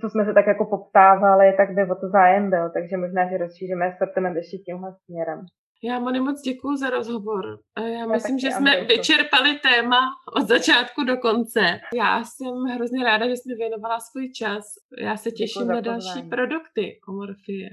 co 0.00 0.10
jsme 0.10 0.24
se 0.24 0.32
tak 0.34 0.46
jako 0.46 0.64
poptávali, 0.64 1.54
tak 1.56 1.74
by 1.74 1.82
o 1.82 1.94
to 1.94 2.08
zájem 2.08 2.50
byl, 2.50 2.70
takže 2.70 2.96
možná, 2.96 3.30
že 3.30 3.38
rozšíříme 3.38 3.96
sortiment 3.98 4.36
ještě 4.36 4.56
tímhle 4.58 4.90
směrem. 5.04 5.40
Já 5.82 5.98
Moni 5.98 6.20
moc 6.20 6.40
děkuji 6.40 6.76
za 6.76 6.90
rozhovor. 6.90 7.58
Já 7.98 8.06
myslím, 8.06 8.38
že 8.38 8.50
jsme 8.50 8.84
vyčerpali 8.84 9.58
téma 9.58 10.00
od 10.36 10.48
začátku 10.48 11.04
do 11.04 11.16
konce. 11.16 11.80
Já 11.94 12.24
jsem 12.24 12.54
hrozně 12.74 13.04
ráda, 13.04 13.28
že 13.28 13.36
jsi 13.36 13.48
mi 13.48 13.54
věnovala 13.54 14.00
svůj 14.00 14.32
čas. 14.32 14.64
Já 14.98 15.16
se 15.16 15.30
těším 15.30 15.66
na 15.66 15.80
další 15.80 16.22
produkty 16.30 17.00
Omorfie. 17.08 17.68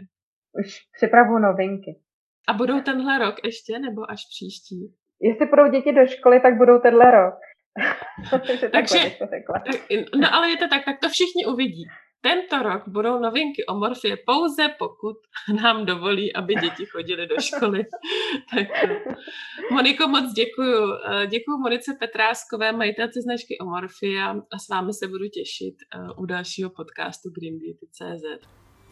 Už 0.66 0.80
připravu 0.97 1.39
novinky. 1.39 1.99
A 2.47 2.54
budou 2.54 2.82
tenhle 2.82 3.20
rok 3.20 3.36
ještě, 3.43 3.80
nebo 3.80 4.12
až 4.12 4.22
příští? 4.30 4.95
Jestli 5.22 5.45
budou 5.45 5.72
děti 5.72 5.93
do 5.93 6.08
školy, 6.08 6.39
tak 6.39 6.58
budou 6.58 6.80
tenhle 6.80 7.12
rok. 7.12 7.36
Takže, 8.72 8.99
no 10.22 10.34
ale 10.34 10.49
je 10.49 10.58
to 10.58 10.68
tak, 10.68 10.86
tak 10.86 10.99
to 10.99 11.10
všichni 11.10 11.45
uvidí. 11.45 11.84
Tento 12.24 12.64
rok 12.64 12.84
budou 12.88 13.20
novinky 13.20 13.66
o 13.66 13.76
morfie 13.76 14.18
pouze 14.26 14.70
pokud 14.80 15.18
nám 15.62 15.86
dovolí, 15.86 16.34
aby 16.36 16.56
děti 16.56 16.86
chodily 16.86 17.28
do 17.28 17.36
školy. 17.40 17.86
tak, 18.56 18.68
Moniko, 19.72 20.08
moc 20.08 20.34
děkuju. 20.34 20.94
Eh, 20.94 21.28
děkuju 21.28 21.58
Monice 21.58 21.98
Petráskové, 22.00 22.72
majitelce 22.72 23.22
značky 23.22 23.58
Omorfia 23.62 24.30
a 24.52 24.60
s 24.60 24.70
vámi 24.70 24.94
se 24.94 25.08
budu 25.08 25.28
těšit 25.28 25.76
eh, 25.96 26.00
u 26.18 26.26
dalšího 26.26 26.70
podcastu 26.70 27.30
Green. 27.30 27.60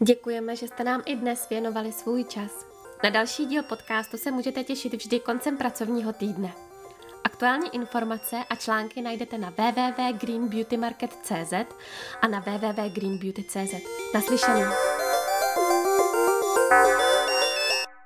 Děkujeme, 0.00 0.56
že 0.56 0.68
jste 0.68 0.84
nám 0.84 1.02
i 1.06 1.16
dnes 1.16 1.48
věnovali 1.48 1.92
svůj 1.92 2.24
čas. 2.24 2.66
Na 3.04 3.10
další 3.10 3.46
díl 3.46 3.62
podcastu 3.62 4.16
se 4.16 4.30
můžete 4.30 4.64
těšit 4.64 4.94
vždy 4.94 5.20
koncem 5.20 5.58
pracovního 5.58 6.12
týdne. 6.12 6.71
Aktuální 7.24 7.74
informace 7.74 8.36
a 8.50 8.56
články 8.56 9.02
najdete 9.02 9.38
na 9.38 9.50
www.greenbeautymarket.cz 9.50 11.52
a 12.22 12.28
na 12.28 12.40
www.greenbeauty.cz. 12.40 13.74
Naslyšenou. 14.14 15.01